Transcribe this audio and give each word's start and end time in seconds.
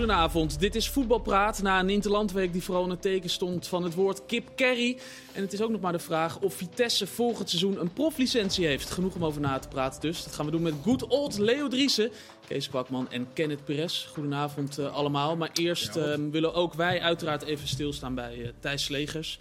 Goedenavond, 0.00 0.60
dit 0.60 0.74
is 0.74 0.88
Voetbalpraat 0.88 1.62
na 1.62 1.80
een 1.80 1.90
interlandweek 1.90 2.52
die 2.52 2.62
vooral 2.62 2.84
in 2.84 2.90
het 2.90 3.02
teken 3.02 3.30
stond 3.30 3.66
van 3.66 3.82
het 3.82 3.94
woord 3.94 4.26
Kip 4.26 4.48
Kerry. 4.54 4.98
En 5.32 5.42
het 5.42 5.52
is 5.52 5.62
ook 5.62 5.70
nog 5.70 5.80
maar 5.80 5.92
de 5.92 5.98
vraag 5.98 6.38
of 6.38 6.54
Vitesse 6.54 7.06
volgend 7.06 7.48
seizoen 7.48 7.80
een 7.80 7.92
proflicentie 7.92 8.66
heeft. 8.66 8.90
Genoeg 8.90 9.14
om 9.14 9.24
over 9.24 9.40
na 9.40 9.58
te 9.58 9.68
praten 9.68 10.00
dus. 10.00 10.24
Dat 10.24 10.34
gaan 10.34 10.44
we 10.44 10.50
doen 10.50 10.62
met 10.62 10.74
good 10.82 11.06
old 11.06 11.38
Leo 11.38 11.68
Driessen, 11.68 12.10
Kees 12.46 12.68
Kwakman 12.68 13.10
en 13.10 13.32
Kenneth 13.32 13.64
Perez. 13.64 14.06
Goedenavond 14.06 14.78
uh, 14.78 14.94
allemaal. 14.94 15.36
Maar 15.36 15.50
eerst 15.52 15.96
uh, 15.96 16.14
willen 16.30 16.54
ook 16.54 16.74
wij 16.74 17.00
uiteraard 17.00 17.42
even 17.42 17.68
stilstaan 17.68 18.14
bij 18.14 18.36
uh, 18.36 18.48
Thijs 18.60 18.84
Slegers. 18.84 19.40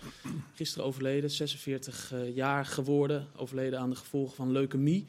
Gisteren 0.56 0.86
overleden, 0.88 1.30
46 1.30 2.14
jaar 2.34 2.66
geworden. 2.66 3.28
Overleden 3.36 3.80
aan 3.80 3.90
de 3.90 3.96
gevolgen 3.96 4.36
van 4.36 4.52
leukemie. 4.52 5.06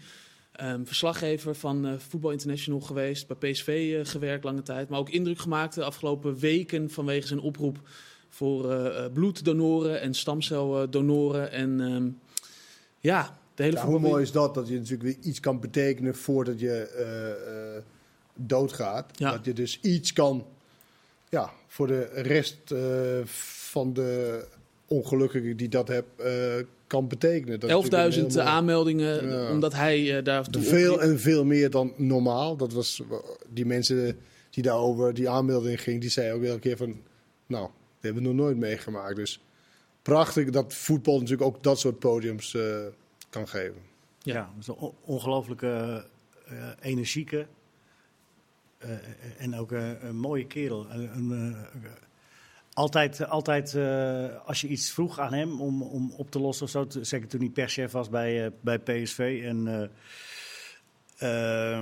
Um, 0.62 0.86
verslaggever 0.86 1.54
van 1.54 1.86
uh, 1.86 1.92
Voetbal 1.98 2.30
International 2.30 2.80
geweest, 2.80 3.26
bij 3.26 3.50
PSV 3.50 3.68
uh, 3.68 4.00
gewerkt 4.02 4.44
lange 4.44 4.62
tijd. 4.62 4.88
Maar 4.88 4.98
ook 4.98 5.08
indruk 5.08 5.38
gemaakt 5.38 5.74
de 5.74 5.84
afgelopen 5.84 6.38
weken 6.38 6.90
vanwege 6.90 7.26
zijn 7.26 7.40
oproep 7.40 7.80
voor 8.28 8.72
uh, 8.72 9.04
bloeddonoren 9.12 10.00
en 10.00 10.14
stamceldonoren. 10.14 11.52
En 11.52 11.80
um, 11.80 12.18
ja, 12.98 13.38
de 13.54 13.62
hele 13.62 13.76
ja, 13.76 13.86
Hoe 13.86 13.98
mooi 13.98 14.22
is 14.22 14.32
dat, 14.32 14.54
dat 14.54 14.68
je 14.68 14.74
natuurlijk 14.74 15.02
weer 15.02 15.16
iets 15.20 15.40
kan 15.40 15.60
betekenen 15.60 16.14
voordat 16.14 16.60
je 16.60 17.92
doodgaat. 18.34 19.18
Ja. 19.18 19.30
Dat 19.30 19.44
je 19.44 19.52
dus 19.52 19.80
iets 19.80 20.12
kan 20.12 20.46
ja, 21.28 21.52
voor 21.66 21.86
de 21.86 22.04
rest 22.12 22.74
van 23.70 23.92
de 23.92 24.44
ongelukkigen 24.90 25.56
die 25.56 25.68
dat 25.68 25.88
hebben 25.88 26.66
kan 26.90 27.08
betekenen. 27.08 27.60
11.000 28.32 28.38
aanmeldingen, 28.38 29.28
ja. 29.28 29.50
omdat 29.50 29.72
hij 29.72 30.18
uh, 30.18 30.24
daar 30.24 30.46
Veel 30.50 31.00
en 31.00 31.20
veel 31.20 31.44
meer 31.44 31.70
dan 31.70 31.92
normaal. 31.96 32.56
Dat 32.56 32.72
was 32.72 33.02
die 33.48 33.66
mensen 33.66 34.18
die 34.50 34.62
daarover 34.62 35.14
die 35.14 35.28
aanmelding 35.28 35.82
ging, 35.82 36.00
die 36.00 36.10
zeiden 36.10 36.36
ook 36.36 36.44
elke 36.44 36.60
keer 36.60 36.76
van, 36.76 37.02
nou, 37.46 37.62
dat 37.62 37.72
hebben 38.00 38.22
we 38.22 38.28
nog 38.28 38.36
nooit 38.36 38.56
meegemaakt. 38.56 39.16
Dus 39.16 39.40
prachtig 40.02 40.50
dat 40.50 40.74
voetbal 40.74 41.14
natuurlijk 41.14 41.42
ook 41.42 41.62
dat 41.62 41.78
soort 41.78 41.98
podiums 41.98 42.54
uh, 42.54 42.62
kan 43.28 43.48
geven. 43.48 43.82
Ja, 44.18 44.34
ja 44.34 44.50
dat 44.54 44.60
is 44.60 44.66
een 44.66 44.92
ongelooflijke 45.04 46.04
uh, 46.52 46.68
energieke 46.80 47.46
en 49.38 49.56
ook 49.56 49.70
een 49.70 50.16
mooie 50.16 50.46
kerel. 50.46 50.86
Een, 50.90 51.56
altijd, 52.80 53.28
altijd 53.28 53.74
uh, 53.74 54.46
als 54.46 54.60
je 54.60 54.68
iets 54.68 54.90
vroeg 54.90 55.18
aan 55.18 55.32
hem 55.32 55.60
om, 55.60 55.82
om 55.82 56.12
op 56.16 56.30
te 56.30 56.40
lossen 56.40 56.64
of 56.64 56.70
zo, 56.70 56.86
zeker 57.00 57.28
toen 57.28 57.40
hij 57.40 57.48
perschef 57.48 57.92
was 57.92 58.08
bij, 58.08 58.44
uh, 58.44 58.50
bij 58.60 58.78
PSV. 58.78 59.42
En 59.44 59.66
uh, 61.18 61.78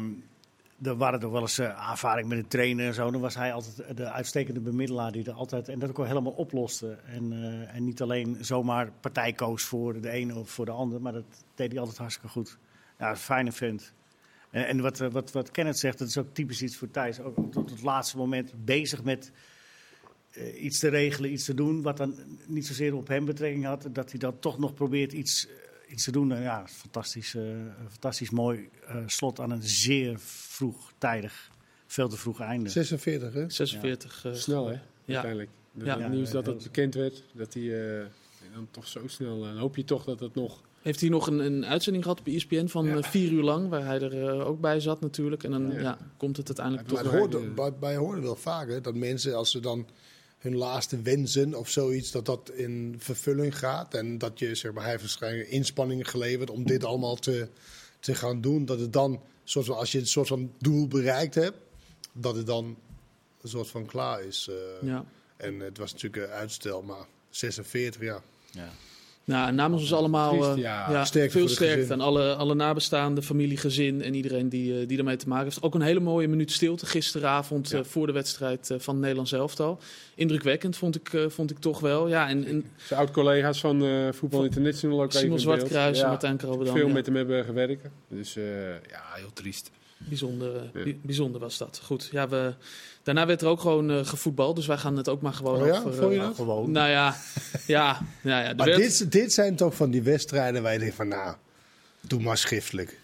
er 0.83 0.97
waren 0.97 1.21
er 1.21 1.33
wel 1.33 1.41
eens 1.41 1.61
aanvaring 1.61 2.29
met 2.29 2.39
een 2.39 2.49
trainer 2.49 2.87
en 2.87 2.95
zo. 2.95 3.11
Dan 3.11 3.21
was 3.21 3.35
hij 3.35 3.53
altijd 3.53 3.97
de 3.97 4.11
uitstekende 4.11 4.61
bemiddelaar 4.61 5.13
die 5.13 5.25
er 5.25 5.33
altijd 5.33 5.69
en 5.69 5.79
dat 5.79 5.89
ook 5.89 5.97
wel 5.97 6.07
helemaal 6.07 6.33
oploste. 6.33 6.99
En, 7.07 7.33
en 7.73 7.85
niet 7.85 8.03
alleen 8.03 8.37
zomaar 8.41 8.93
partij 9.01 9.33
koos 9.33 9.63
voor 9.63 10.01
de 10.01 10.11
ene 10.11 10.35
of 10.35 10.51
voor 10.51 10.65
de 10.65 10.71
ander, 10.71 11.01
maar 11.01 11.13
dat 11.13 11.45
deed 11.55 11.71
hij 11.71 11.81
altijd 11.81 11.99
hartstikke 11.99 12.29
goed. 12.29 12.59
Ja, 12.99 13.17
fijne 13.17 13.53
vent. 13.53 13.93
En, 14.51 14.67
en 14.67 14.81
wat, 14.81 14.99
wat, 14.99 15.33
wat 15.33 15.51
Kenneth 15.51 15.79
zegt, 15.79 15.99
dat 15.99 16.09
is 16.09 16.19
ook 16.19 16.35
typisch 16.35 16.63
iets 16.63 16.77
voor 16.77 16.91
Thijs. 16.91 17.21
Ook 17.21 17.53
tot 17.53 17.71
het 17.71 17.83
laatste 17.83 18.17
moment 18.17 18.53
bezig 18.65 19.03
met 19.03 19.33
uh, 20.37 20.63
iets 20.63 20.79
te 20.79 20.89
regelen, 20.89 21.33
iets 21.33 21.45
te 21.45 21.55
doen, 21.55 21.83
wat 21.83 21.97
dan 21.97 22.15
niet 22.47 22.67
zozeer 22.67 22.95
op 22.95 23.09
hem 23.09 23.25
betrekking 23.25 23.65
had, 23.65 23.89
dat 23.93 24.11
hij 24.11 24.19
dan 24.19 24.39
toch 24.39 24.59
nog 24.59 24.75
probeert 24.75 25.13
iets, 25.13 25.47
uh, 25.47 25.53
iets 25.93 26.05
te 26.05 26.13
doen. 26.13 26.27
Nou 26.27 26.43
ja, 26.43 26.67
fantastisch, 26.67 27.35
uh, 27.35 27.43
fantastisch 27.89 28.31
mooi 28.31 28.69
slot 29.07 29.41
aan 29.41 29.51
een 29.51 29.63
zeer 29.63 30.19
vroegtijdig, 30.21 31.51
veel 31.87 32.09
te 32.09 32.17
vroeg 32.17 32.41
einde. 32.41 32.69
46, 32.69 33.33
hè? 33.33 33.51
46. 33.51 34.23
Ja. 34.23 34.35
snel, 34.35 34.67
hè? 34.67 34.73
Ja. 34.73 34.81
Uiteindelijk. 35.07 35.51
Ja. 35.73 36.01
Het 36.01 36.11
nieuws 36.11 36.31
dat 36.31 36.47
het 36.47 36.63
bekend 36.63 36.95
werd, 36.95 37.25
dat 37.33 37.55
hij 37.55 38.09
dan 38.55 38.69
toch 38.71 38.87
zo 38.87 39.07
snel. 39.07 39.41
Dan 39.41 39.57
hoop 39.57 39.77
je 39.77 39.85
toch 39.85 40.05
dat 40.05 40.21
het 40.21 40.35
nog. 40.35 40.61
Heeft 40.83 41.01
hij 41.01 41.09
nog 41.09 41.27
een, 41.27 41.39
een 41.39 41.67
uitzending 41.67 42.05
gehad 42.05 42.21
op 42.21 42.27
ESPN 42.27 42.67
van 42.67 42.87
ja. 42.87 43.03
vier 43.03 43.31
uur 43.33 43.43
lang, 43.43 43.69
waar 43.69 43.85
hij 43.85 44.01
er 44.01 44.15
uh, 44.15 44.49
ook 44.49 44.61
bij 44.61 44.81
zat 44.81 45.01
natuurlijk. 45.01 45.45
En 45.45 45.51
dan 45.51 45.73
ja. 45.73 45.99
komt 46.17 46.37
het 46.37 46.47
uiteindelijk 46.47 46.93
maar 46.93 47.03
toch... 47.03 47.13
Hoorde, 47.13 47.41
bij, 47.41 47.73
bij 47.75 47.97
horen 47.97 48.23
wel 48.23 48.37
vaker 48.37 48.83
dat 48.83 48.95
mensen 48.95 49.37
als 49.37 49.51
ze 49.51 49.61
dan 49.61 49.87
hun 50.39 50.57
laatste 50.57 51.03
wensen 51.03 51.55
of 51.55 51.69
zoiets, 51.69 52.11
dat 52.11 52.27
dat 52.27 52.51
in 52.51 52.97
vervulling 52.99 53.59
gaat. 53.59 53.95
En 53.95 54.19
dat 54.19 54.39
je, 54.39 54.55
zeg 54.55 54.73
maar, 54.73 54.83
hij 54.83 54.91
heeft 54.91 55.03
waarschijnlijk 55.03 55.49
inspanningen 55.49 56.07
geleverd 56.07 56.51
om 56.51 56.67
dit 56.67 56.85
allemaal 56.85 57.17
te, 57.17 57.49
te 58.01 58.15
gaan 58.15 58.41
doen. 58.41 58.65
Dat 58.65 58.81
het 58.81 58.93
dan, 58.93 59.23
soort 59.45 59.67
van, 59.67 59.77
als 59.77 59.93
je 59.93 59.99
een 59.99 60.07
soort 60.07 60.29
van 60.29 60.53
doel 60.59 60.89
bereikt 60.89 61.35
hebt, 61.35 61.57
dat 62.13 62.37
het 62.37 62.47
dan 62.47 62.79
een 63.41 63.49
soort 63.49 63.69
van 63.69 63.87
klaar 63.87 64.23
is. 64.23 64.49
Uh, 64.51 64.89
ja. 64.89 65.05
En 65.37 65.61
het 65.61 65.79
was 65.79 65.93
natuurlijk 65.93 66.23
een 66.23 66.39
uitstel, 66.39 66.83
maar 66.83 67.07
46, 67.31 68.01
ja. 68.01 68.23
ja. 68.51 68.71
Nou, 69.29 69.53
namens 69.53 69.83
ons 69.83 69.93
allemaal 69.93 70.39
Triest, 70.39 70.57
ja. 70.57 70.91
ja 70.91 71.05
sterkte 71.05 71.39
veel 71.39 71.49
sterkte 71.49 71.93
aan 71.93 72.01
alle, 72.01 72.35
alle 72.35 72.55
nabestaanden, 72.55 73.25
familie, 73.25 73.57
gezin 73.57 74.03
en 74.03 74.15
iedereen 74.15 74.49
die, 74.49 74.87
die 74.87 74.99
ermee 74.99 75.17
te 75.17 75.29
maken 75.29 75.45
heeft. 75.45 75.63
Ook 75.63 75.75
een 75.75 75.81
hele 75.81 76.01
mooie 76.01 76.29
minuut 76.29 76.53
stilte 76.53 76.87
gisteravond 76.87 77.71
ja. 77.71 77.79
uh, 77.79 77.85
voor 77.85 78.07
de 78.07 78.13
wedstrijd 78.13 78.71
uh, 78.71 78.79
van 78.79 78.95
het 78.95 79.03
Nederlands 79.03 79.33
elftal. 79.33 79.79
Indrukwekkend 80.15 80.77
vond 80.77 80.97
ik, 80.97 81.13
uh, 81.13 81.29
vond 81.29 81.51
ik 81.51 81.59
toch 81.59 81.81
wel. 81.81 82.09
Ja, 82.09 82.29
en, 82.29 82.45
en 82.45 82.65
Zijn 82.77 83.01
oud-collega's 83.01 83.61
van 83.61 83.85
Voetbal 84.15 84.45
International 84.45 85.03
ook 85.03 85.13
Simon 85.13 85.39
Zwartkruis 85.39 86.01
en 86.01 86.09
Martijn. 86.09 86.41
Veel 86.63 86.89
met 86.89 87.07
hem 87.07 87.17
hebben 87.17 87.45
gewerkt. 87.45 87.89
Dus 88.09 88.35
ja, 88.89 89.03
heel 89.15 89.33
triest. 89.33 89.71
Bijzonder, 89.99 90.71
bijzonder 91.03 91.41
was 91.41 91.59
dat. 91.59 91.81
Goed, 91.85 92.09
ja, 92.13 92.29
we, 92.29 92.55
daarna 93.03 93.27
werd 93.27 93.43
er 93.43 93.49
ook 93.49 93.61
gewoon 93.61 93.91
uh, 93.91 94.05
gevoetbald. 94.05 94.57
Dus 94.57 94.67
wij 94.67 94.79
gaan 94.79 94.97
het 94.97 95.09
ook 95.09 95.21
maar 95.21 95.33
gewoon 95.33 95.61
oh 95.61 95.67
ja? 95.67 95.83
over... 95.83 96.13
Uh, 96.13 96.35
gewoon? 96.35 96.71
Nou 96.71 96.89
ja, 96.91 97.17
ja, 97.67 98.01
ja, 98.23 98.43
ja 98.43 98.55
Maar 98.55 98.67
werd... 98.67 98.79
dit, 98.79 99.13
dit 99.13 99.33
zijn 99.33 99.57
toch 99.57 99.75
van 99.75 99.91
die 99.91 100.03
wedstrijden 100.03 100.63
waar 100.63 100.73
je 100.73 100.79
denkt 100.79 100.95
van... 100.95 101.09
Nou, 101.09 101.37
doe 102.01 102.23
maar 102.23 102.39
schriftelijk. 102.39 102.99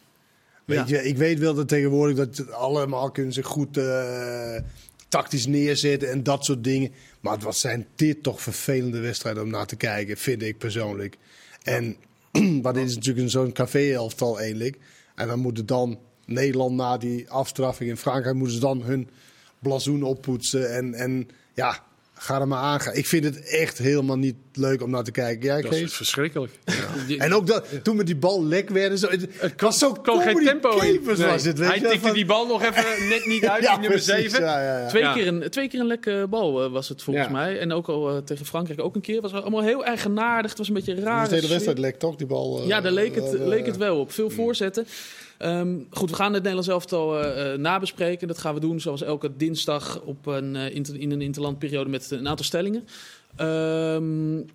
Weet 0.65 0.89
ja. 0.89 0.97
je, 0.97 1.05
ik 1.05 1.17
weet 1.17 1.39
wel 1.39 1.55
dat 1.55 1.69
tegenwoordig 1.69 2.17
dat 2.17 2.53
allemaal 2.53 3.11
kunnen 3.11 3.33
zich 3.33 3.47
goed 3.47 3.77
uh, 3.77 4.57
tactisch 5.09 5.47
neerzetten 5.47 6.11
en 6.11 6.23
dat 6.23 6.45
soort 6.45 6.65
dingen. 6.65 6.93
Maar 7.21 7.39
wat 7.39 7.57
zijn 7.57 7.87
dit 7.95 8.23
toch 8.23 8.41
vervelende 8.43 9.01
wedstrijden 9.01 9.43
om 9.43 9.51
naar 9.51 9.67
te 9.67 9.77
kijken, 9.77 10.17
vind 10.17 10.43
ik 10.43 10.59
persoonlijk. 10.59 11.17
En 11.63 11.97
maar 12.63 12.73
dit 12.73 12.89
is 12.89 12.95
natuurlijk 12.95 13.31
zo'n 13.31 13.53
café-elftal 13.53 14.39
eigenlijk. 14.39 14.79
En 15.15 15.29
dan 15.29 15.39
moet 15.39 15.57
het 15.57 15.69
dan 15.69 15.99
Nederland 16.27 16.77
na 16.77 16.97
die 16.99 17.31
afstraffing 17.31 17.91
in 17.91 17.97
Frankrijk 17.97 18.37
moeten 18.37 18.55
ze 18.55 18.61
dan 18.61 18.83
hun 18.83 19.09
blazoen 19.59 20.03
oppoetsen. 20.03 20.75
En, 20.75 20.95
en 20.95 21.29
ja, 21.55 21.83
ga 22.15 22.41
er 22.41 22.49
maar 22.49 22.59
aan. 22.59 22.81
Ik 22.93 23.07
vind 23.07 23.25
het 23.25 23.49
echt 23.49 23.79
helemaal 23.79 24.17
niet 24.17 24.37
leuk 24.53 24.83
om 24.83 24.91
naar 24.91 25.05
te 25.05 25.11
kijken. 25.11 25.45
Jij, 25.45 25.63
dat 25.63 25.73
is 25.73 25.95
verschrikkelijk. 25.95 26.53
Ja. 27.07 27.17
en 27.17 27.35
ook 27.35 27.47
dat, 27.47 27.67
toen 27.83 27.97
met 27.97 28.07
die 28.07 28.17
bal 28.17 28.45
lek 28.45 28.69
werden. 28.69 28.99
Zo, 28.99 29.09
het, 29.09 29.27
het 29.37 29.61
was 29.61 29.79
zo 29.79 29.93
kwam 29.93 30.21
geen 30.21 30.45
tempo 30.45 30.79
in. 30.79 31.01
Nee. 31.05 31.17
Was 31.17 31.45
het, 31.45 31.59
weet 31.59 31.69
Hij 31.69 31.81
tikte 31.81 32.01
van... 32.01 32.13
die 32.13 32.27
bal 32.27 32.47
nog 32.47 32.63
even 32.63 33.09
net 33.09 33.27
niet 33.27 33.47
uit 33.47 33.63
ja, 33.63 33.75
in 33.75 33.81
nummer 33.81 33.99
7. 33.99 34.41
Ja, 34.41 34.87
twee, 34.87 35.13
keer 35.13 35.27
een, 35.27 35.51
twee 35.51 35.69
keer 35.69 35.81
een 35.81 35.87
lekke 35.87 36.27
bal 36.31 36.65
uh, 36.65 36.73
was 36.73 36.89
het 36.89 37.03
volgens 37.03 37.29
mij. 37.29 37.59
En 37.59 37.73
ook 37.73 37.89
al 37.89 38.17
uh, 38.17 38.23
tegen 38.23 38.47
Frankrijk 38.47 38.81
ook 38.81 38.95
een 38.95 39.01
keer. 39.01 39.21
was 39.21 39.33
allemaal 39.33 39.63
heel 39.63 39.85
eigenaardig. 39.85 40.51
Het 40.51 40.59
was 40.59 40.69
een 40.69 40.75
beetje 40.75 40.95
raar. 40.95 41.29
De 41.29 41.35
hele 41.35 41.49
wedstrijd 41.49 41.79
lek 41.79 41.99
toch, 41.99 42.17
die 42.17 42.27
bal? 42.27 42.61
Uh, 42.61 42.67
ja, 42.67 42.81
daar 42.81 42.93
leek 42.93 43.15
het, 43.15 43.33
leek 43.33 43.67
het 43.67 43.77
wel 43.77 43.99
op. 44.01 44.13
Veel 44.13 44.31
voorzetten. 44.31 44.87
Um, 45.39 45.87
goed, 45.91 46.11
we 46.11 46.17
gaan 46.17 46.33
het 46.33 46.43
Nederlands 46.43 46.69
elftal 46.69 47.25
uh, 47.25 47.59
nabespreken. 47.59 48.29
Dat 48.29 48.39
gaan 48.39 48.55
we 48.55 48.61
doen 48.61 48.81
zoals 48.81 49.03
elke 49.03 49.37
dinsdag 49.37 50.01
op 50.01 50.27
een, 50.27 50.55
uh, 50.55 50.75
inter, 50.75 51.01
in 51.01 51.11
een 51.11 51.23
interlandperiode 51.23 51.91
met 51.91 52.11
een 52.11 52.29
aantal 52.29 52.45
stellingen. 52.45 52.87
Um, 53.41 54.47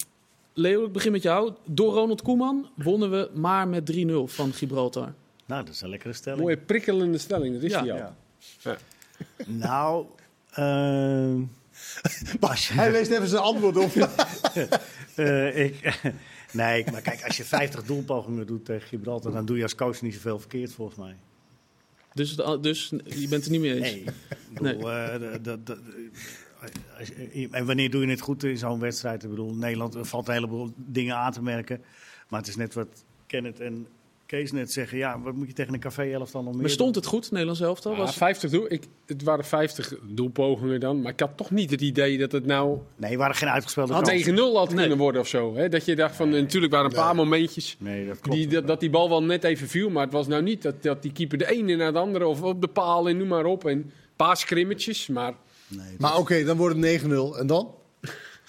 Leo, 0.53 0.85
ik 0.85 0.91
begin 0.91 1.11
met 1.11 1.21
jou. 1.21 1.53
Door 1.65 1.93
Ronald 1.93 2.21
Koeman 2.21 2.69
wonnen 2.75 3.11
we 3.11 3.29
maar 3.33 3.67
met 3.67 3.93
3-0 3.93 4.05
van 4.25 4.53
Gibraltar. 4.53 5.13
Nou, 5.45 5.65
dat 5.65 5.73
is 5.73 5.81
een 5.81 5.89
lekkere 5.89 6.13
stelling. 6.13 6.41
Mooie 6.41 6.57
prikkelende 6.57 7.17
stelling, 7.17 7.53
dat 7.53 7.63
is 7.63 7.71
ja. 7.71 7.81
die 7.81 7.91
al. 7.91 7.97
Ja. 7.97 8.15
Ja. 8.59 8.77
nou, 9.45 10.05
uh, 10.59 10.65
je... 12.55 12.73
Hij 12.73 12.91
leest 12.91 13.11
even 13.11 13.27
zijn 13.27 13.41
antwoord 13.41 13.77
op. 13.77 13.91
ik... 15.55 16.01
Nee, 16.51 16.85
maar 16.91 17.01
kijk, 17.01 17.23
als 17.23 17.37
je 17.37 17.45
50 17.45 17.83
doelpogingen 17.83 18.47
doet 18.47 18.65
tegen 18.65 18.87
Gibraltar, 18.87 19.31
dan 19.31 19.45
doe 19.45 19.57
je 19.57 19.63
als 19.63 19.75
coach 19.75 20.01
niet 20.01 20.13
zoveel 20.13 20.39
verkeerd 20.39 20.73
volgens 20.73 20.97
mij. 20.97 21.15
Dus, 22.13 22.35
dus 22.61 22.89
je 23.05 23.27
bent 23.27 23.43
het 23.43 23.49
niet 23.49 23.61
mee 23.61 23.73
eens? 23.73 23.91
Nee. 23.91 24.05
Bedoel, 24.53 24.89
uh, 24.91 25.13
en 27.51 27.65
wanneer 27.65 27.91
doe 27.91 28.01
je 28.01 28.09
het 28.09 28.21
goed 28.21 28.43
in 28.43 28.57
zo'n 28.57 28.79
wedstrijd? 28.79 29.23
Ik 29.23 29.29
bedoel, 29.29 29.53
Nederland 29.53 29.97
valt 29.99 30.27
een 30.27 30.33
heleboel 30.33 30.73
dingen 30.75 31.15
aan 31.15 31.31
te 31.31 31.41
merken. 31.41 31.81
Maar 32.27 32.39
het 32.39 32.49
is 32.49 32.55
net 32.55 32.73
wat 32.73 33.03
Kenneth 33.27 33.59
en 33.59 33.87
Kees 34.29 34.51
net 34.51 34.71
zeggen, 34.71 34.97
ja, 34.97 35.21
wat 35.21 35.33
moet 35.33 35.47
je 35.47 35.53
tegen 35.53 35.73
een 35.73 35.79
café 35.79 36.11
elftal 36.11 36.43
nog 36.43 36.53
meer 36.53 36.61
Maar 36.61 36.69
stond 36.69 36.95
het 36.95 37.05
goed, 37.05 37.31
Nederlands 37.31 37.61
elftal? 37.61 37.95
Ja, 37.95 38.07
50 38.07 38.49
doel, 38.49 38.71
ik, 38.71 38.83
het 39.05 39.23
waren 39.23 39.45
50 39.45 39.93
doelpogingen 40.03 40.79
dan, 40.79 41.01
maar 41.01 41.11
ik 41.11 41.19
had 41.19 41.37
toch 41.37 41.51
niet 41.51 41.71
het 41.71 41.81
idee 41.81 42.17
dat 42.17 42.31
het 42.31 42.45
nou... 42.45 42.77
Nee, 42.95 43.17
waren 43.17 43.35
geen 43.35 43.49
uitgespeelde 43.49 43.93
Had 43.93 44.11
9-0 44.11 44.33
had 44.53 44.69
nee. 44.69 44.79
kunnen 44.79 44.97
worden 44.97 45.21
of 45.21 45.27
zo. 45.27 45.55
Hè? 45.55 45.69
Dat 45.69 45.85
je 45.85 45.95
dacht 45.95 46.15
van, 46.15 46.29
nee. 46.29 46.41
natuurlijk 46.41 46.73
waren 46.73 46.89
een 46.89 46.95
paar 46.95 47.15
nee. 47.15 47.23
momentjes 47.23 47.75
nee, 47.79 48.07
dat, 48.07 48.19
klopt, 48.19 48.37
die, 48.37 48.47
dat, 48.47 48.67
dat, 48.67 48.79
die 48.79 48.89
bal 48.89 49.09
wel 49.09 49.23
net 49.23 49.43
even 49.43 49.67
viel, 49.67 49.89
maar 49.89 50.03
het 50.03 50.13
was 50.13 50.27
nou 50.27 50.43
niet 50.43 50.61
dat, 50.61 50.83
dat 50.83 51.01
die 51.01 51.11
keeper 51.11 51.37
de 51.37 51.51
ene 51.51 51.75
naar 51.75 51.93
de 51.93 51.99
andere 51.99 52.27
of 52.27 52.41
op 52.41 52.61
de 52.61 52.67
paal 52.67 53.09
en 53.09 53.17
noem 53.17 53.27
maar 53.27 53.45
op. 53.45 53.65
En 53.65 53.77
een 53.77 53.91
paar 54.15 54.37
scrimmetjes, 54.37 55.07
maar 55.07 55.33
Nee, 55.67 55.95
maar 55.97 56.17
oké, 56.17 56.43
dan 56.43 56.57
wordt 56.57 56.83
het 56.83 57.01
9-0. 57.01 57.07
En 57.39 57.47
dan? 57.47 57.73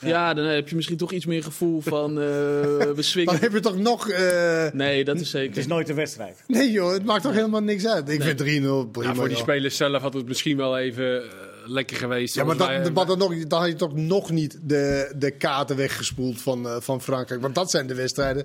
Ja. 0.00 0.35
dan 0.35 0.44
heb 0.44 0.69
je 0.69 0.76
misschien 0.76 0.97
toch 0.97 1.12
iets 1.12 1.26
meer 1.26 1.43
gevoel 1.43 1.81
van 1.81 2.11
uh, 2.11 2.17
we 2.99 3.02
swingen. 3.02 3.32
Dan 3.32 3.43
heb 3.43 3.52
je 3.52 3.61
toch 3.61 3.76
nog... 3.76 4.11
Uh... 4.11 4.67
Nee, 4.73 5.05
dat 5.05 5.20
is 5.20 5.31
zeker. 5.31 5.49
Het 5.49 5.56
is 5.56 5.67
nooit 5.67 5.88
een 5.88 5.94
wedstrijd. 5.94 6.43
Nee 6.47 6.70
joh, 6.70 6.93
het 6.93 7.05
maakt 7.05 7.23
toch 7.23 7.32
helemaal 7.32 7.62
niks 7.62 7.87
uit. 7.87 8.08
Ik 8.08 8.23
vind 8.23 8.43
3-0 8.43 8.44
prima. 8.44 9.08
Ja, 9.08 9.14
voor 9.14 9.29
die 9.29 9.37
spelers 9.37 9.76
zelf 9.76 10.02
had 10.02 10.14
het 10.14 10.26
misschien 10.26 10.56
wel 10.56 10.79
even 10.79 11.23
uh, 11.25 11.31
lekker 11.67 11.97
geweest. 11.97 12.35
Ja, 12.35 12.44
maar, 12.44 12.56
dat, 12.56 12.93
maar 12.94 13.06
dan, 13.06 13.19
nog, 13.19 13.47
dan 13.47 13.61
had 13.61 13.69
je 13.69 13.76
toch 13.76 13.94
nog 13.94 14.31
niet 14.31 14.58
de, 14.62 15.12
de 15.17 15.31
kaarten 15.31 15.76
weggespoeld 15.76 16.41
van, 16.41 16.82
van 16.82 17.03
Frankrijk. 17.03 17.41
Want 17.41 17.55
dat 17.55 17.70
zijn 17.70 17.87
de 17.87 17.94
wedstrijden 17.94 18.44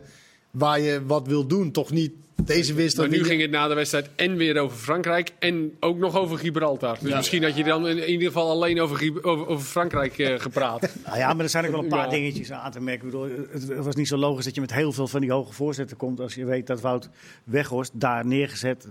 waar 0.51 0.79
je 0.79 1.05
wat 1.05 1.27
wil 1.27 1.47
doen. 1.47 1.71
Toch 1.71 1.91
niet 1.91 2.11
deze 2.45 2.73
wedstrijd. 2.73 3.09
Maar 3.09 3.19
nu 3.19 3.25
ging 3.25 3.41
het 3.41 3.51
na 3.51 3.67
de 3.67 3.73
wedstrijd 3.73 4.09
en 4.15 4.35
weer 4.35 4.57
over 4.57 4.77
Frankrijk 4.77 5.33
en 5.39 5.75
ook 5.79 5.97
nog 5.97 6.15
over 6.15 6.37
Gibraltar. 6.37 6.97
Dus 7.01 7.13
misschien 7.13 7.43
had 7.43 7.57
je 7.57 7.63
dan 7.63 7.87
in, 7.87 8.09
ieder 8.09 8.27
geval 8.27 8.49
alleen 8.49 8.81
over, 8.81 9.19
over, 9.21 9.47
over 9.47 9.65
Frankrijk 9.65 10.17
uh, 10.17 10.39
gepraat. 10.39 10.81
nou 11.05 11.17
ja, 11.17 11.33
maar 11.33 11.43
er 11.43 11.49
zijn 11.49 11.65
ook 11.65 11.71
wel 11.71 11.83
een 11.83 11.87
paar 11.87 12.09
dingetjes 12.09 12.51
aan 12.51 12.71
te 12.71 12.79
merken. 12.79 13.07
Ik 13.07 13.11
bedoel, 13.11 13.29
het 13.51 13.85
was 13.85 13.95
niet 13.95 14.07
zo 14.07 14.17
logisch 14.17 14.45
dat 14.45 14.55
je 14.55 14.61
met 14.61 14.73
heel 14.73 14.91
veel 14.91 15.07
van 15.07 15.21
die 15.21 15.31
hoge 15.31 15.53
voorzetten 15.53 15.97
komt 15.97 16.19
als 16.19 16.35
je 16.35 16.45
weet 16.45 16.67
dat 16.67 16.81
Wout 16.81 17.09
Weghorst 17.43 17.91
daar 17.93 18.25
neergezet 18.25 18.87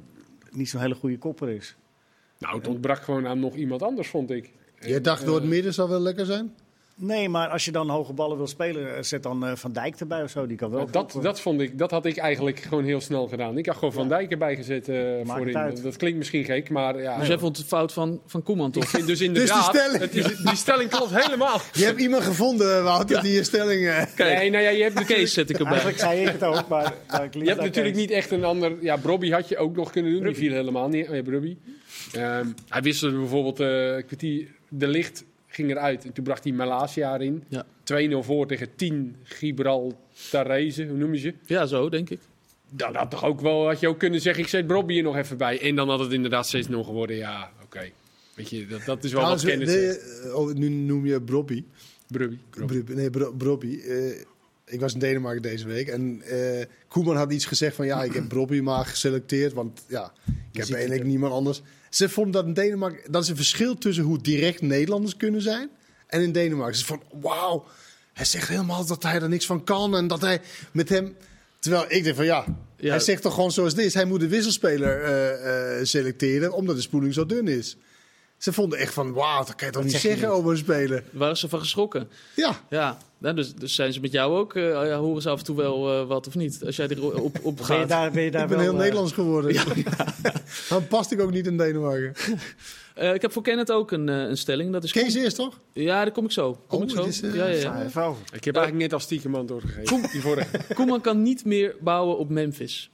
niet 0.50 0.68
zo'n 0.68 0.80
hele 0.80 0.94
goede 0.94 1.18
kopper 1.18 1.48
is. 1.48 1.76
Nou, 2.38 2.56
het 2.56 2.68
ontbrak 2.68 3.02
gewoon 3.02 3.26
aan 3.26 3.40
nog 3.40 3.54
iemand 3.54 3.82
anders, 3.82 4.08
vond 4.08 4.30
ik. 4.30 4.52
Je 4.80 5.00
dacht 5.00 5.24
door 5.24 5.34
het 5.34 5.44
midden 5.44 5.74
zou 5.74 5.88
wel 5.88 6.00
lekker 6.00 6.26
zijn? 6.26 6.54
Nee, 6.96 7.28
maar 7.28 7.48
als 7.48 7.64
je 7.64 7.70
dan 7.70 7.88
hoge 7.88 8.12
ballen 8.12 8.36
wil 8.36 8.46
spelen, 8.46 8.96
eh, 8.96 9.02
zet 9.02 9.22
dan 9.22 9.44
uh, 9.44 9.52
Van 9.54 9.72
Dijk 9.72 10.00
erbij 10.00 10.22
of 10.22 10.30
zo. 10.30 10.46
Die 10.46 10.56
kan 10.56 10.70
wel. 10.70 10.90
dat, 10.90 11.18
dat, 11.22 11.40
vond 11.40 11.60
ik, 11.60 11.78
dat 11.78 11.90
had 11.90 12.06
ik 12.06 12.16
eigenlijk 12.16 12.60
gewoon 12.60 12.84
heel 12.84 13.00
snel 13.00 13.28
gedaan. 13.28 13.58
Ik 13.58 13.66
had 13.66 13.76
gewoon 13.76 13.92
Van 13.92 14.08
Dijk 14.08 14.30
erbij 14.30 14.56
gezet 14.56 14.88
uh, 14.88 14.96
voorin. 15.24 15.78
Dat 15.82 15.96
klinkt 15.96 16.18
misschien 16.18 16.44
gek, 16.44 16.70
maar 16.70 17.00
ja. 17.00 17.18
Dus 17.18 17.28
jij 17.28 17.38
vond 17.38 17.56
het 17.56 17.66
fout 17.66 17.92
van, 17.92 18.20
van 18.26 18.42
Koeman 18.42 18.70
toch? 18.70 18.90
dus, 18.90 19.06
dus 19.06 19.20
inderdaad, 19.20 19.72
dus 19.72 19.72
die, 19.72 19.80
stelling. 19.80 20.00
Het 20.00 20.14
is, 20.14 20.36
die 20.36 20.56
stelling 20.56 20.90
klopt 20.90 21.22
helemaal. 21.24 21.60
Je 21.72 21.84
hebt 21.84 22.00
iemand 22.00 22.22
gevonden, 22.22 22.84
Wouter, 22.84 23.16
ja. 23.16 23.22
die 23.22 23.32
je 23.32 23.44
stelling... 23.44 23.80
Uh... 23.82 24.02
Kijk, 24.14 24.38
nee, 24.38 24.50
nou 24.50 24.64
ja, 24.64 24.70
je 24.70 24.82
hebt 24.82 24.98
de 24.98 25.04
case 25.04 25.26
zet 25.26 25.50
ik 25.50 25.58
erbij. 25.58 25.72
Eigenlijk 25.72 26.00
zei 26.00 26.20
ik 26.20 26.28
het 26.28 26.44
ook, 26.44 26.68
maar... 26.68 26.94
maar 27.08 27.28
je 27.30 27.44
hebt 27.44 27.60
natuurlijk 27.60 27.96
niet 27.96 28.10
echt 28.10 28.30
een 28.30 28.44
ander... 28.44 28.72
Ja, 28.80 28.96
Brobby 28.96 29.30
had 29.30 29.48
je 29.48 29.56
ook 29.56 29.76
nog 29.76 29.90
kunnen 29.90 30.12
doen. 30.12 30.22
Die 30.22 30.34
viel 30.34 30.52
helemaal 30.52 30.88
niet. 30.88 31.08
Oh, 31.08 31.14
ja, 31.14 31.22
Brobby. 31.22 31.56
Um, 32.16 32.54
hij 32.68 32.82
wisselde 32.82 33.18
bijvoorbeeld 33.18 33.60
uh, 33.60 34.06
kwartier 34.06 34.46
de 34.68 34.88
licht 34.88 35.24
ging 35.54 35.70
eruit. 35.70 36.04
En 36.04 36.12
toen 36.12 36.24
bracht 36.24 36.44
hij 36.44 36.52
Malasia 36.52 37.14
erin. 37.14 37.44
Ja. 37.48 37.66
2-0 38.12 38.18
voor 38.18 38.46
tegen 38.46 38.68
10 38.76 39.16
Gibraltarese, 39.22 40.86
hoe 40.86 40.96
noem 40.96 41.14
je 41.14 41.20
ze? 41.20 41.34
Ja, 41.46 41.66
zo 41.66 41.88
denk 41.88 42.10
ik. 42.10 42.20
Dan 42.70 42.94
had, 42.94 43.10
toch 43.10 43.24
ook 43.24 43.40
wel, 43.40 43.66
had 43.66 43.80
je 43.80 43.88
ook 43.88 43.98
kunnen 43.98 44.20
zeggen, 44.20 44.42
ik 44.42 44.48
zet 44.48 44.66
Bobby 44.66 44.96
er 44.96 45.02
nog 45.02 45.16
even 45.16 45.36
bij. 45.36 45.60
En 45.60 45.76
dan 45.76 45.88
had 45.88 45.98
het 45.98 46.12
inderdaad 46.12 46.56
6-0 46.56 46.60
geworden. 46.70 47.16
Ja, 47.16 47.50
oké. 47.62 47.90
Weet 48.34 48.50
je, 48.50 48.66
dat, 48.66 48.84
dat 48.84 49.04
is 49.04 49.12
wel 49.12 49.22
nou, 49.22 49.34
wat 49.34 49.44
kennis. 49.44 49.74
Nee, 49.74 50.34
oh, 50.34 50.52
nu 50.52 50.68
noem 50.68 51.06
je 51.06 51.22
Brobby. 51.22 51.64
Brobby. 52.06 52.38
Nee, 52.86 53.10
Brobby. 53.36 53.66
Uh, 53.66 54.14
ik 54.66 54.80
was 54.80 54.92
in 54.92 54.98
Denemarken 54.98 55.42
deze 55.42 55.66
week 55.66 55.88
en 55.88 56.22
uh, 56.32 56.64
Koeman 56.88 57.16
had 57.16 57.32
iets 57.32 57.44
gezegd 57.44 57.76
van 57.76 57.86
ja, 57.86 58.02
ik 58.02 58.12
heb 58.12 58.28
Brobby 58.34 58.60
maar 58.60 58.86
geselecteerd, 58.86 59.52
want 59.52 59.84
ja, 59.88 60.12
ik 60.52 60.60
heb 60.60 60.70
eigenlijk 60.70 61.04
niemand 61.04 61.32
anders. 61.32 61.62
Ze 61.94 62.08
vonden 62.08 62.32
dat 62.32 62.44
in 62.44 62.52
Denemarken, 62.52 63.12
dat 63.12 63.22
is 63.22 63.28
een 63.28 63.36
verschil 63.36 63.78
tussen 63.78 64.04
hoe 64.04 64.20
direct 64.20 64.62
Nederlanders 64.62 65.16
kunnen 65.16 65.42
zijn 65.42 65.70
en 66.06 66.20
in 66.20 66.32
Denemarken. 66.32 66.78
Ze 66.78 66.84
vonden, 66.84 67.06
wauw, 67.20 67.64
hij 68.12 68.24
zegt 68.24 68.48
helemaal 68.48 68.86
dat 68.86 69.02
hij 69.02 69.20
er 69.20 69.28
niks 69.28 69.46
van 69.46 69.64
kan 69.64 69.96
en 69.96 70.06
dat 70.06 70.20
hij 70.20 70.40
met 70.72 70.88
hem... 70.88 71.16
Terwijl 71.58 71.84
ik 71.88 72.04
denk 72.04 72.16
van 72.16 72.24
ja, 72.24 72.44
hij 72.76 73.00
zegt 73.00 73.22
toch 73.22 73.34
gewoon 73.34 73.52
zoals 73.52 73.74
dit. 73.74 73.94
Hij 73.94 74.04
moet 74.04 74.20
de 74.20 74.28
wisselspeler 74.28 75.02
uh, 75.02 75.78
uh, 75.78 75.84
selecteren 75.84 76.52
omdat 76.52 76.76
de 76.76 76.82
spoeling 76.82 77.14
zo 77.14 77.26
dun 77.26 77.48
is. 77.48 77.76
Ze 78.44 78.52
vonden 78.52 78.78
echt 78.78 78.94
van, 78.94 79.12
wauw, 79.12 79.44
dat 79.44 79.54
kan 79.54 79.66
je 79.66 79.72
toch 79.72 79.84
niet 79.84 79.92
zeggen 79.92 80.28
over 80.28 80.50
een 80.50 80.56
speler. 80.56 81.04
Waren 81.10 81.36
ze 81.36 81.48
van 81.48 81.58
geschrokken? 81.58 82.08
Ja. 82.36 82.60
Ja, 82.70 82.98
nou, 83.18 83.34
dus, 83.34 83.54
dus 83.54 83.74
zijn 83.74 83.92
ze 83.92 84.00
met 84.00 84.12
jou 84.12 84.36
ook, 84.36 84.54
uh, 84.54 84.96
horen 84.96 85.22
ze 85.22 85.28
af 85.28 85.38
en 85.38 85.44
toe 85.44 85.56
wel 85.56 86.00
uh, 86.00 86.06
wat 86.06 86.26
of 86.26 86.34
niet? 86.34 86.62
Als 86.64 86.76
jij 86.76 86.88
er 86.88 87.22
op, 87.22 87.38
op 87.42 87.60
gaat. 87.60 87.68
Ben 87.76 87.80
je 87.80 87.86
daar, 87.86 88.10
ben 88.10 88.22
je 88.22 88.30
daar 88.30 88.42
ik 88.42 88.48
ben 88.48 88.56
wel, 88.56 88.66
heel 88.66 88.74
uh... 88.74 88.80
Nederlands 88.80 89.12
geworden. 89.12 89.52
Ja, 89.52 89.64
ja. 89.74 90.14
Dan 90.68 90.86
past 90.86 91.12
ik 91.12 91.20
ook 91.20 91.30
niet 91.30 91.46
in 91.46 91.56
Denemarken. 91.56 92.14
ik 93.14 93.22
heb 93.22 93.32
voor 93.32 93.42
Kenneth 93.42 93.72
ook 93.72 93.90
een, 93.90 94.08
een 94.08 94.36
stelling. 94.36 94.72
Dat 94.72 94.84
is 94.84 94.92
Kees 94.92 95.14
eerst, 95.14 95.36
toch? 95.36 95.58
Ja, 95.72 96.02
daar 96.02 96.12
kom 96.12 96.24
ik 96.24 96.32
zo. 96.32 96.60
Kom 96.66 96.78
oh, 96.78 96.84
ik 96.84 96.90
zo. 96.90 97.04
Is, 97.04 97.20
ja, 97.20 97.46
ja, 97.46 97.86
ja. 97.94 98.14
Ik 98.32 98.44
heb 98.44 98.56
eigenlijk 98.56 98.74
net 98.74 98.92
als 98.92 99.02
stiekem 99.02 99.46
doorgegeven. 99.46 99.84
Koem, 99.84 100.02
die 100.12 100.20
vorige. 100.20 100.74
Koeman 100.74 101.00
kan 101.00 101.22
niet 101.22 101.44
meer 101.44 101.76
bouwen 101.80 102.18
op 102.18 102.28
Memphis. 102.28 102.90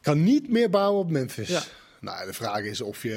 Kan 0.00 0.22
niet 0.22 0.48
meer 0.48 0.70
bouwen 0.70 1.00
op 1.00 1.10
Memphis? 1.10 1.70
Ja. 2.00 2.10
Nou, 2.10 2.26
de 2.26 2.32
vraag 2.32 2.62
is 2.62 2.80
of 2.80 3.02
je 3.02 3.14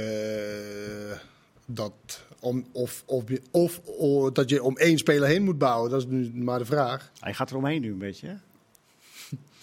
eh, 1.11 1.19
dat 1.65 1.93
om, 2.39 2.65
of, 2.71 3.03
of, 3.05 3.23
of, 3.51 3.79
of, 3.79 4.31
dat 4.31 4.49
je 4.49 4.63
om 4.63 4.77
één 4.77 4.97
speler 4.97 5.27
heen 5.27 5.43
moet 5.43 5.57
bouwen. 5.57 5.89
Dat 5.89 5.99
is 5.99 6.07
nu 6.07 6.31
maar 6.33 6.59
de 6.59 6.65
vraag. 6.65 7.11
Hij 7.19 7.33
gaat 7.33 7.49
er 7.49 7.57
omheen 7.57 7.81
nu 7.81 7.91
een 7.91 7.97
beetje. 7.97 8.27
Hè? 8.27 8.35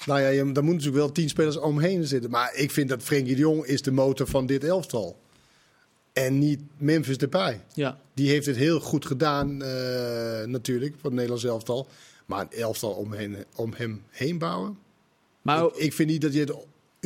Nou 0.07 0.21
ja, 0.21 0.29
je, 0.29 0.37
daar 0.37 0.45
moeten 0.45 0.65
natuurlijk 0.65 0.97
wel 0.97 1.13
tien 1.13 1.29
spelers 1.29 1.57
omheen 1.57 2.07
zitten. 2.07 2.31
Maar 2.31 2.55
ik 2.55 2.71
vind 2.71 2.89
dat 2.89 3.03
Frenkie 3.03 3.35
de 3.35 3.41
Jong 3.41 3.65
is 3.65 3.83
de 3.83 3.91
motor 3.91 4.27
van 4.27 4.47
dit 4.47 4.65
elftal. 4.65 5.19
En 6.13 6.39
niet 6.39 6.61
Memphis 6.77 7.19
Depay. 7.19 7.61
Ja. 7.75 8.01
Die 8.15 8.29
heeft 8.29 8.47
het 8.47 8.57
heel 8.57 8.81
goed 8.81 9.07
gedaan 9.07 9.63
uh, 9.63 10.45
natuurlijk, 10.45 10.93
van 10.93 11.03
het 11.03 11.13
Nederlands 11.13 11.45
elftal. 11.45 11.89
Maar 12.27 12.41
een 12.41 12.59
elftal 12.59 12.91
om, 12.91 13.15
om 13.55 13.73
hem 13.77 14.03
heen 14.09 14.39
bouwen? 14.39 14.79
Maar, 15.43 15.65
ik, 15.65 15.77
ik, 15.77 15.93
vind 15.93 16.09
niet 16.09 16.21
dat 16.21 16.33
je 16.33 16.41
het 16.41 16.55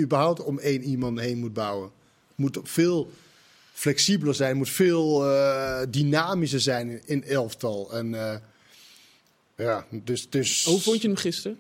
überhaupt 0.00 0.43
om 0.43 0.58
één 0.58 0.82
iemand 0.82 1.20
heen 1.20 1.38
moet 1.38 1.52
bouwen 1.52 1.90
moet 2.34 2.58
veel 2.62 3.10
flexibeler 3.72 4.34
zijn, 4.34 4.56
moet 4.56 4.70
veel 4.70 5.31
uh, 5.31 5.81
dynamischer 5.88 6.60
zijn 6.60 6.90
in, 6.90 7.02
in 7.04 7.25
elftal. 7.25 7.92
En 7.92 8.12
uh, 8.12 8.34
ja, 9.56 9.86
dus, 9.90 10.31
dus... 10.31 10.64
Hoe 10.64 10.81
vond 10.81 11.02
je 11.02 11.08
hem 11.08 11.16
gisteren? 11.16 11.58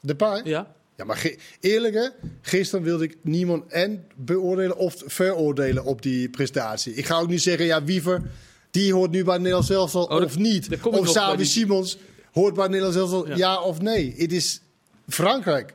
De 0.00 0.14
paai? 0.14 0.42
Ja. 0.44 0.74
Ja, 0.96 1.04
maar 1.04 1.30
eerlijk 1.60 1.94
hè, 1.94 2.08
gisteren 2.40 2.84
wilde 2.84 3.04
ik 3.04 3.16
niemand 3.22 3.72
en 3.72 4.06
beoordelen 4.14 4.76
of 4.76 5.02
veroordelen 5.06 5.84
op 5.84 6.02
die 6.02 6.28
prestatie. 6.28 6.94
Ik 6.94 7.06
ga 7.06 7.18
ook 7.18 7.28
niet 7.28 7.42
zeggen, 7.42 7.66
ja, 7.66 7.84
Wiever, 7.84 8.22
die 8.70 8.92
hoort 8.92 9.10
nu 9.10 9.24
bij 9.24 9.32
het 9.32 9.42
Nederlands 9.42 9.70
elftal 9.70 10.04
oh, 10.04 10.22
of 10.22 10.38
niet. 10.38 10.68
Of 10.82 11.08
Savi 11.08 11.44
Simons 11.44 11.98
hoort 12.32 12.54
bij 12.54 12.62
het 12.62 12.72
Nederlands 12.72 13.00
elftal, 13.00 13.28
ja. 13.28 13.36
ja 13.36 13.60
of 13.60 13.80
nee. 13.80 14.14
Het 14.16 14.32
is 14.32 14.60
Frankrijk. 15.08 15.74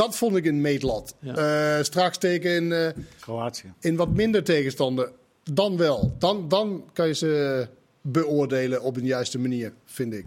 Dat 0.00 0.16
vond 0.16 0.36
ik 0.36 0.44
een 0.46 0.60
meetlat. 0.60 1.14
Ja. 1.18 1.76
Uh, 1.78 1.84
straks 1.84 2.18
tegen 2.18 2.50
in, 2.54 2.64
uh, 2.64 2.88
Kroatië. 3.20 3.72
in 3.80 3.96
wat 3.96 4.08
minder 4.08 4.44
tegenstander. 4.44 5.12
Dan 5.52 5.76
wel. 5.76 6.14
Dan, 6.18 6.48
dan 6.48 6.84
kan 6.92 7.06
je 7.06 7.14
ze 7.14 7.66
beoordelen 8.00 8.82
op 8.82 8.96
een 8.96 9.04
juiste 9.04 9.38
manier, 9.38 9.72
vind 9.84 10.14
ik. 10.14 10.26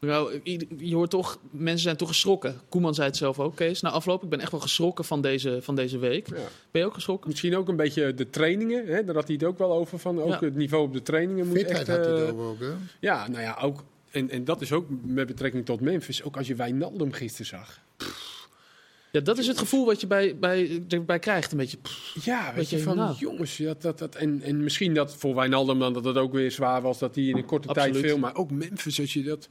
Nou, 0.00 0.40
je 0.78 0.94
hoort 0.94 1.10
toch, 1.10 1.38
mensen 1.50 1.82
zijn 1.82 1.96
toch 1.96 2.08
geschrokken. 2.08 2.60
Koeman 2.68 2.94
zei 2.94 3.06
het 3.06 3.16
zelf 3.16 3.38
ook, 3.38 3.56
Kees. 3.56 3.80
Na 3.80 3.90
afloop, 3.90 4.22
ik 4.22 4.28
ben 4.28 4.40
echt 4.40 4.50
wel 4.50 4.60
geschrokken 4.60 5.04
van 5.04 5.20
deze, 5.20 5.58
van 5.62 5.74
deze 5.74 5.98
week. 5.98 6.28
Ja. 6.28 6.34
Ben 6.70 6.80
je 6.80 6.86
ook 6.86 6.94
geschrokken? 6.94 7.28
Misschien 7.28 7.56
ook 7.56 7.68
een 7.68 7.76
beetje 7.76 8.14
de 8.14 8.30
trainingen. 8.30 8.86
Hè? 8.86 9.04
Daar 9.04 9.14
had 9.14 9.26
hij 9.26 9.34
het 9.34 9.44
ook 9.44 9.58
wel 9.58 9.72
over. 9.72 9.98
Van, 9.98 10.22
ook 10.22 10.40
het 10.40 10.56
niveau 10.56 10.84
op 10.84 10.92
de 10.92 11.02
trainingen 11.02 11.46
moet 11.46 11.56
Fitheid 11.56 11.88
echt... 11.88 11.96
had 11.96 12.06
hij 12.06 12.14
het 12.14 12.34
ook, 12.34 12.60
hè? 12.60 12.72
Ja, 13.00 13.28
nou 13.28 13.42
ja, 13.42 13.58
ook... 13.62 13.84
En, 14.10 14.30
en 14.30 14.44
dat 14.44 14.60
is 14.60 14.72
ook 14.72 14.86
met 15.02 15.26
betrekking 15.26 15.64
tot 15.64 15.80
Memphis. 15.80 16.22
Ook 16.22 16.36
als 16.36 16.46
je 16.46 16.54
Wijnaldum 16.54 17.12
gisteren 17.12 17.46
zag. 17.46 17.80
Ja, 19.12 19.20
dat 19.20 19.38
is 19.38 19.46
het 19.46 19.58
gevoel 19.58 19.86
wat 19.86 20.00
je 20.00 20.06
bij, 20.06 20.36
bij, 20.38 20.82
bij 21.06 21.18
krijgt. 21.18 21.52
Een 21.52 21.58
beetje. 21.58 21.78
ja, 22.22 22.52
weet 22.54 22.70
je, 22.70 22.78
van 22.78 22.96
nou. 22.96 23.16
jongens. 23.18 23.56
Dat, 23.56 23.82
dat, 23.82 23.98
dat, 23.98 24.14
en, 24.14 24.42
en 24.42 24.62
misschien 24.62 24.94
dat 24.94 25.14
voor 25.16 25.34
Wijnaldum 25.34 25.78
dan 25.78 25.92
dat 25.92 26.04
het 26.04 26.16
ook 26.16 26.32
weer 26.32 26.50
zwaar 26.50 26.82
was 26.82 26.98
dat 26.98 27.14
hij 27.14 27.24
in 27.24 27.36
een 27.36 27.44
korte 27.44 27.72
tijd 27.72 27.96
veel. 27.96 28.18
Maar 28.18 28.36
ook 28.36 28.50
Memphis, 28.50 29.00
als 29.00 29.12
je 29.12 29.22
dat. 29.22 29.48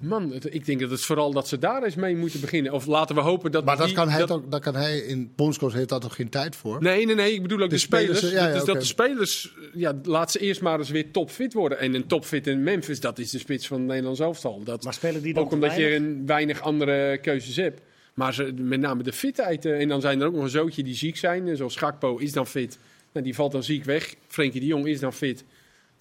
Man, 0.00 0.32
ik 0.50 0.66
denk 0.66 0.80
dat 0.80 0.90
het 0.90 1.00
vooral 1.00 1.32
dat 1.32 1.48
ze 1.48 1.58
daar 1.58 1.82
eens 1.82 1.94
mee 1.94 2.16
moeten 2.16 2.40
beginnen. 2.40 2.72
Of 2.72 2.86
laten 2.86 3.14
we 3.14 3.20
hopen 3.20 3.52
dat. 3.52 3.64
Maar 3.64 3.76
dat, 3.76 3.86
die, 3.86 3.94
kan, 3.94 4.08
hij 4.08 4.18
dat, 4.18 4.28
toch, 4.28 4.42
dat 4.48 4.60
kan 4.60 4.74
hij 4.74 4.98
in 4.98 5.32
Bondscoach 5.36 5.72
heeft 5.72 5.88
dat 5.88 6.00
toch 6.00 6.14
geen 6.14 6.28
tijd 6.28 6.56
voor? 6.56 6.82
Nee, 6.82 7.06
nee, 7.06 7.14
nee. 7.14 7.34
Ik 7.34 7.42
bedoel 7.42 7.60
ook 7.60 7.70
de, 7.70 7.78
spelers. 7.78 8.20
ja, 8.20 8.46
ja, 8.46 8.52
dus 8.52 8.64
dat 8.64 8.80
de 8.80 8.84
spelers. 8.84 9.54
Ja, 9.74 10.00
laat 10.02 10.30
ze 10.30 10.38
eerst 10.38 10.60
maar 10.60 10.78
eens 10.78 10.90
weer 10.90 11.10
topfit 11.10 11.52
worden. 11.52 11.78
En 11.78 11.94
een 11.94 12.06
topfit 12.06 12.46
in 12.46 12.62
Memphis, 12.62 13.00
dat 13.00 13.18
is 13.18 13.30
de 13.30 13.38
spits 13.38 13.66
van 13.66 13.78
het 13.78 13.86
Nederlands 13.86 14.20
elftal. 14.20 14.62
Dat, 14.64 14.84
maar 14.84 14.94
spelen 14.94 15.22
die 15.22 15.34
dan 15.34 15.44
Ook 15.44 15.52
omdat 15.52 15.76
je 15.76 15.94
een 15.94 16.26
weinig 16.26 16.60
andere 16.60 17.18
keuzes 17.18 17.56
hebt. 17.56 17.80
Maar 18.20 18.34
ze, 18.34 18.52
met 18.56 18.80
name 18.80 19.02
de 19.02 19.12
fitheid. 19.12 19.64
Eh, 19.64 19.80
en 19.80 19.88
dan 19.88 20.00
zijn 20.00 20.20
er 20.20 20.26
ook 20.26 20.34
nog 20.34 20.42
een 20.42 20.48
zootje 20.48 20.82
die 20.82 20.94
ziek 20.94 21.16
zijn. 21.16 21.48
Eh, 21.48 21.56
zoals 21.56 21.76
Gakpo 21.76 22.16
is 22.16 22.32
dan 22.32 22.46
fit. 22.46 22.78
Nou, 23.12 23.24
die 23.24 23.34
valt 23.34 23.52
dan 23.52 23.62
ziek 23.62 23.84
weg. 23.84 24.14
Frenkie 24.28 24.60
de 24.60 24.66
Jong 24.66 24.86
is 24.86 25.00
dan 25.00 25.12
fit. 25.12 25.44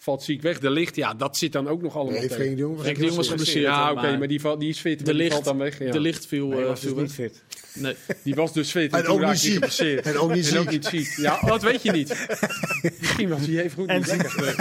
Valt 0.01 0.24
ziek 0.24 0.41
weg. 0.41 0.60
De 0.60 0.70
licht, 0.70 0.96
ja, 0.96 1.13
dat 1.13 1.38
zit 1.38 1.51
dan 1.51 1.68
ook 1.68 1.82
nog 1.82 1.96
allemaal 1.96 2.20
nee, 2.20 2.29
Frenkie 2.29 2.56
de 2.56 2.62
Jong 2.62 2.75
was, 2.75 2.82
Frenkie 2.82 3.01
de 3.01 3.08
Jong 3.08 3.18
was 3.18 3.29
geblesseerd. 3.29 3.65
Ja, 3.65 3.91
oké, 3.91 4.18
maar 4.18 4.27
die, 4.27 4.58
die 4.58 4.70
is 4.70 4.79
fit. 4.79 5.06
De 5.06 5.13
licht, 5.13 5.32
valt 5.32 5.46
dan 5.46 5.58
weg. 5.58 5.79
Ja. 5.79 5.91
De 5.91 6.00
licht 6.00 6.25
viel, 6.25 6.48
nee, 6.48 6.63
was 6.63 6.82
dus 6.82 6.94
niet 6.94 7.12
fit. 7.12 7.44
Nee. 7.74 7.96
Die 8.24 8.36
was 8.36 8.53
dus 8.53 8.72
fit. 8.72 8.94
En, 8.94 9.00
en 9.00 9.08
ook, 9.08 9.25
niet 9.25 9.38
ziek. 9.38 9.63
en 10.03 10.18
ook 10.18 10.34
niet 10.34 10.46
ziek. 10.46 10.53
En 10.53 10.60
ook 10.60 10.72
niet 10.72 10.86
ziek. 10.86 11.15
Ja, 11.15 11.39
dat 11.39 11.62
weet 11.62 11.82
je 11.82 11.91
niet. 11.91 12.27
Misschien 13.00 13.29
was 13.29 13.39
hij 13.39 13.63
even 13.63 13.72
goed 13.72 13.91
niet 13.91 14.08
lekker. 14.08 14.56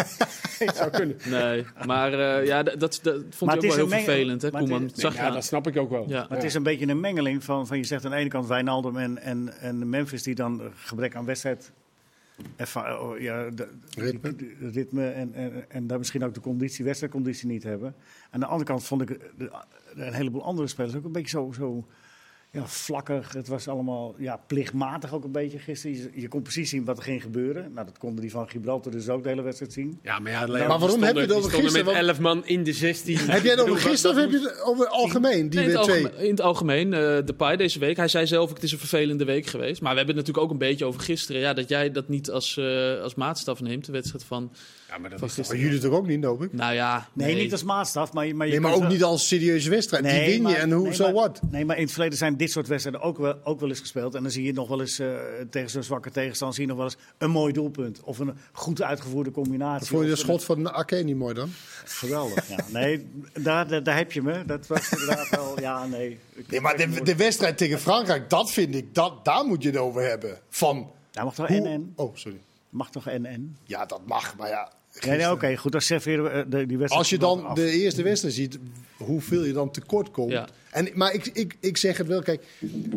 Het 0.58 0.76
zou 0.76 0.90
kunnen. 0.90 1.16
Nee, 1.24 1.64
maar 1.86 2.12
uh, 2.12 2.46
ja, 2.46 2.62
dat, 2.62 2.80
dat, 2.80 3.00
dat 3.02 3.22
vond 3.30 3.50
ik 3.50 3.56
ook 3.56 3.62
wel 3.62 3.74
heel 3.74 3.88
vervelend, 3.88 4.42
hè, 4.42 4.50
Koeman. 4.50 4.90
Zag 4.94 5.14
ja, 5.14 5.30
dat 5.30 5.44
snap 5.44 5.66
ik 5.66 5.76
ook 5.76 5.90
wel. 5.90 6.04
Ja. 6.08 6.26
Maar 6.28 6.38
het 6.38 6.46
is 6.46 6.54
een 6.54 6.62
beetje 6.62 6.86
een 6.86 7.00
mengeling 7.00 7.44
van, 7.44 7.66
van 7.66 7.76
je 7.76 7.84
zegt 7.84 8.04
aan 8.04 8.10
de 8.10 8.16
ene 8.16 8.28
kant 8.28 8.46
Wijnaldum 8.46 8.96
en, 8.96 9.18
en, 9.18 9.54
en 9.60 9.88
Memphis 9.88 10.22
die 10.22 10.34
dan 10.34 10.62
gebrek 10.76 11.14
aan 11.14 11.24
wedstrijd 11.24 11.70
erva- 12.56 12.98
oh, 13.00 13.18
ja, 13.18 13.50
de, 13.50 13.68
Ritme. 13.96 14.36
de- 14.36 14.56
de 14.60 14.68
ritme 14.70 15.08
en, 15.08 15.34
en, 15.34 15.70
en 15.70 15.86
daar 15.86 15.98
misschien 15.98 16.24
ook 16.24 16.34
de 16.34 16.40
conditie, 16.40 16.84
wedstrijdconditie 16.84 17.48
niet 17.48 17.62
hebben. 17.62 17.94
Aan 18.30 18.40
de 18.40 18.46
andere 18.46 18.64
kant 18.64 18.84
vond 18.84 19.02
ik 19.10 19.20
de- 19.36 19.50
een 19.94 20.12
heleboel 20.14 20.44
andere 20.44 20.68
spelers 20.68 20.94
ook 20.96 21.04
een 21.04 21.12
beetje 21.12 21.38
zo, 21.38 21.52
zo 21.52 21.86
ja, 22.60 22.66
vlakkig. 22.66 23.32
Het 23.32 23.48
was 23.48 23.68
allemaal 23.68 24.14
ja, 24.18 24.40
plichtmatig 24.46 25.14
ook 25.14 25.24
een 25.24 25.32
beetje 25.32 25.58
gisteren. 25.58 25.96
Je, 25.96 26.10
je 26.14 26.28
kon 26.28 26.42
precies 26.42 26.70
zien 26.70 26.84
wat 26.84 26.96
er 26.96 27.02
ging 27.02 27.22
gebeuren. 27.22 27.72
Nou, 27.74 27.86
dat 27.86 27.98
konden 27.98 28.20
die 28.20 28.30
van 28.30 28.48
Gibraltar 28.48 28.92
dus 28.92 29.08
ook 29.08 29.22
de 29.22 29.28
hele 29.28 29.42
wedstrijd 29.42 29.72
zien. 29.72 29.98
Ja, 30.02 30.18
maar 30.18 30.32
ja, 30.32 30.46
Maar 30.46 30.78
waarom 30.78 31.02
heb 31.02 31.14
je 31.14 31.20
het 31.20 31.32
over 31.32 31.50
gisteren? 31.50 31.72
met 31.72 31.94
Want- 31.94 31.96
11 32.06 32.20
man 32.20 32.46
in 32.46 32.62
de 32.64 32.72
16. 32.72 33.16
Heb 33.16 33.42
jij 33.42 33.50
het 33.50 33.60
over 33.60 33.76
gisteren 33.76 34.16
of 34.16 34.22
dat- 34.22 34.32
heb 34.32 34.40
je 34.42 34.48
het 34.48 34.62
over 34.62 34.86
algemeen? 34.88 35.50
Die 35.50 35.60
Nee, 35.60 35.68
in, 35.68 35.74
het 35.76 35.82
twee. 35.84 36.02
algemeen, 36.04 36.24
in 36.24 36.30
het 36.30 36.40
algemeen, 36.40 36.92
eh 36.94 37.16
Depay 37.24 37.56
deze 37.56 37.78
week. 37.78 37.96
Hij 37.96 38.08
zei 38.08 38.26
zelf, 38.26 38.52
het 38.52 38.62
is 38.62 38.72
een 38.72 38.78
vervelende 38.78 39.24
week 39.24 39.46
geweest. 39.46 39.80
Maar 39.80 39.92
we 39.92 39.98
hebben 39.98 40.16
het 40.16 40.26
natuurlijk 40.26 40.44
ook 40.46 40.52
een 40.60 40.68
beetje 40.68 40.84
over 40.84 41.00
gisteren. 41.00 41.40
Ja, 41.40 41.52
dat 41.54 41.68
jij 41.68 41.90
dat 41.92 42.08
niet 42.08 42.30
als, 42.30 42.56
eh, 42.56 43.00
als 43.02 43.14
maatstaf 43.14 43.60
neemt, 43.60 43.84
de 43.86 43.92
wedstrijd 43.92 44.24
van, 44.24 44.52
Ja, 44.88 44.98
maar 44.98 45.10
dat 45.10 45.22
is 45.38 45.48
jullie 45.48 45.78
toch 45.78 45.92
ook 45.92 46.06
niet, 46.06 46.24
hoop 46.24 46.42
ik? 46.42 46.52
Nou 46.52 46.74
ja, 46.74 47.08
Nee, 47.12 47.34
niet 47.34 47.52
als 47.52 47.62
maatstaf, 47.62 48.12
maar, 48.12 48.26
je- 48.26 48.34
maar 48.34 48.46
je 48.46 48.52
Nee, 48.52 48.60
maar 48.60 48.72
ook 48.72 48.80
wel- 48.80 48.88
niet 48.90 49.02
als 49.02 49.28
serieuze 49.28 49.70
wedstrijd. 49.70 50.02
die 50.04 50.12
Nee, 50.12 50.24
win 50.26 50.34
je 50.36 50.42
maar- 50.42 50.54
en 50.54 50.70
hoe, 50.72 50.82
nee, 50.84 50.94
zo 50.94 51.12
wat? 51.12 51.40
Nee, 51.50 51.64
maar 51.64 51.76
in 51.76 51.82
het 51.82 51.92
verleden 51.92 52.18
zijn 52.18 52.36
dit 52.36 52.50
soort 52.50 52.66
wedstrijden 52.66 53.02
ook 53.02 53.18
wel, 53.18 53.34
ook 53.44 53.60
wel 53.60 53.68
eens 53.68 53.80
gespeeld. 53.80 54.14
En 54.14 54.22
dan 54.22 54.30
zie 54.30 54.44
je 54.44 54.52
nog 54.52 54.68
wel 54.68 54.80
eens 54.80 54.98
eh, 54.98 55.08
tegen 55.50 55.70
zo'n 55.70 55.82
zwakke 55.82 56.10
tegenstander 56.10 56.56
zie 56.56 56.64
je 56.66 56.72
nog 56.72 56.80
wel 56.80 56.86
eens 56.90 56.96
een 57.18 57.30
mooi 57.30 57.52
doelpunt. 57.52 58.00
Of 58.02 58.18
een 58.18 58.36
goed 58.52 58.82
uitgevoerde 58.82 59.30
combinatie. 59.30 59.86
Vond 59.86 60.02
je 60.04 60.08
de 60.10 60.16
schot 60.16 60.44
van 60.44 60.72
Ake 60.72 60.96
niet 60.96 61.16
mooi 61.16 61.34
dan? 61.34 61.50
Geweldig, 61.84 62.48
ja. 62.48 62.56
Nee, 62.72 63.06
daar, 63.32 63.68
daar, 63.68 63.82
daar 63.82 63.96
heb 63.96 64.12
je 64.12 64.22
me. 64.22 64.42
Dat 64.46 64.66
was 64.66 64.92
inderdaad 64.92 65.28
wel, 65.28 65.60
ja, 65.68 65.86
nee. 65.86 66.18
Nee, 66.48 66.60
maar 66.60 66.76
de, 66.76 67.02
de 67.02 67.16
wedstrijd 67.16 67.58
tegen 67.58 67.78
Frankrijk, 67.78 68.30
dat 68.30 68.50
vind 68.50 68.74
ik, 68.74 68.94
dat, 68.94 69.24
daar 69.24 69.44
moet 69.44 69.62
je 69.62 69.68
het 69.68 69.78
over 69.78 70.08
hebben. 70.08 70.38
Van 70.48 70.90
Daar 71.10 71.24
mag 71.24 71.34
toch 71.34 71.48
hoe... 71.48 71.60
NN? 71.60 71.92
Oh, 71.96 72.16
sorry. 72.16 72.38
Mag 72.70 72.90
toch 72.90 73.04
NN? 73.04 73.56
Ja, 73.64 73.86
dat 73.86 74.00
mag, 74.06 74.36
maar 74.36 74.48
ja. 74.48 74.72
Nee, 75.06 75.16
nee, 75.16 75.30
oké, 75.30 75.56
goed. 75.56 75.72
Dan 75.72 75.80
serveren 75.80 76.24
we 76.24 76.30
eh, 76.30 76.42
de, 76.48 76.66
die 76.66 76.78
wedstrijd. 76.78 76.90
Als 76.92 77.10
je 77.10 77.18
dan 77.18 77.44
af. 77.46 77.54
de 77.56 77.70
eerste 77.70 78.02
wedstrijd 78.02 78.34
ziet, 78.34 78.58
hoeveel 78.96 79.44
je 79.44 79.52
dan 79.52 79.70
tekort 79.70 80.10
komt. 80.10 80.30
Ja. 80.32 80.48
En, 80.70 80.88
maar 80.94 81.12
ik, 81.14 81.26
ik, 81.26 81.56
ik 81.60 81.76
zeg 81.76 81.96
het 81.96 82.06
wel, 82.06 82.22
kijk, 82.22 82.44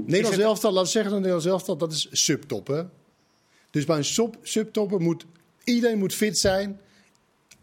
Nederlands 0.05 0.37
elftal, 0.37 0.69
laten 0.71 0.85
we 0.85 0.91
zeggen, 0.91 1.11
dat 1.11 1.19
Nederlands 1.19 1.47
elftal, 1.49 1.77
dat 1.77 1.91
is 1.91 2.07
subtop, 2.11 2.67
hè. 2.67 2.83
Dus 3.69 3.85
bij 3.85 3.97
een 3.97 4.05
sub, 4.05 4.37
subtopper 4.41 4.99
moet 5.01 5.25
iedereen 5.63 5.97
moet 5.97 6.13
fit 6.13 6.37
zijn. 6.37 6.79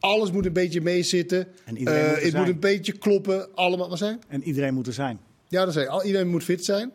Alles 0.01 0.31
moet 0.31 0.47
een 0.47 0.53
beetje 0.53 0.81
meezitten. 0.81 1.47
En 1.65 1.77
iedereen 1.77 2.01
Eh, 2.01 2.07
moet 2.09 2.17
er 2.17 2.23
het 2.25 2.33
moet 2.33 2.43
zijn. 2.43 2.49
een 2.55 2.61
beetje 2.61 2.93
kloppen. 2.93 3.49
Allemaal, 3.55 3.89
wat 3.89 3.99
zijn? 3.99 4.21
En 4.29 4.43
iedereen 4.43 4.75
moet 4.75 4.87
er 4.87 4.93
zijn. 4.93 5.21
Ja, 5.49 5.65
dat 5.65 5.75
zei 5.75 6.03
Iedereen 6.05 6.29
moet 6.29 6.45
fit 6.45 6.65
zijn. 6.65 6.93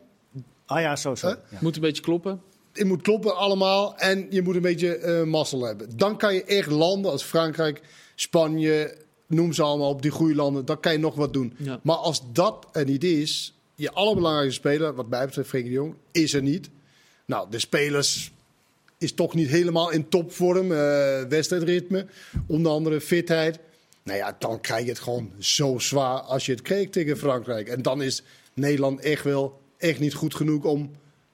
Ah 0.66 0.82
ja, 0.82 0.96
zo, 0.96 1.16
zo. 1.16 1.28
Huh? 1.28 1.36
Ja. 1.52 1.58
moet 1.62 1.76
een 1.76 1.82
beetje 1.82 2.02
kloppen. 2.04 2.42
Het 2.74 2.88
moet 2.88 3.02
kloppen 3.02 3.38
allemaal. 3.38 3.98
En 3.98 4.28
je 4.30 4.42
moet 4.42 4.56
een 4.56 4.62
beetje 4.62 4.96
eh 4.96 5.24
mazzel 5.24 5.64
hebben. 5.64 5.98
Dan 5.98 6.18
kan 6.18 6.34
je 6.34 6.44
echt 6.44 6.72
landen 6.72 7.12
als 7.12 7.24
Frankrijk, 7.24 7.82
Spanje, 8.16 8.96
noem 9.28 9.54
ze 9.54 9.64
allemaal 9.64 9.90
op, 9.90 10.02
die 10.02 10.12
goede 10.12 10.36
landen. 10.36 10.66
Dan 10.66 10.80
kan 10.80 10.92
je 10.92 10.98
nog 10.98 11.16
wat 11.16 11.34
doen. 11.34 11.54
Ja. 11.58 11.80
Maar 11.84 11.96
als 11.96 12.22
dat 12.32 12.68
er 12.72 12.86
niet 12.86 13.04
is, 13.04 13.58
je 13.76 13.92
allerbelangrijkste 13.92 14.60
speler, 14.60 14.96
wat 14.96 15.10
mij 15.10 15.26
betreft 15.26 15.50
Frenkie 15.50 15.72
de 15.72 15.78
Jong, 15.78 15.96
is 16.12 16.34
er 16.34 16.42
niet. 16.42 16.70
Nou, 17.26 17.50
de 17.50 17.60
spelers 17.60 18.32
is 18.98 19.14
toch 19.14 19.34
niet 19.34 19.50
helemaal 19.50 19.92
in 19.92 20.10
topvorm. 20.10 20.72
eh 20.72 21.22
wedstrijdritme, 21.30 22.06
onder 22.48 22.72
andere 22.72 23.02
fitheid. 23.02 23.60
Nou 24.04 24.18
ja, 24.18 24.36
dan 24.40 24.62
krijg 24.62 24.84
je 24.84 24.90
het 24.90 25.00
gewoon 25.00 25.32
zo 25.40 25.80
zwaar 25.80 26.20
als 26.20 26.46
je 26.46 26.52
het 26.52 26.62
kreeg 26.62 26.90
tegen 26.90 27.18
Frankrijk. 27.18 27.68
En 27.68 27.82
dan 27.82 28.02
is 28.02 28.24
Nederland 28.54 29.00
echt 29.00 29.24
wel 29.24 29.60
echt 29.78 30.00
niet 30.00 30.14
goed 30.14 30.36
genoeg 30.36 30.64
om 30.64 30.92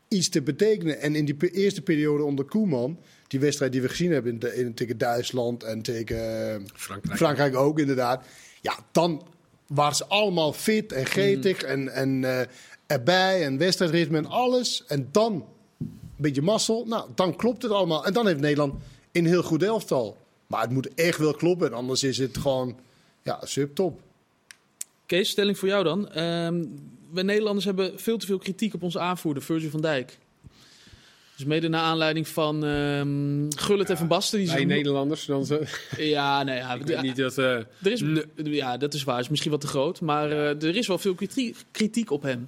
iets 0.09 0.29
te 0.29 0.41
betekenen. 0.41 1.01
En 1.01 1.15
in 1.15 1.25
die 1.25 1.51
eerste 1.51 1.81
periode 1.81 2.23
onder 2.23 2.45
Koeman, 2.45 2.99
die 3.27 3.39
wedstrijd 3.39 3.71
die 3.71 3.81
we 3.81 3.89
gezien 3.89 4.11
hebben 4.11 4.31
in 4.31 4.39
de, 4.39 4.55
in, 4.55 4.73
tegen 4.73 4.97
Duitsland 4.97 5.63
en 5.63 5.81
tegen 5.81 6.53
eh, 6.53 6.61
Frankrijk. 6.73 7.17
Frankrijk 7.17 7.55
ook 7.55 7.79
inderdaad. 7.79 8.25
Ja, 8.61 8.75
dan 8.91 9.27
waren 9.67 9.95
ze 9.95 10.05
allemaal 10.05 10.53
fit 10.53 10.91
en 10.91 11.05
gretig 11.05 11.61
en, 11.61 11.93
en 11.93 12.23
eh, 12.23 12.41
erbij 12.87 13.45
en 13.45 13.57
wedstrijdritme 13.57 14.17
en 14.17 14.25
alles. 14.25 14.83
En 14.87 15.09
dan 15.11 15.33
een 15.79 15.97
beetje 16.15 16.41
mazzel. 16.41 16.85
Nou, 16.85 17.09
dan 17.15 17.35
klopt 17.35 17.61
het 17.61 17.71
allemaal. 17.71 18.05
En 18.05 18.13
dan 18.13 18.27
heeft 18.27 18.39
Nederland 18.39 18.73
een 19.11 19.25
heel 19.25 19.43
goed 19.43 19.63
elftal. 19.63 20.17
Maar 20.47 20.61
het 20.61 20.71
moet 20.71 20.93
echt 20.93 21.17
wel 21.17 21.33
kloppen. 21.33 21.67
en 21.67 21.73
Anders 21.73 22.03
is 22.03 22.17
het 22.17 22.37
gewoon 22.37 22.79
ja, 23.21 23.39
subtop. 23.43 24.01
Kees, 25.05 25.29
stelling 25.29 25.57
voor 25.57 25.67
jou 25.67 25.83
dan. 25.83 26.09
Ehm 26.09 26.63
wij 27.11 27.23
Nederlanders 27.23 27.65
hebben 27.65 27.99
veel 27.99 28.17
te 28.17 28.25
veel 28.25 28.37
kritiek 28.37 28.73
op 28.73 28.83
onze 28.83 28.99
aanvoerder, 28.99 29.43
Virgil 29.43 29.69
van 29.69 29.81
Dijk. 29.81 30.17
Dus 31.35 31.47
mede 31.47 31.67
naar 31.67 31.81
aanleiding 31.81 32.27
van 32.27 32.65
ehm 32.65 33.45
Gullit 33.55 33.89
en 33.89 33.97
Van 33.97 34.07
Basten. 34.07 34.39
Die 34.39 34.65
Nederlanders. 34.65 35.25
Dan 35.25 35.45
ze, 35.45 35.61
Ja, 35.97 36.41
ja, 36.41 36.73
ik 36.73 36.79
ja, 36.79 36.95
weet 36.95 37.01
niet 37.01 37.15
dat... 37.15 37.37
eh, 37.37 37.45
er 37.53 37.91
is, 37.91 38.01
Nee. 38.01 38.23
ja, 38.35 38.77
dat 38.77 38.93
is 38.93 39.03
waar. 39.03 39.19
is 39.19 39.29
misschien 39.29 39.51
wat 39.51 39.61
te 39.61 39.67
groot. 39.67 40.01
Maar 40.01 40.31
eh, 40.31 40.63
er 40.63 40.75
is 40.75 40.87
wel 40.87 40.97
veel 40.97 41.15
kritiek, 41.15 41.57
kritiek 41.71 42.11
op 42.11 42.21
hem. 42.21 42.47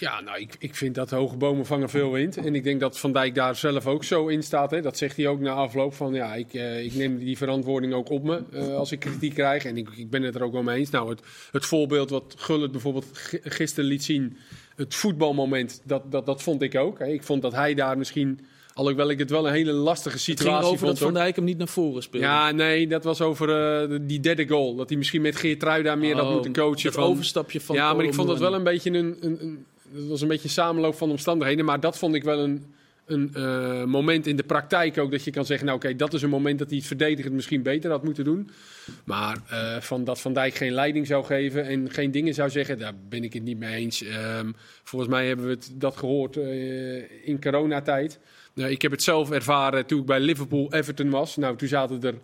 Ja, 0.00 0.20
nou, 0.20 0.38
ik, 0.40 0.54
ik 0.58 0.74
vind 0.74 0.94
dat 0.94 1.10
hoge 1.10 1.36
bomen 1.36 1.66
vangen 1.66 1.88
veel 1.88 2.12
wind. 2.12 2.36
En 2.36 2.54
ik 2.54 2.64
denk 2.64 2.80
dat 2.80 2.98
Van 2.98 3.12
Dijk 3.12 3.34
daar 3.34 3.56
zelf 3.56 3.86
ook 3.86 4.04
zo 4.04 4.26
in 4.26 4.42
staat. 4.42 4.70
Hè. 4.70 4.80
Dat 4.80 4.96
zegt 4.98 5.16
hij 5.16 5.26
ook 5.28 5.40
na 5.40 5.52
afloop 5.52 5.94
van, 5.94 6.14
ja, 6.14 6.34
ik, 6.34 6.54
eh, 6.54 6.84
ik 6.84 6.94
neem 6.94 7.18
die 7.18 7.36
verantwoording 7.36 7.92
ook 7.92 8.10
op 8.10 8.22
me 8.24 8.42
eh, 8.52 8.74
als 8.76 8.92
ik 8.92 8.98
kritiek 8.98 9.34
krijg. 9.34 9.64
En 9.64 9.76
ik, 9.76 9.88
ik 9.96 10.10
ben 10.10 10.22
het 10.22 10.34
er 10.34 10.42
ook 10.42 10.52
wel 10.52 10.62
mee 10.62 10.78
eens. 10.78 10.90
Nou, 10.90 11.10
het, 11.10 11.20
het 11.50 11.64
voorbeeld 11.66 12.10
wat 12.10 12.34
Gullit 12.38 12.72
bijvoorbeeld 12.72 13.06
gi- 13.12 13.40
gisteren 13.42 13.88
liet 13.90 14.04
zien, 14.04 14.36
het 14.76 14.94
voetbalmoment, 14.94 15.80
dat, 15.84 16.12
dat, 16.12 16.26
dat 16.26 16.42
vond 16.42 16.62
ik 16.62 16.74
ook. 16.74 16.98
Hè. 16.98 17.06
Ik 17.06 17.22
vond 17.22 17.42
dat 17.42 17.52
hij 17.52 17.74
daar 17.74 17.98
misschien, 17.98 18.40
alhoewel 18.74 19.10
ik 19.10 19.18
het 19.18 19.30
wel 19.30 19.46
een 19.46 19.52
hele 19.52 19.72
lastige 19.72 20.14
Het 20.14 20.24
situatie 20.24 20.52
ging 20.52 20.62
erover 20.64 20.78
vond. 20.86 20.98
dat 20.98 21.08
Van. 21.08 21.14
Dijk 21.14 21.36
hem 21.36 21.44
niet 21.44 21.58
naar 21.58 21.68
voren 21.68 22.02
speelde. 22.02 22.26
Ja, 22.26 22.50
nee, 22.50 22.86
dat 22.86 23.04
was 23.04 23.20
over 23.20 23.50
eh, 23.90 23.98
die 24.02 24.20
derde 24.20 24.48
goal. 24.48 24.74
Dat 24.74 24.88
hij 24.88 24.98
misschien 24.98 25.22
met 25.22 25.36
Geert 25.36 25.60
daar 25.60 25.98
meer 25.98 26.14
had 26.16 26.24
Oh, 26.26 26.32
moeten 26.32 26.52
coachen. 26.52 26.82
dat 26.84 26.94
van, 26.94 27.02
overstapje 27.04 27.60
van 27.60 27.76
ja, 27.76 27.94
maar 27.94 28.04
ik 28.04 28.14
vond 28.14 28.28
dat 28.28 28.38
wel 28.38 28.54
een 28.54 28.64
beetje 28.64 28.90
een, 28.90 29.16
een, 29.20 29.42
een. 29.42 29.64
Het 29.92 30.08
was 30.08 30.20
een 30.20 30.28
beetje 30.28 30.44
een 30.44 30.50
samenloop 30.50 30.94
van 30.94 31.10
omstandigheden. 31.10 31.64
Maar 31.64 31.80
dat 31.80 31.98
vond 31.98 32.14
ik 32.14 32.24
wel 32.24 32.38
een, 32.38 32.74
een 33.06 33.34
eh, 33.34 33.84
moment 33.84 34.26
in 34.26 34.36
de 34.36 34.42
praktijk 34.42 34.98
ook. 34.98 35.10
Dat 35.10 35.24
je 35.24 35.30
kan 35.30 35.44
zeggen: 35.44 35.66
Nou, 35.66 35.78
oké, 35.78 35.96
dat 35.96 36.14
is 36.14 36.22
een 36.22 36.30
moment 36.30 36.58
dat 36.58 36.68
hij 36.68 36.78
het 36.78 36.86
verdedigend 36.86 37.34
misschien 37.34 37.62
beter 37.62 37.90
had 37.90 38.04
moeten 38.04 38.24
doen. 38.24 38.50
Maar 39.04 39.38
eh, 39.48 39.80
van 39.80 40.04
dat 40.04 40.20
Van 40.20 40.32
Dijk 40.32 40.54
geen 40.54 40.72
leiding 40.72 41.06
zou 41.06 41.24
geven 41.24 41.64
en 41.64 41.90
geen 41.90 42.10
dingen 42.10 42.34
zou 42.34 42.50
zeggen, 42.50 42.78
daar 42.78 42.94
ben 43.08 43.24
ik 43.24 43.32
het 43.32 43.42
niet 43.42 43.58
mee 43.58 43.74
eens. 43.74 44.02
Ehm, 44.02 44.52
volgens 44.84 45.10
mij 45.10 45.26
hebben 45.26 45.46
we 45.46 45.50
het, 45.50 45.70
dat 45.74 45.96
gehoord 45.96 46.36
eh, 46.36 47.28
in 47.28 47.40
coronatijd. 47.40 48.18
Nou, 48.54 48.70
ik 48.70 48.82
heb 48.82 48.90
het 48.90 49.02
zelf 49.02 49.30
ervaren 49.30 49.86
toen 49.86 50.00
ik 50.00 50.06
bij 50.06 50.20
Liverpool 50.20 50.72
Everton 50.72 51.10
was. 51.10 51.36
Nou, 51.36 51.56
toen 51.56 51.68
zaten 51.68 52.02
er 52.02 52.14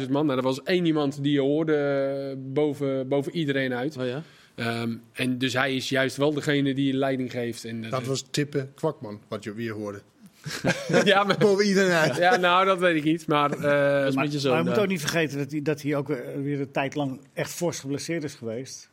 50.000 0.00 0.10
man. 0.10 0.26
Nou, 0.26 0.38
er 0.38 0.44
was 0.44 0.62
één 0.62 0.86
iemand 0.86 1.22
die 1.22 1.32
je 1.32 1.40
hoorde 1.40 2.34
boven, 2.38 3.08
boven 3.08 3.36
iedereen 3.36 3.74
uit. 3.74 3.96
Oh 3.96 4.06
ja? 4.06 4.22
Ehm, 4.56 4.94
en 5.12 5.38
dus 5.38 5.52
hij 5.52 5.74
is 5.74 5.88
juist 5.88 6.16
wel 6.16 6.32
degene 6.34 6.74
die 6.74 6.92
leiding 6.92 7.30
geeft. 7.30 7.64
En, 7.64 7.84
eh, 7.84 7.90
Dat 7.90 8.04
was 8.06 8.24
tippen 8.30 8.72
kwakman, 8.74 9.20
wat 9.28 9.44
je 9.44 9.54
weer 9.54 9.72
hoorde. 9.72 10.00
ja, 11.04 11.24
maar, 11.24 11.38
Boven 11.38 11.66
iedereen 11.66 11.92
uit. 11.92 12.16
ja, 12.16 12.36
nou, 12.36 12.64
dat 12.66 12.78
weet 12.78 12.96
ik 12.96 13.04
niet. 13.04 13.26
Maar 13.26 13.50
eh, 13.52 13.58
een 14.06 14.14
Maar, 14.14 14.24
beetje 14.24 14.40
zo. 14.40 14.48
maar 14.48 14.58
je 14.58 14.64
moet 14.64 14.74
daar. 14.74 14.82
ook 14.84 14.90
niet 14.90 15.00
vergeten 15.00 15.38
dat 15.38 15.50
hij, 15.50 15.62
dat 15.62 15.82
hij 15.82 15.96
ook 15.96 16.08
weer 16.08 16.42
weer 16.42 16.60
een 16.60 16.70
tijd 16.70 16.94
lang 16.94 17.20
echt 17.32 17.50
fors 17.50 17.78
geblesseerd 17.78 18.24
is 18.24 18.34
geweest. 18.34 18.90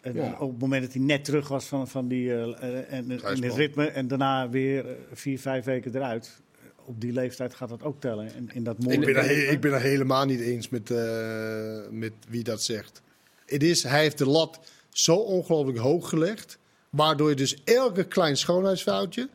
En 0.00 0.14
Ja. 0.14 0.36
Op 0.38 0.50
het 0.50 0.60
moment 0.60 0.82
dat 0.82 0.92
hij 0.92 1.02
net 1.02 1.24
terug 1.24 1.48
was 1.48 1.64
van, 1.66 1.88
van 1.88 2.08
die, 2.08 2.32
eh, 2.32 2.42
eh, 2.42 2.92
en, 2.92 3.10
in 3.10 3.42
het 3.42 3.54
ritme 3.54 3.86
en 3.86 4.08
daarna 4.08 4.48
weer 4.48 4.86
eh, 4.86 4.92
vier, 5.12 5.38
vijf 5.38 5.64
weken 5.64 5.94
eruit. 5.94 6.42
Op 6.84 7.00
die 7.00 7.12
leeftijd 7.12 7.54
gaat 7.54 7.68
dat 7.68 7.82
ook 7.82 8.00
tellen. 8.00 8.34
En 8.34 8.48
in 8.52 8.64
dat 8.64 8.78
mooie 8.78 8.96
Ik 8.96 9.04
ben, 9.04 9.16
er, 9.16 9.24
he- 9.24 9.32
ik 9.50 9.60
ben 9.60 9.72
er 9.72 9.80
helemaal 9.80 10.24
niet 10.24 10.40
eens 10.40 10.68
met, 10.68 10.90
eh, 10.90 11.78
met 11.90 12.12
wie 12.28 12.42
dat 12.44 12.62
zegt. 12.62 13.02
Het 13.46 13.62
is, 13.62 13.82
hij 13.82 14.00
heeft 14.00 14.18
de 14.18 14.26
lat 14.26 14.60
zo 14.94 15.16
ongelooflijk 15.16 15.78
hoog 15.78 16.08
gelegd. 16.08 16.58
Waardoor 16.90 17.28
je 17.28 17.36
dus 17.36 17.56
elke 17.64 18.04
klein 18.04 18.36
schoonheidsfoutje. 18.36 19.28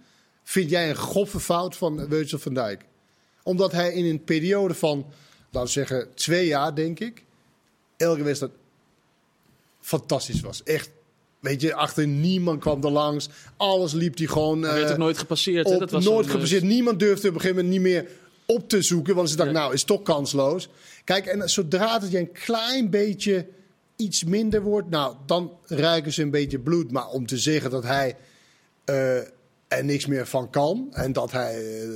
vind 0.43 0.69
jij 0.69 0.89
een 0.89 0.95
grove 0.95 1.39
fout 1.39 1.75
van 1.75 2.05
Virgil 2.09 2.39
van 2.39 2.53
Dijk. 2.53 2.85
Omdat 3.43 3.71
hij 3.71 3.93
in 3.93 4.05
een 4.05 4.23
periode 4.23 4.73
van, 4.73 5.05
laten 5.51 5.61
we 5.61 5.67
zeggen, 5.67 6.13
twee 6.15 6.47
jaar, 6.47 6.75
denk 6.75 6.99
ik. 6.99 7.23
elke 7.97 8.23
wedstrijd 8.23 8.53
fantastisch 9.81 10.41
was. 10.41 10.63
Echt. 10.63 10.89
Weet 11.39 11.61
je, 11.61 11.73
achter 11.73 12.07
niemand 12.07 12.59
kwam 12.59 12.83
er 12.83 12.91
langs. 12.91 13.29
Alles 13.57 13.93
liep 13.93 14.17
hij 14.17 14.27
gewoon. 14.27 14.61
Hij 14.61 14.73
werd 14.73 14.85
eh, 14.85 14.91
ook 14.91 14.97
nooit 14.97 15.17
gepasseerd. 15.17 15.65
op 15.65 15.79
Dat 15.79 15.91
was 15.91 16.05
nooit 16.05 16.19
een, 16.19 16.25
eh, 16.25 16.31
gepasseerd. 16.31 16.63
Niemand 16.63 16.99
durfde 16.99 17.27
op 17.27 17.33
een 17.33 17.39
gegeven 17.41 17.63
moment 17.63 17.83
niet 17.83 17.91
meer 17.93 18.09
op 18.45 18.69
te 18.69 18.81
zoeken. 18.81 19.15
Want 19.15 19.29
ze 19.29 19.35
dachten, 19.35 19.53
Nee. 19.53 19.63
nou, 19.63 19.75
is 19.75 19.83
toch 19.83 20.01
kansloos. 20.01 20.69
Kijk, 21.03 21.25
en 21.25 21.49
zodra 21.49 21.99
het 21.99 22.11
je 22.11 22.17
een 22.17 22.31
klein 22.31 22.89
beetje 22.89 23.47
iets 23.99 24.23
minder 24.23 24.61
wordt... 24.61 24.89
nou, 24.89 25.15
dan 25.25 25.57
ruiken 25.65 26.13
ze 26.13 26.21
een 26.21 26.31
beetje 26.31 26.59
bloed. 26.59 26.91
Maar 26.91 27.07
om 27.07 27.25
te 27.25 27.37
zeggen 27.37 27.71
dat 27.71 27.83
hij 27.83 28.15
eh, 28.85 29.17
er 29.67 29.83
niks 29.83 30.05
meer 30.05 30.27
van 30.27 30.49
kan... 30.49 30.87
en 30.91 31.13
dat, 31.13 31.31
hij, 31.31 31.81
eh, 31.81 31.89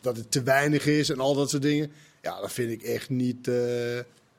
dat 0.00 0.16
het 0.16 0.30
te 0.30 0.42
weinig 0.42 0.86
is 0.86 1.10
en 1.10 1.20
al 1.20 1.34
dat 1.34 1.50
soort 1.50 1.62
dingen... 1.62 1.92
ja, 2.22 2.40
dat 2.40 2.52
vind 2.52 2.70
ik 2.70 2.82
echt 2.82 3.10
niet... 3.10 3.48
eh, 3.48 3.54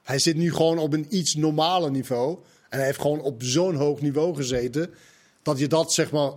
hij 0.03 0.19
zit 0.19 0.35
nu 0.35 0.53
gewoon 0.53 0.77
op 0.77 0.93
een 0.93 1.05
iets 1.09 1.35
normaler 1.35 1.91
niveau... 1.91 2.37
en 2.69 2.77
hij 2.77 2.85
heeft 2.85 3.01
gewoon 3.01 3.21
op 3.21 3.43
zo'n 3.43 3.75
hoog 3.75 4.01
niveau 4.01 4.35
gezeten... 4.35 4.93
dat 5.41 5.59
je 5.59 5.67
dat, 5.67 5.93
zeg 5.93 6.11
maar 6.11 6.31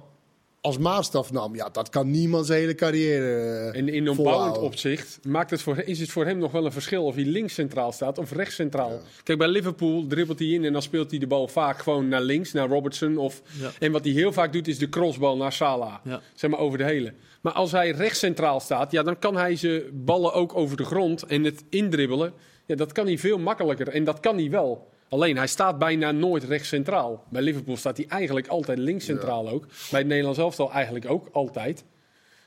als 0.67 0.79
maatstaf 0.79 1.33
nam, 1.33 1.55
ja, 1.55 1.69
dat 1.69 1.89
kan 1.89 2.11
niemand 2.11 2.47
zijn 2.47 2.61
hele 2.61 2.75
carrière. 2.75 3.71
eh, 3.73 3.79
En 3.81 3.89
in 3.89 4.09
opbouwend 4.09 4.59
opzicht 4.59 5.19
maakt 5.29 5.51
het 5.51 5.63
voor, 5.63 5.79
is 5.79 6.01
het 6.01 6.11
voor 6.11 6.25
hem 6.25 6.39
nog 6.39 6.53
wel 6.53 6.65
een 6.65 6.73
verschil 6.73 7.05
of 7.05 7.15
hij 7.15 7.25
links 7.25 7.55
centraal 7.55 7.93
staat 7.93 8.19
of 8.19 8.33
rechts 8.33 8.55
centraal. 8.55 9.01
Kijk, 9.23 9.39
bij 9.39 9.49
Liverpool 9.49 10.07
dribbelt 10.07 10.39
hij 10.39 10.49
in 10.49 10.65
en 10.65 10.73
dan 10.73 10.83
speelt 10.83 11.11
hij 11.11 11.19
de 11.21 11.27
bal 11.27 11.49
vaak 11.49 11.79
gewoon 11.79 12.09
naar 12.09 12.23
links, 12.23 12.53
naar 12.53 12.69
Robertson. 12.69 13.17
Of, 13.17 13.43
Ja. 13.61 13.71
En 13.79 13.93
wat 13.93 14.05
hij 14.05 14.13
heel 14.13 14.33
vaak 14.33 14.53
doet 14.53 14.69
is 14.69 14.79
de 14.79 14.89
crossbal 14.89 15.37
naar 15.37 15.53
Salah. 15.53 15.95
Ja. 16.05 16.21
Zeg 16.35 16.51
maar 16.51 16.59
over 16.61 16.79
de 16.79 16.85
hele. 16.85 17.13
Maar 17.41 17.53
als 17.53 17.73
hij 17.73 17.91
rechts 17.91 18.19
centraal 18.19 18.61
staat, 18.61 18.93
ja, 18.93 19.03
dan 19.03 19.19
kan 19.19 19.37
hij 19.37 19.57
zijn 19.57 19.83
ballen 19.93 20.33
ook 20.33 20.57
over 20.57 20.77
de 20.77 20.85
grond 20.85 21.23
en 21.23 21.45
het 21.45 21.65
indribbelen. 21.71 22.33
Ja, 22.67 22.75
dat 22.75 22.93
kan 22.93 23.07
hij 23.07 23.19
veel 23.19 23.39
makkelijker 23.39 23.89
en 23.89 24.05
dat 24.05 24.21
kan 24.21 24.37
hij 24.37 24.51
wel. 24.51 24.89
Alleen 25.09 25.37
hij 25.37 25.47
staat 25.47 25.79
bijna 25.79 26.11
nooit 26.11 26.45
rechts 26.45 26.69
centraal. 26.69 27.25
Bij 27.29 27.43
Liverpool 27.43 27.77
staat 27.77 27.97
hij 27.97 28.07
eigenlijk 28.09 28.47
altijd 28.47 28.79
links 28.79 29.05
centraal 29.05 29.49
ook. 29.49 29.67
Bij 29.91 30.01
het 30.01 30.09
Nederlands 30.09 30.39
elftal 30.39 30.73
eigenlijk 30.73 31.11
ook 31.11 31.29
altijd. 31.33 31.85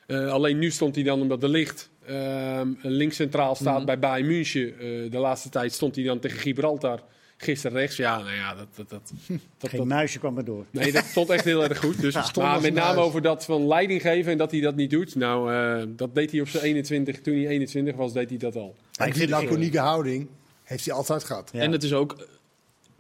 Eh, 0.08 0.32
alleen 0.32 0.60
nu 0.60 0.72
stond 0.72 0.96
hij 0.96 1.04
dan, 1.04 1.22
omdat 1.22 1.42
de 1.42 1.48
licht 1.50 1.90
ehm 2.06 2.68
links 2.82 3.16
centraal 3.16 3.56
staat 3.56 3.78
Mhm. 3.78 3.86
bij 3.86 4.00
Bayern 4.00 4.28
München. 4.28 4.74
eh, 4.80 5.12
de 5.12 5.18
laatste 5.18 5.50
tijd 5.50 5.74
stond 5.74 5.96
hij 5.96 6.04
dan 6.04 6.20
tegen 6.20 6.40
Gibraltar. 6.40 7.00
Gisteren 7.38 7.78
rechts. 7.78 7.96
Ja, 7.98 8.18
nou 8.18 8.34
ja, 8.36 8.56
dat, 8.56 8.68
dat, 8.76 8.90
dat, 8.90 9.12
dat, 9.58 9.70
Geen 9.70 9.80
dat- 9.80 9.88
muisje 9.88 10.20
kwam 10.20 10.38
er 10.38 10.46
door. 10.46 10.66
nee, 10.72 10.92
dat 10.92 11.04
stond 11.04 11.30
echt 11.30 11.44
heel 11.44 11.64
erg 11.64 11.80
goed. 11.80 12.02
Dus, 12.02 12.14
maar 12.36 12.54
als 12.54 12.62
met 12.62 12.74
name 12.74 12.96
muis. 12.96 13.08
over 13.08 13.22
dat 13.22 13.46
van 13.46 13.68
leiding 13.68 14.02
geven 14.02 14.32
en 14.32 14.38
dat 14.38 14.52
hij 14.52 14.60
dat 14.62 14.76
niet 14.76 14.90
doet. 14.90 15.16
Nou, 15.16 15.54
eh, 15.54 15.88
dat 15.96 16.16
deed 16.16 16.32
hij 16.32 16.42
op 16.42 16.48
zijn 16.48 16.64
21. 16.64 17.22
Toen 17.22 17.34
hij 17.34 17.48
21 17.48 17.96
was, 17.96 18.14
deed 18.14 18.30
hij 18.30 18.38
dat 18.38 18.56
al. 18.56 18.76
Ik 18.92 19.04
die 19.06 19.14
vind- 19.14 19.30
laconieke 19.30 19.80
houding 19.80 20.28
heeft 20.64 20.86
hij 20.86 20.94
altijd 20.94 21.24
gehad. 21.24 21.50
Ja. 21.54 21.60
En 21.60 21.72
het 21.72 21.84
is 21.84 21.94
ook 21.94 22.28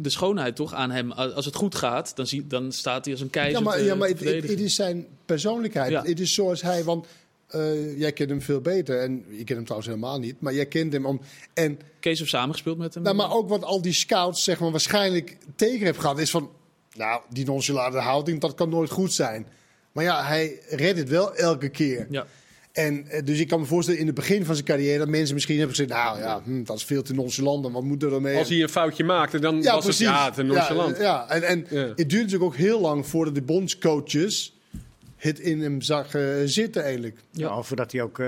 de 0.01 0.09
schoonheid 0.09 0.55
toch 0.55 0.73
aan 0.73 0.91
hem. 0.91 1.11
Als 1.11 1.45
het 1.45 1.55
goed 1.55 1.75
gaat, 1.75 2.15
dan, 2.15 2.27
zie, 2.27 2.47
dan 2.47 2.71
staat 2.71 3.03
hij 3.05 3.13
als 3.13 3.23
een 3.23 3.29
keizer 3.29 3.57
Ja, 3.57 3.63
maar, 3.65 3.77
te- 3.77 3.83
ja, 3.83 3.95
maar 3.95 4.07
het, 4.07 4.21
is 4.59 4.75
zijn 4.75 5.07
persoonlijkheid. 5.25 5.91
Ja. 5.91 6.03
Het 6.03 6.19
is 6.19 6.33
zoals 6.33 6.61
hij, 6.61 6.83
want 6.83 7.05
eh, 7.47 7.97
jij 7.99 8.11
kent 8.11 8.29
hem 8.29 8.41
veel 8.41 8.61
beter. 8.61 8.99
En 8.99 9.25
je 9.29 9.35
kent 9.35 9.49
hem 9.49 9.63
trouwens 9.63 9.87
helemaal 9.87 10.19
niet, 10.19 10.41
maar 10.41 10.53
jij 10.53 10.65
kent 10.65 10.93
hem 10.93 11.05
om. 11.05 11.21
En, 11.53 11.79
Kees 11.99 12.19
heeft 12.19 12.31
samengespeeld 12.31 12.77
met 12.77 12.93
hem. 12.93 13.03
nou, 13.03 13.15
maar 13.15 13.31
ook 13.33 13.49
wat 13.49 13.63
al 13.63 13.81
die 13.81 13.93
scouts 13.93 14.43
zeg 14.43 14.59
maar, 14.59 14.71
waarschijnlijk 14.71 15.37
tegen 15.55 15.83
hebben 15.83 16.01
gehad, 16.01 16.19
is 16.19 16.29
van. 16.29 16.49
Nou, 16.95 17.21
die 17.29 17.45
nonchalante 17.45 17.97
houding, 17.97 18.39
dat 18.41 18.53
kan 18.53 18.69
nooit 18.69 18.89
goed 18.89 19.13
zijn. 19.13 19.47
Maar 19.91 20.03
ja, 20.03 20.23
hij 20.25 20.59
redt 20.69 20.97
het 20.99 21.09
wel 21.09 21.35
elke 21.35 21.69
keer. 21.69 22.07
Ja. 22.09 22.25
En 22.79 23.07
eh, 23.07 23.25
dus 23.25 23.39
ik 23.39 23.47
kan 23.47 23.59
me 23.59 23.65
voorstellen 23.65 23.99
in 23.99 24.05
het 24.05 24.15
begin 24.15 24.45
van 24.45 24.55
zijn 24.55 24.67
carrière 24.67 24.97
dat 24.97 25.07
mensen 25.07 25.33
misschien 25.33 25.57
hebben 25.57 25.75
gezegd: 25.75 25.93
Nou 25.93 26.19
ja, 26.19 26.41
hm, 26.43 26.63
dat 26.63 26.77
is 26.77 26.83
veel 26.83 27.01
te 27.01 27.13
nonchalant. 27.13 27.71
Wat 27.71 27.83
moet 27.83 28.03
er 28.03 28.09
dan 28.09 28.21
mee? 28.21 28.37
Als 28.37 28.49
hij 28.49 28.61
een 28.61 28.69
foutje 28.69 29.03
maakte, 29.03 29.39
dan 29.39 29.61
ja, 29.61 29.73
was 29.73 29.83
precies. 29.83 30.07
het 30.07 30.15
ja, 30.15 30.31
te 30.31 30.43
nonchalant. 30.43 30.97
Ja, 30.97 31.03
ja. 31.03 31.29
En, 31.29 31.43
en 31.43 31.59
het 31.69 31.95
duurde 31.95 32.15
natuurlijk 32.15 32.43
ook 32.43 32.55
heel 32.55 32.81
lang 32.81 33.07
voordat 33.07 33.35
de 33.35 33.41
bondscoaches 33.41 34.58
het 35.19 35.39
in 35.39 35.61
hem 35.61 35.81
zag 35.81 36.13
eh, 36.15 36.23
zitten 36.45 36.83
eigenlijk. 36.83 37.17
Ja. 37.31 37.47
Ja. 37.47 37.61
voordat 37.61 37.91
hij 37.91 38.01
ook 38.01 38.19
eh, 38.19 38.27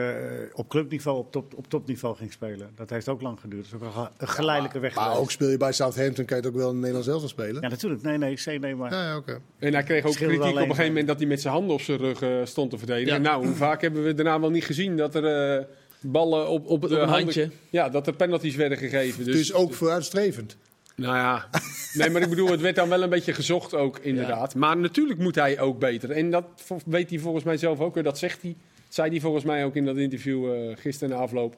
op 0.53 0.69
clubniveau, 0.69 1.17
op, 1.17 1.31
top, 1.31 1.53
op 1.57 1.67
topniveau 1.69 2.15
ging 2.15 2.31
spelen. 2.31 2.69
Dat 2.75 2.89
heeft 2.89 3.09
ook 3.09 3.21
lang 3.21 3.39
geduurd. 3.39 3.69
Dat 3.71 3.79
is 3.81 3.87
ook 3.87 3.93
een 3.95 4.01
ge- 4.03 4.09
een 4.17 4.27
geleidelijke 4.29 4.79
weg 4.79 4.95
Maar 4.95 5.17
ook 5.17 5.31
speel 5.31 5.49
je 5.49 5.57
bij 5.57 5.71
Southampton, 5.71 6.25
kan 6.25 6.37
je 6.37 6.43
het 6.43 6.51
ook 6.51 6.57
wel 6.59 6.67
in 6.69 6.75
het 6.75 6.79
Nederlands 6.85 7.07
zelf 7.07 7.29
spelen. 7.29 7.61
Ja, 7.61 7.67
natuurlijk. 7.67 8.01
Nee, 8.01 8.17
nee, 8.17 8.35
C, 8.35 8.45
nee, 8.61 8.75
maar... 8.75 8.91
Ja. 8.93 9.21
En 9.59 9.73
hij 9.73 9.83
kreeg 9.83 10.05
ook 10.05 10.13
kritiek 10.13 10.39
op 10.41 10.55
een 10.55 10.61
gegeven 10.61 10.85
moment 10.85 11.07
dat 11.07 11.17
hij 11.19 11.27
met 11.27 11.41
zijn 11.41 11.53
handen 11.53 11.73
op 11.73 11.81
zijn 11.81 11.97
rug 11.97 12.21
eh, 12.21 12.29
stond 12.43 12.69
te 12.69 12.77
verdedigen. 12.77 13.15
En 13.15 13.21
nou, 13.21 13.45
hoe 13.45 13.55
vaak 13.55 13.81
hebben 13.81 14.03
we 14.03 14.13
daarna 14.13 14.39
wel 14.39 14.49
niet 14.49 14.65
gezien 14.65 14.97
dat 14.97 15.15
er 15.15 15.25
eh, 15.57 15.65
ballen 16.01 16.47
op, 16.49 16.65
op, 16.65 16.83
Op 16.83 16.89
een 16.91 16.97
handen- 16.97 17.15
handje. 17.15 17.49
Ja, 17.69 17.89
dat 17.89 18.07
er 18.07 18.13
penalties 18.15 18.55
werden 18.55 18.77
gegeven. 18.77 19.23
Dus, 19.25 19.35
Dus 19.35 19.53
ook 19.53 19.73
vooruitstrevend. 19.73 20.57
Nou 21.01 21.15
ja, 21.15 21.49
nee, 21.93 22.09
maar 22.09 22.21
ik 22.21 22.29
bedoel, 22.29 22.49
het 22.51 22.61
werd 22.61 22.75
dan 22.75 22.89
wel 22.89 23.03
een 23.03 23.09
beetje 23.09 23.33
gezocht 23.33 23.73
ook, 23.73 23.99
inderdaad. 23.99 24.55
Maar 24.55 24.77
natuurlijk 24.77 25.19
moet 25.19 25.35
hij 25.35 25.59
ook 25.59 25.79
beter. 25.79 26.11
En 26.11 26.31
dat 26.31 26.45
weet 26.85 27.09
hij 27.09 27.19
volgens 27.19 27.43
mij 27.43 27.57
zelf 27.57 27.79
ook. 27.79 27.93
weer. 27.93 28.03
Dat 28.03 28.17
zegt 28.17 28.41
hij, 28.41 28.55
zei 28.89 29.09
hij 29.09 29.19
volgens 29.19 29.43
mij 29.43 29.65
ook 29.65 29.75
in 29.75 29.85
dat 29.85 29.97
interview 29.97 30.53
eh, 30.53 30.77
gisteren 30.77 31.15
na 31.15 31.21
afloop. 31.21 31.55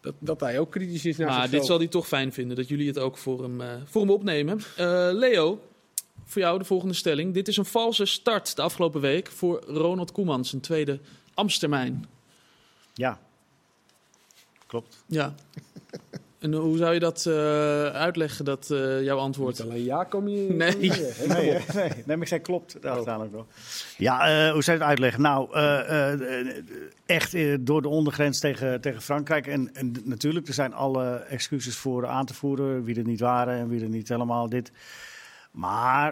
Dat, 0.00 0.14
dat 0.18 0.40
hij 0.40 0.58
ook 0.58 0.70
kritisch 0.70 1.04
is 1.04 1.16
naar 1.16 1.26
Maar 1.26 1.36
zichzelf. 1.36 1.60
dit 1.60 1.66
zal 1.70 1.78
hij 1.78 1.88
toch 1.88 2.06
fijn 2.08 2.32
vinden, 2.32 2.56
dat 2.56 2.68
jullie 2.68 2.86
het 2.86 2.98
ook 2.98 3.18
voor 3.18 3.42
hem, 3.42 3.60
eh, 3.60 3.68
voor 3.84 4.00
hem 4.00 4.10
opnemen. 4.10 4.60
Eh, 4.76 5.08
Leo, 5.12 5.60
voor 6.24 6.42
jou 6.42 6.58
de 6.58 6.64
volgende 6.64 6.94
stelling. 6.94 7.34
Dit 7.34 7.48
is 7.48 7.56
een 7.56 7.64
valse 7.64 8.04
start 8.04 8.56
de 8.56 8.62
afgelopen 8.62 9.00
week 9.00 9.30
voor 9.30 9.62
Ronald 9.66 10.12
Koeman, 10.12 10.44
zijn 10.44 10.60
tweede 10.60 11.00
Amstermijn. 11.34 12.06
Ja. 12.94 13.20
Klopt. 14.66 15.04
Ja. 15.06 15.34
En 16.42 16.54
hoe 16.54 16.76
zou 16.76 16.94
je 16.94 17.00
dat 17.00 17.26
eh, 17.26 17.34
uitleggen, 17.86 18.44
dat 18.44 18.70
eh, 18.70 19.02
jouw 19.02 19.18
antwoord? 19.18 19.58
Niet 19.58 19.68
alleen 19.68 19.84
ja, 19.84 20.04
kom 20.04 20.28
je... 20.28 20.52
Nee. 20.52 20.76
Nee, 20.76 20.90
hè? 21.50 21.74
nee, 21.74 21.88
nee, 21.88 22.04
maar 22.06 22.20
ik 22.20 22.26
zei 22.26 22.40
klopt. 22.40 22.76
Daar 22.80 22.94
uiteindelijk 22.94 23.34
nog. 23.34 23.46
Ja, 23.96 24.20
eh, 24.20 24.52
hoe 24.52 24.62
zou 24.62 24.76
je 24.76 24.82
het 24.82 24.90
uitleggen? 24.90 25.22
Nou, 25.22 25.54
eh, 25.54 26.12
eh, 26.12 26.40
eh, 26.40 26.46
echt 27.06 27.36
door 27.66 27.82
de 27.82 27.88
ondergrens 27.88 28.38
tegen, 28.38 28.80
tegen 28.80 29.02
Frankrijk. 29.02 29.46
En, 29.46 29.74
en 29.74 29.94
natuurlijk, 30.04 30.48
er 30.48 30.54
zijn 30.54 30.74
alle 30.74 31.14
excuses 31.14 31.76
voor 31.76 32.06
aan 32.06 32.26
te 32.26 32.34
voeren. 32.34 32.84
Wie 32.84 32.96
er 32.96 33.04
niet 33.04 33.20
waren 33.20 33.58
en 33.58 33.68
wie 33.68 33.82
er 33.82 33.88
niet 33.88 34.08
helemaal 34.08 34.48
dit. 34.48 34.72
Maar 35.50 36.06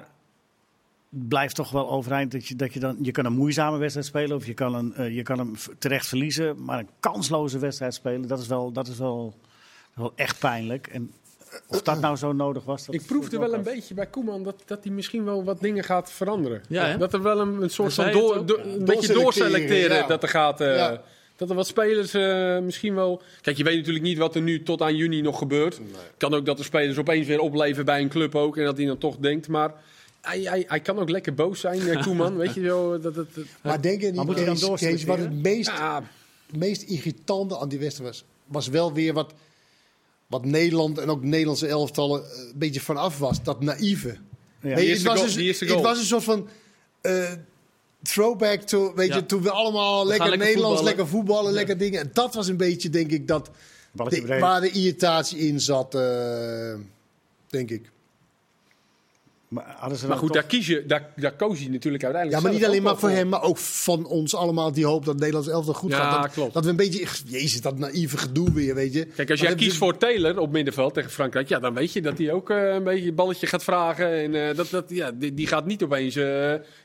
het 1.11 1.29
blijft 1.29 1.55
toch 1.55 1.71
wel 1.71 1.91
overeind 1.91 2.33
dat 2.33 2.47
je, 2.47 2.57
dat 2.57 2.73
je 2.73 2.81
dan... 2.81 2.97
Je 3.03 3.11
kan 3.11 3.25
een 3.25 3.33
moeizame 3.33 3.79
wedstrijd 3.79 4.07
spelen 4.07 4.37
of 4.37 4.47
je 4.47 4.55
kan, 4.55 4.75
een, 4.75 5.15
je 5.15 5.23
kan 5.23 5.39
hem 5.39 5.55
terecht 5.79 6.07
verliezen. 6.07 6.65
Maar 6.65 6.79
een 6.79 6.91
kansloze 7.01 7.59
wedstrijd 7.59 7.95
spelen, 7.95 8.29
dat 8.29 8.39
is 8.39 8.47
wel, 8.47 8.73
dat 8.73 8.89
is 8.89 8.99
wel, 8.99 9.35
wel 9.95 10.13
echt 10.17 10.39
pijnlijk. 10.39 10.87
En 10.87 11.13
of 11.67 11.83
dat 11.83 12.01
nou 12.01 12.17
zo 12.17 12.33
nodig 12.33 12.65
was... 12.65 12.87
Dat 12.87 12.95
Ik 12.95 13.07
proefde 13.07 13.39
wel 13.39 13.55
een 13.55 13.63
beetje 13.63 13.95
bij 13.95 14.07
Koeman 14.07 14.43
dat, 14.43 14.63
dat 14.67 14.79
hij 14.85 14.93
misschien 14.93 15.25
wel 15.25 15.45
wat 15.45 15.61
dingen 15.61 15.85
gaat 15.85 16.13
veranderen. 16.13 16.63
Ja, 16.69 16.97
dat 16.97 17.13
er 17.13 17.23
wel 17.23 17.41
een, 17.41 17.63
een 17.63 17.71
soort 17.71 17.95
van 17.95 18.13
door, 18.13 18.37
een 18.37 18.85
beetje 18.85 19.13
Doorselecteren, 19.13 19.97
ja. 19.97 20.07
dat 20.07 20.23
er 20.23 20.29
gaat. 20.29 20.61
eh, 20.61 20.77
Ja. 20.77 21.03
Dat 21.37 21.51
er 21.51 21.55
wat 21.57 21.67
spelers 21.67 22.15
eh, 22.15 22.59
misschien 22.59 22.95
wel. 22.95 23.23
Kijk, 23.41 23.57
je 23.57 23.65
weet 23.65 23.77
natuurlijk 23.77 24.05
niet 24.05 24.19
wat 24.19 24.35
er 24.35 24.43
nu 24.43 24.63
tot 24.63 24.83
aan 24.83 24.97
juni 24.97 25.21
nog 25.21 25.39
gebeurt. 25.39 25.81
Kan 26.17 26.35
ook 26.35 26.47
dat 26.47 26.57
de 26.57 26.63
spelers 26.63 26.99
opeens 26.99 27.27
weer 27.27 27.41
opleven 27.41 27.85
bij 27.85 28.01
een 28.01 28.09
club 28.09 28.35
ook. 28.35 28.57
En 28.57 28.65
dat 28.65 28.77
hij 28.77 28.87
dan 28.87 28.99
toch 28.99 29.17
denkt. 29.17 29.49
Maar 29.49 29.73
hij, 30.21 30.41
hij, 30.41 30.65
hij 30.69 30.81
kan 30.81 30.99
ook 30.99 31.11
lekker 31.11 31.35
boos 31.35 31.61
zijn, 31.61 31.89
eh, 31.89 32.03
Koeman. 32.03 32.37
weet 32.43 32.55
je 32.55 32.61
wel. 32.61 32.91
Dat, 33.01 33.15
dat, 33.15 33.35
dat- 33.35 33.45
Maar 33.63 33.81
denk 33.83 34.01
je 34.01 34.07
Maar 34.07 34.17
niet, 34.17 34.27
moet 34.27 34.39
je 34.39 34.45
dan 34.45 34.77
Kees, 34.77 34.81
Kees, 34.81 35.05
wat 35.05 35.19
het 35.19 35.43
meest, 35.43 35.69
ja, 35.69 36.03
meest 36.57 36.83
irritante 36.83 37.59
aan 37.59 37.69
die 37.69 37.79
wedstrijd 37.79 38.11
was, 38.11 38.25
was 38.47 38.69
wel 38.69 38.93
weer 38.93 39.13
wat, 39.13 39.33
wat 40.31 40.45
Nederland 40.45 40.99
en 40.99 41.09
ook 41.09 41.21
de 41.21 41.27
Nederlandse 41.27 41.67
elftallen 41.67 42.25
eh, 42.25 42.39
een 42.39 42.53
beetje 42.59 42.81
vanaf 42.81 43.19
was. 43.19 43.43
Dat 43.43 43.61
naïeve. 43.63 44.17
Ja. 44.63 44.69
Het, 44.69 45.03
was 45.03 45.23
dus- 45.23 45.37
eerste 45.37 45.65
het 45.65 45.81
was 45.81 45.99
een 45.99 46.05
soort 46.05 46.25
van 46.25 46.49
eh, 47.01 47.33
throwback 48.03 48.61
to, 48.61 48.95
weet 48.95 49.09
Ja. 49.09 49.15
je, 49.17 49.27
toen 49.27 49.43
we 49.43 49.51
allemaal 49.51 50.07
lekker, 50.07 50.29
lekker 50.29 50.47
Nederlands, 50.47 50.77
voetballen. 50.81 50.85
lekker 50.97 51.07
voetballen, 51.19 51.53
lekker 51.53 51.79
dingen. 51.79 52.01
En 52.01 52.11
dat 52.13 52.35
was 52.35 52.49
een 52.49 52.57
beetje, 52.57 52.91
denk 52.91 53.11
ik, 53.11 53.27
dat 53.29 53.51
de- 53.93 54.39
waar 54.39 54.61
de 54.61 54.71
irritatie 54.71 55.39
in 55.39 55.61
zat, 55.61 55.95
eh, 55.95 56.75
denk 57.49 57.71
ik. 57.71 57.91
Maar, 59.51 59.77
maar 60.09 60.17
goed, 60.17 60.27
toch- 60.27 60.31
daar, 60.31 60.43
kies 60.47 60.67
je, 60.67 60.85
daar, 60.87 61.13
daar 61.17 61.37
koos 61.37 61.59
hij 61.59 61.69
natuurlijk 61.69 62.03
Ja, 62.03 62.09
uiteindelijk 62.09 62.43
maar 62.43 62.53
niet 62.53 62.65
alleen 62.65 62.79
ook 62.79 62.85
maar 62.85 62.99
voor 62.99 63.09
hem, 63.11 63.29
maar 63.29 63.43
ook 63.43 63.59
van 63.59 64.07
ons 64.07 64.35
allemaal 64.35 64.73
die 64.73 64.87
hoop 64.87 65.05
dat 65.05 65.17
Nederlands 65.19 65.49
elftal 65.49 65.75
goed 65.75 65.91
Ja, 65.91 65.97
gaat. 66.11 66.23
Dat, 66.23 66.33
klopt. 66.33 66.55
dat 66.55 66.65
we 66.65 66.71
een 66.71 66.77
beetje, 66.77 67.07
jezus, 67.25 67.61
dat 67.61 67.79
naïeve 67.79 68.19
gedoe 68.19 68.53
weer, 68.53 68.75
weet 68.75 68.93
je. 68.93 69.05
Kijk, 69.05 69.31
als 69.31 69.41
Maar 69.41 69.49
jij 69.49 69.59
kiest 69.59 69.77
voor 69.77 69.97
Taylor 69.97 70.39
op 70.39 70.53
middenveld 70.53 70.95
tegen 70.95 71.11
Frankrijk, 71.11 71.49
ja, 71.49 71.59
dan 71.59 71.75
weet 71.75 71.93
je 71.93 72.03
dat 72.03 72.19
hij 72.19 72.33
ook 72.33 72.51
eh, 72.51 72.73
een 72.75 72.85
beetje 72.85 73.09
een 73.09 73.15
balletje 73.15 73.47
gaat 73.47 73.65
vragen. 73.65 74.13
En 74.13 74.49
eh, 74.49 74.57
dat, 74.57 74.71
dat, 74.71 74.85
ja, 74.89 75.11
die, 75.11 75.35
die 75.35 75.47
gaat 75.47 75.67
niet 75.67 75.83
opeens 75.83 76.17
eh 76.17 76.25
die 76.25 76.29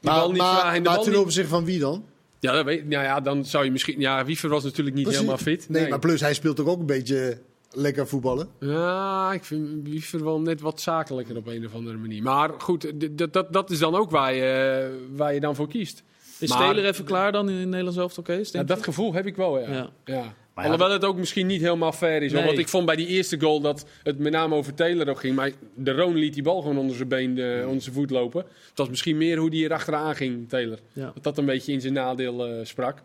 Maar, 0.02 0.20
bal 0.20 0.30
niet 0.30 0.38
maar, 0.38 0.54
vragen 0.60 0.76
en 0.78 0.84
de 0.84 0.90
maar 0.90 0.98
bal 0.98 1.06
ten 1.06 1.20
opzichte 1.20 1.50
van 1.50 1.66
wie 1.66 1.80
dan? 1.80 2.06
Ja, 2.40 2.52
dat 2.54 2.66
weet, 2.66 2.88
nou 2.88 3.04
ja, 3.04 3.20
dan 3.22 3.46
zou 3.46 3.66
je 3.66 3.72
misschien... 3.72 4.00
Ja, 4.00 4.26
Wiever 4.26 4.50
was 4.50 4.64
natuurlijk 4.64 4.96
niet 4.96 5.06
Precies. 5.06 5.22
helemaal 5.26 5.44
fit. 5.46 5.70
Nee, 5.70 5.90
maar 5.90 6.00
plus 6.00 6.22
hij 6.22 6.34
speelt 6.34 6.56
toch 6.56 6.68
ook 6.68 6.80
een 6.80 6.86
beetje 6.86 7.38
lekker 7.76 8.08
voetballen. 8.08 8.50
Ja, 8.60 9.34
ik 9.34 9.44
vind 9.44 9.88
Wiever 9.88 10.24
wel 10.24 10.40
net 10.42 10.62
wat 10.62 10.82
zakelijker 10.82 11.38
op 11.38 11.48
een 11.48 11.66
of 11.66 11.74
andere 11.74 11.98
manier. 11.98 12.24
Maar 12.24 12.50
goed, 12.58 12.82
d- 12.82 13.18
d- 13.18 13.34
dat, 13.34 13.54
dat 13.54 13.72
is 13.72 13.80
dan 13.80 13.96
ook 13.96 14.10
waar 14.12 14.34
je, 14.34 15.06
waar 15.12 15.34
je 15.34 15.40
dan 15.40 15.56
voor 15.56 15.68
kiest. 15.68 16.04
Is 16.40 16.50
Maar- 16.50 16.58
Taylor 16.58 16.86
even 16.86 17.06
klaar 17.06 17.32
dan 17.32 17.50
in 17.50 17.56
het 17.56 17.68
Nederlands 17.68 17.98
elftal, 17.98 18.24
Kees? 18.24 18.52
Ja, 18.52 18.64
dat 18.64 18.84
gevoel 18.84 19.14
heb 19.14 19.26
ik 19.26 19.36
wel, 19.36 19.60
ja. 19.60 19.70
Ja. 19.72 19.90
ja. 20.06 20.14
ja, 20.16 20.34
Alhoewel 20.64 20.92
het 20.92 21.04
ook 21.06 21.18
misschien 21.18 21.48
niet 21.48 21.62
helemaal 21.62 21.92
fair 21.92 22.22
is. 22.22 22.32
Nee. 22.32 22.46
Want 22.46 22.58
ik 22.58 22.68
vond 22.68 22.86
bij 22.86 22.96
die 22.96 23.08
eerste 23.08 23.40
goal 23.40 23.62
dat 23.62 23.86
het 24.04 24.20
met 24.20 24.32
name 24.32 24.56
over 24.56 24.74
Taylor 24.74 25.10
ook 25.10 25.20
ging. 25.20 25.36
Maar 25.36 25.52
de 25.76 25.92
Roon 25.92 26.16
liet 26.16 26.34
die 26.34 26.44
bal 26.44 26.62
gewoon 26.62 26.78
onder 26.78 26.96
zijn 26.96 27.08
been, 27.08 27.38
eh, 27.38 27.68
onder 27.68 27.82
zijn 27.82 27.96
voet 27.96 28.10
lopen. 28.10 28.42
Het 28.70 28.78
was 28.78 28.90
misschien 28.90 29.18
meer 29.18 29.38
hoe 29.38 29.50
die 29.50 29.66
er 29.66 29.74
achteraan 29.74 30.16
ging, 30.16 30.50
Taylor. 30.50 30.80
Ja. 30.94 31.12
Dat 31.14 31.24
dat 31.24 31.38
een 31.38 31.46
beetje 31.46 31.72
in 31.72 31.82
zijn 31.82 31.94
nadeel 31.94 32.46
eh, 32.48 32.66
sprak. 32.66 33.02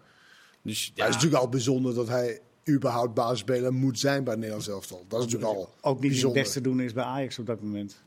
Dus 0.62 0.84
ja, 0.94 1.00
het 1.04 1.08
is 1.08 1.14
natuurlijk 1.14 1.42
al 1.42 1.48
bijzonder 1.48 1.94
dat 1.94 2.08
hij 2.08 2.40
überhaupt 2.68 3.14
basisspeler 3.14 3.72
moet 3.72 3.98
zijn 3.98 4.22
bij 4.24 4.32
het 4.32 4.40
Nederlands 4.40 4.68
elftal. 4.68 5.04
Dat 5.08 5.18
is 5.20 5.24
natuurlijk 5.32 5.52
al 5.58 5.74
ook 5.80 6.00
niet 6.00 6.10
bijzonder. 6.10 6.36
het 6.38 6.46
beste 6.46 6.60
doen 6.60 6.80
is 6.80 6.92
bij 6.92 7.04
Ajax 7.04 7.38
op 7.38 7.46
dat 7.46 7.60
moment. 7.62 8.02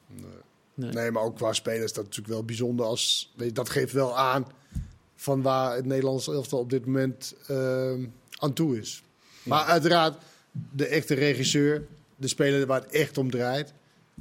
Nee. 0.76 0.92
Nee, 0.92 1.12
maar 1.12 1.24
ook 1.24 1.36
qua 1.36 1.54
spelers 1.54 1.84
is 1.84 1.94
dat 1.94 2.04
natuurlijk 2.04 2.34
wel 2.34 2.44
bijzonder. 2.44 2.86
Als, 2.86 3.34
weet 3.36 3.48
je, 3.48 3.54
dat 3.54 3.70
geeft 3.70 3.94
wel 3.94 4.18
aan 4.18 4.46
van 5.16 5.42
waar 5.42 5.76
het 5.76 5.86
Nederlands 5.86 6.28
elftal 6.28 6.60
op 6.60 6.70
dit 6.70 6.86
moment 6.86 7.36
ehm, 7.48 8.06
aan 8.38 8.54
toe 8.54 8.78
is. 8.80 9.04
Maar 9.44 9.64
uiteraard, 9.64 10.18
de 10.72 10.86
echte 10.88 11.14
regisseur, 11.14 11.88
de 12.16 12.28
speler 12.28 12.66
waar 12.68 12.82
het 12.82 12.92
echt 12.92 13.18
om 13.18 13.30
draait, 13.32 13.74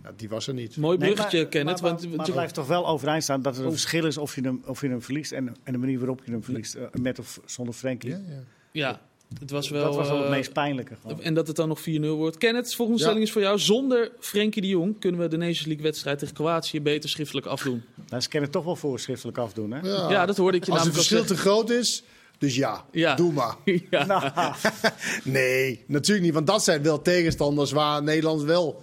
Ja, 0.03 0.12
die 0.16 0.29
was 0.29 0.47
er 0.47 0.55
niet. 0.55 0.77
Mooi 0.77 0.99
Nee, 0.99 1.12
bruggetje, 1.12 1.40
maar- 1.40 1.49
Kenneth. 1.49 1.81
Maar, 1.81 1.90
want, 1.90 2.01
maar, 2.01 2.09
maar 2.09 2.16
want- 2.16 2.27
het 2.29 2.37
blijft 2.37 2.55
toch 2.55 2.66
wel 2.66 2.87
overeind 2.87 3.23
staan 3.23 3.42
dat 3.42 3.55
er 3.55 3.61
een 3.61 3.66
Oh. 3.66 3.73
verschil 3.73 4.07
is 4.07 4.18
of 4.18 4.35
je 4.35 4.40
hem, 4.40 4.62
of 4.66 4.81
je 4.81 4.88
hem 4.88 5.03
verliest 5.03 5.33
en, 5.33 5.55
en 5.62 5.73
de 5.73 5.79
manier 5.79 5.99
waarop 5.99 6.23
je 6.25 6.31
hem 6.31 6.45
verliest. 6.45 6.75
eh, 6.75 6.85
met 7.01 7.18
of 7.18 7.40
zonder 7.45 7.75
Frenkie. 7.75 8.11
Ja, 8.11 8.16
ja. 8.29 8.42
ja, 8.73 9.01
het 9.40 9.51
was 9.51 9.68
wel... 9.68 9.85
dat 9.85 9.95
was 9.95 10.09
wel 10.09 10.16
het 10.16 10.25
eh, 10.27 10.31
meest 10.33 10.53
pijnlijke. 10.53 10.95
Gewoon. 11.03 11.23
En 11.23 11.35
dat 11.35 11.47
het 11.47 11.57
dan 11.57 11.68
nog 11.68 11.81
4-0 11.81 11.83
wordt. 12.01 12.38
Kenneth, 12.38 12.75
volgende 12.75 13.01
Ja. 13.01 13.05
stelling 13.07 13.27
is 13.27 13.33
voor 13.33 13.42
jou. 13.42 13.59
Zonder 13.59 14.12
Frenkie 14.21 14.62
de 14.62 14.68
Jong 14.68 14.99
kunnen 15.01 15.21
we 15.21 15.29
de 15.29 15.37
Nations 15.37 15.66
League 15.66 15.83
wedstrijd 15.85 16.18
tegen 16.18 16.35
Kroatië 16.35 16.81
beter 16.81 17.09
schriftelijk 17.11 17.47
afdoen. 17.47 17.83
Nou, 18.09 18.23
ze 18.23 18.29
kunnen 18.29 18.49
het 18.49 18.57
toch 18.57 18.64
wel 18.66 18.77
voorschriftelijk 18.77 19.38
afdoen, 19.38 19.71
hè? 19.73 19.88
Ja. 19.88 20.11
Ja, 20.11 20.27
dat 20.27 20.37
hoorde 20.37 20.57
ik 20.57 20.64
je 20.64 20.71
Als 20.73 20.81
het 20.85 20.88
namelijk 20.92 21.11
al 21.12 21.16
verschil 21.18 21.37
te 21.37 21.42
groot 21.42 21.71
is, 21.71 22.03
dus 22.38 22.55
ja, 22.57 22.85
Ja. 22.92 23.14
doe 23.14 23.33
maar. 23.33 23.57
ja. 23.90 24.05
Nou, 24.07 24.31
Nee, 25.25 25.85
natuurlijk 25.87 26.25
niet. 26.25 26.35
Want 26.35 26.47
dat 26.47 26.64
zijn 26.64 26.83
wel 26.83 27.03
tegenstanders 27.03 27.71
waar 27.73 28.03
Nederland 28.03 28.42
wel 28.42 28.83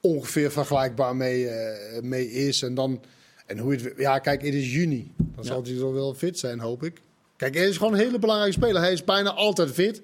ongeveer 0.00 0.52
vergelijkbaar 0.52 1.16
mee, 1.16 1.46
eh, 1.48 2.02
mee 2.02 2.30
is. 2.30 2.62
En 2.62 2.74
dan, 2.74 3.00
en 3.46 3.58
hoe 3.58 3.72
het, 3.72 3.92
ja, 3.96 4.18
kijk, 4.18 4.42
het 4.42 4.54
is 4.54 4.72
juni. 4.72 5.12
Dan 5.16 5.28
Ja. 5.36 5.42
zal 5.42 5.62
hij 5.62 5.76
zo 5.76 5.92
wel 5.92 6.14
fit 6.14 6.38
zijn, 6.38 6.60
hoop 6.60 6.82
ik. 6.82 7.00
Kijk, 7.44 7.56
hij 7.56 7.68
is 7.68 7.76
gewoon 7.76 7.92
een 7.92 7.98
hele 7.98 8.18
belangrijke 8.18 8.54
speler. 8.56 8.80
Hij 8.82 8.92
is 8.92 9.04
bijna 9.04 9.30
altijd 9.32 9.70
fit. 9.70 10.02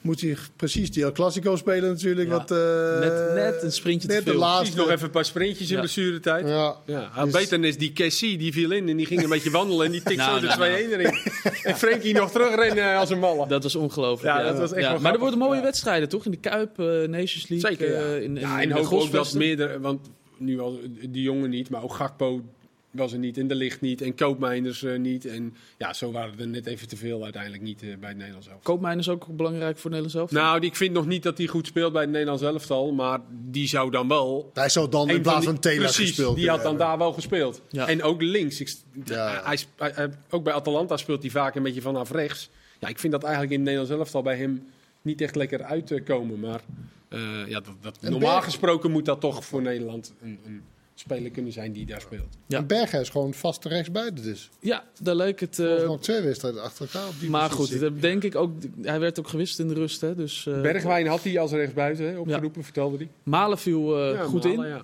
Moet 0.00 0.20
hij 0.20 0.36
precies 0.56 0.90
die 0.90 1.02
El 1.04 1.12
Clasico 1.12 1.56
spelen 1.56 1.90
natuurlijk. 1.90 2.28
Ja. 2.28 2.34
Wat, 2.36 2.50
eh, 2.50 2.98
Net- 3.00 3.34
net 3.34 3.62
een 3.62 3.72
sprintje 3.72 4.08
te 4.08 4.14
net 4.14 4.24
de 4.24 4.30
veel. 4.30 4.40
laatste. 4.40 4.60
Precies 4.62 4.80
nog 4.80 4.90
even 4.90 5.04
een 5.04 5.10
paar 5.10 5.24
sprintjes 5.24 5.70
in 5.70 5.78
blessuretijd. 5.78 6.46
Ja. 6.48 6.76
Ja. 6.86 7.10
Ja, 7.16 7.24
Dus- 7.24 7.32
beter 7.32 7.64
is 7.64 7.78
die 7.78 7.92
Cassie, 7.92 8.38
die 8.38 8.52
viel 8.52 8.70
in 8.70 8.88
en 8.88 8.96
die 8.96 9.06
ging 9.06 9.22
een 9.22 9.28
beetje 9.28 9.50
wandelen 9.50 9.86
en 9.86 9.92
die 9.92 10.02
tikte 10.02 10.16
Nou, 10.24 10.34
zo 10.34 10.40
de 10.40 10.46
nou, 10.46 10.58
2-1 10.58 10.92
erin. 10.92 11.18
En 11.70 11.76
Frenkie 11.76 12.14
nog 12.14 12.30
terugrennen 12.30 12.96
als 12.96 13.10
een 13.10 13.18
malle. 13.18 13.48
Dat 13.48 13.62
was 13.62 13.74
ongelooflijk. 13.74 14.36
Ja, 14.36 14.42
dat 14.42 14.58
was 14.58 14.72
echt 14.72 14.88
wel 14.90 15.00
Maar 15.00 15.12
er 15.12 15.18
worden 15.18 15.38
mooie 15.38 15.56
Ja. 15.58 15.62
wedstrijden, 15.62 16.08
toch? 16.08 16.24
In 16.24 16.30
de 16.30 16.36
Kuip, 16.36 16.78
eh, 16.78 16.86
Nations 16.86 17.48
League. 17.48 17.70
Zeker, 17.70 17.92
ja. 17.92 18.00
eh, 18.00 18.16
in, 18.16 18.22
in, 18.36 18.40
ja, 18.40 18.54
in 18.56 18.62
en 18.62 18.68
de 18.68 18.74
hoop 18.74 18.84
ook 18.84 18.90
dat 18.90 19.00
Grosvesten. 19.08 19.38
meerdere, 19.38 19.80
want 19.80 20.00
nu 20.38 20.56
was 20.56 20.72
die 21.08 21.22
jongen 21.22 21.50
niet, 21.50 21.70
maar 21.70 21.82
ook 21.82 21.94
Gakpo 21.94 22.42
was 22.90 23.12
er 23.12 23.18
niet 23.18 23.38
en 23.38 23.46
De 23.46 23.54
Licht 23.54 23.80
niet 23.80 24.02
en 24.02 24.14
Koopmeiners 24.14 24.82
eh, 24.82 24.98
niet. 24.98 25.26
En 25.26 25.54
ja, 25.78 25.92
zo 25.92 26.12
waren 26.12 26.38
er 26.38 26.48
net 26.48 26.66
even 26.66 26.88
te 26.88 26.96
veel 26.96 27.22
uiteindelijk 27.22 27.62
niet 27.62 27.82
eh, 27.82 27.88
bij 27.96 28.08
het 28.08 28.18
Nederlands 28.18 28.48
elftal. 28.48 28.72
Koopmijn 28.72 28.98
is 28.98 29.08
ook 29.08 29.26
belangrijk 29.36 29.78
voor 29.78 29.90
Nederland 29.90 30.16
zelf. 30.16 30.30
Nou, 30.30 30.60
die- 30.60 30.70
ik 30.70 30.76
vind 30.76 30.92
nog 30.92 31.06
niet 31.06 31.22
dat 31.22 31.38
hij 31.38 31.46
goed 31.46 31.66
speelt 31.66 31.92
bij 31.92 32.02
het 32.02 32.10
Nederlands 32.10 32.42
elftal, 32.42 32.92
maar 32.92 33.20
die 33.30 33.68
zou 33.68 33.90
dan 33.90 34.08
wel... 34.08 34.50
Hij 34.54 34.68
zou 34.68 34.88
dan 34.88 35.10
in 35.10 35.22
plaats 35.22 35.44
van 35.46 35.58
Taylor 35.58 35.84
precies, 35.84 36.08
gespeeld 36.08 36.36
die 36.36 36.48
had 36.48 36.62
dan 36.62 36.76
daar 36.76 36.98
wel 36.98 37.12
gespeeld. 37.12 37.62
Ja. 37.68 37.88
En 37.88 38.02
ook 38.02 38.22
links. 38.22 38.60
Ik, 38.60 38.72
Ja. 39.04 39.40
hij, 39.44 39.56
sp- 39.56 39.78
hij- 39.80 39.92
hij- 39.94 40.10
ook 40.30 40.44
bij 40.44 40.52
Atalanta 40.52 40.96
speelt 40.96 41.22
hij 41.22 41.30
vaak 41.30 41.54
een 41.54 41.62
beetje 41.62 41.80
vanaf 41.82 42.10
rechts. 42.10 42.50
Ja, 42.78 42.88
ik 42.88 42.98
vind 42.98 43.12
dat 43.12 43.22
eigenlijk 43.22 43.52
in 43.52 43.58
het 43.60 43.68
Nederlands 43.68 43.98
elftal 43.98 44.22
bij 44.22 44.36
hem 44.36 44.66
niet 45.02 45.20
echt 45.20 45.36
lekker 45.36 45.62
uitkomen. 45.62 46.40
Maar 46.40 46.60
eh, 47.08 47.20
ja, 47.48 47.60
dat, 47.60 47.74
dat, 47.80 48.00
normaal 48.10 48.42
gesproken 48.42 48.90
moet 48.90 49.04
dat 49.04 49.20
toch 49.20 49.44
voor 49.44 49.62
Nederland 49.62 50.12
een, 50.22 50.38
een 50.46 50.62
speler 51.00 51.30
kunnen 51.30 51.52
zijn 51.52 51.72
die 51.72 51.86
daar 51.86 52.00
speelt. 52.00 52.36
Ja. 52.46 52.58
En 52.58 52.66
Berghuis 52.66 53.08
gewoon 53.08 53.34
vast 53.34 53.64
rechtsbuiten 53.64 54.24
dus. 54.24 54.50
Ja, 54.60 54.84
daar 55.00 55.14
leek 55.14 55.40
het... 55.40 55.58
Uh, 55.58 55.82
eh, 55.82 55.86
nog 55.86 56.00
twee 56.00 56.20
wedstrijden 56.20 56.62
achter 56.62 56.88
elkaar 56.92 57.08
op 57.08 57.14
die 57.20 57.30
maar 57.30 57.50
goed, 57.50 57.80
dat 57.80 58.00
denk 58.00 58.22
ik 58.22 58.34
ook... 58.34 58.52
Hij 58.82 59.00
werd 59.00 59.18
ook 59.18 59.28
gewist 59.28 59.58
in 59.58 59.68
de 59.68 59.74
rust, 59.74 60.00
hè. 60.00 60.14
Dus, 60.14 60.46
eh, 60.46 60.60
Bergwijn 60.60 61.06
had 61.06 61.22
hij 61.22 61.38
als 61.38 61.50
rechtsbuiten 61.50 62.10
hè, 62.10 62.18
opgeroepen, 62.18 62.64
vertelde 62.64 62.96
hij. 62.96 63.08
Malen 63.22 63.58
viel 63.58 63.98
eh, 63.98 64.14
Ja, 64.14 64.22
goed 64.22 64.44
Malen, 64.44 64.64
in. 64.64 64.70
Ja. 64.70 64.82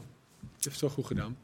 Heeft 0.53 0.65
het 0.65 0.81
wel 0.81 0.91
goed 0.91 1.07
gedaan. 1.07 1.37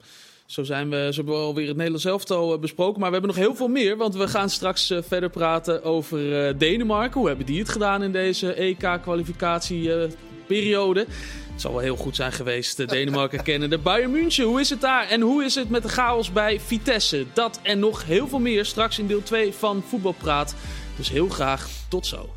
Zo 0.46 0.64
zijn 0.64 0.90
we, 0.90 0.96
zo 0.96 1.16
hebben 1.16 1.34
we 1.34 1.40
alweer 1.40 1.66
het 1.66 1.76
Nederlands 1.76 2.04
elftal 2.04 2.58
besproken. 2.58 3.00
Maar 3.00 3.08
we 3.08 3.14
hebben 3.14 3.34
nog 3.34 3.44
heel 3.44 3.54
veel 3.54 3.68
meer. 3.68 3.96
Want 3.96 4.14
we 4.14 4.28
gaan 4.28 4.50
straks 4.50 4.94
verder 5.00 5.30
praten 5.30 5.84
over 5.84 6.46
eh, 6.46 6.58
Denemarken. 6.58 7.18
Hoe 7.18 7.28
hebben 7.28 7.46
die 7.46 7.58
het 7.58 7.68
gedaan 7.68 8.02
in 8.02 8.12
deze 8.12 8.52
EK-kwalificatieperiode? 8.52 11.06
Het 11.52 11.60
zal 11.60 11.72
wel 11.72 11.80
heel 11.80 11.96
goed 11.96 12.16
zijn 12.16 12.32
geweest. 12.32 12.80
eh, 12.80 12.88
Denemarken 12.88 13.42
kennen 13.52 13.70
de 13.70 13.78
Bayern 13.78 14.10
München. 14.10 14.44
Hoe 14.44 14.60
is 14.60 14.70
het 14.70 14.80
daar? 14.80 15.08
En 15.08 15.20
hoe 15.20 15.44
is 15.44 15.54
het 15.54 15.70
met 15.70 15.82
de 15.82 15.88
chaos 15.88 16.32
bij 16.32 16.60
Vitesse? 16.60 17.26
Dat 17.32 17.60
en 17.62 17.78
nog 17.78 18.04
heel 18.04 18.28
veel 18.28 18.38
meer 18.38 18.64
straks 18.64 18.98
in 18.98 19.06
deel 19.06 19.22
2 19.22 19.52
van 19.52 19.84
Voetbalpraat. 19.88 20.54
Dus 20.96 21.10
heel 21.10 21.28
graag 21.28 21.68
tot 21.88 22.06
zo. 22.06 22.30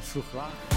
vroeg 0.00 0.24
klaar. 0.30 0.73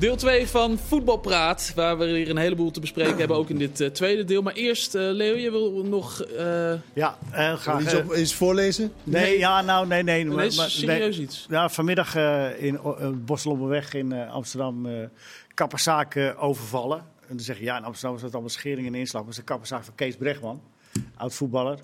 Deel 0.00 0.16
2 0.16 0.48
van 0.48 0.78
Voetbalpraat, 0.78 1.72
waar 1.74 1.98
we 1.98 2.04
weer 2.04 2.30
een 2.30 2.36
heleboel 2.36 2.70
te 2.70 2.80
bespreken 2.80 3.16
hebben, 3.16 3.36
ook 3.36 3.48
in 3.48 3.58
dit 3.58 3.80
eh, 3.80 3.88
tweede 3.88 4.24
deel. 4.24 4.42
Maar 4.42 4.52
eerst, 4.54 4.94
eh, 4.94 5.02
Leo, 5.02 5.36
je 5.36 5.50
wil 5.50 5.84
nog... 5.84 6.20
eh 6.22 6.72
Ja, 6.92 7.18
graag. 7.32 7.80
Iets 7.80 7.94
op, 7.94 8.14
iets 8.14 8.34
voorlezen? 8.34 8.92
nee, 9.04 9.38
ja, 9.38 9.62
nou, 9.62 9.86
nee, 9.86 10.02
nee. 10.02 10.24
nee, 10.24 10.34
maar- 10.36 10.44
is 10.44 10.56
maar- 10.56 10.70
serieus 10.70 11.16
nee. 11.16 11.24
iets. 11.24 11.46
Ja, 11.48 11.68
vanmiddag 11.68 12.14
eh, 12.14 12.62
in 12.62 12.74
uh, 12.84 13.08
Bosselommerweg 13.14 13.94
in 13.94 14.12
eh, 14.12 14.32
Amsterdam 14.32 14.86
uh, 14.86 15.06
kapperszaak 15.54 16.14
uh, 16.14 16.42
overvallen. 16.42 16.98
En 16.98 17.36
dan 17.36 17.40
zeg 17.44 17.58
je, 17.58 17.64
ja, 17.64 17.76
in 17.76 17.84
Amsterdam 17.84 18.16
is 18.16 18.22
dat 18.22 18.32
allemaal 18.32 18.50
schering 18.50 18.86
en 18.86 18.94
inslag. 18.94 19.22
Maar 19.22 19.30
het 19.30 19.38
is 19.38 19.44
de 19.44 19.50
kapperszaak 19.50 19.84
van 19.84 19.94
Kees 19.94 20.16
Bregman, 20.16 20.62
oud 21.16 21.34
voetballer. 21.34 21.78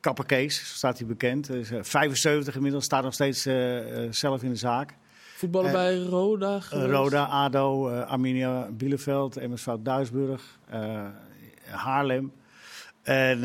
Kapper 0.00 0.26
Kees, 0.26 0.56
zo 0.56 0.74
staat 0.74 0.98
hij 0.98 1.06
bekend. 1.06 1.48
Hij 1.48 1.58
is 1.58 1.70
uh, 1.70 1.78
75 1.82 2.54
inmiddels, 2.54 2.84
staat 2.84 3.02
nog 3.02 3.14
steeds 3.14 3.46
uh, 3.46 3.78
zelf 4.10 4.42
in 4.42 4.50
de 4.50 4.56
zaak. 4.56 4.94
Voetballen 5.40 5.70
Eh, 5.70 5.76
bij 5.76 5.96
Roda 5.98 6.60
geweest? 6.60 6.90
Roda, 6.90 7.24
ADO, 7.24 7.88
Arminia 7.88 8.68
Bielefeld, 8.70 9.34
MSV 9.34 9.74
Duisburg, 9.82 10.58
Haarlem. 11.64 12.32
En 13.02 13.40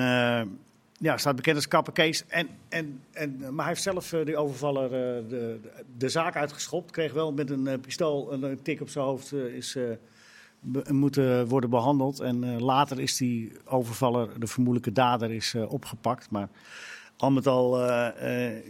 ja, 0.99 1.17
staat 1.17 1.35
bekend 1.35 1.55
als 1.55 1.67
Kapper 1.67 1.93
Kees. 1.93 2.25
En, 2.27 2.47
en, 2.69 3.01
en, 3.11 3.37
maar 3.39 3.65
hij 3.65 3.67
heeft 3.67 3.81
zelf 3.81 4.13
uh, 4.13 4.25
die 4.25 4.37
overvaller 4.37 4.83
uh, 4.83 5.29
de, 5.29 5.59
de, 5.97 6.09
zaak 6.09 6.35
uitgeschopt. 6.35 6.91
Kreeg 6.91 7.13
wel 7.13 7.33
met 7.33 7.49
een 7.49 7.65
uh, 7.65 7.73
pistool 7.81 8.33
een, 8.33 8.43
een, 8.43 8.61
tik 8.61 8.81
op 8.81 8.89
zijn 8.89 9.05
hoofd 9.05 9.33
is, 9.33 9.77
be, 10.59 10.83
moeten 10.93 11.47
worden 11.47 11.69
behandeld. 11.69 12.19
En 12.19 12.61
later 12.61 12.99
is 12.99 13.17
die 13.17 13.51
overvaller, 13.65 14.39
de 14.39 14.47
vermoedelijke 14.47 14.91
dader, 14.91 15.31
is 15.31 15.55
opgepakt. 15.67 16.31
Maar 16.31 16.49
al 17.17 17.31
met 17.31 17.47
al 17.47 17.85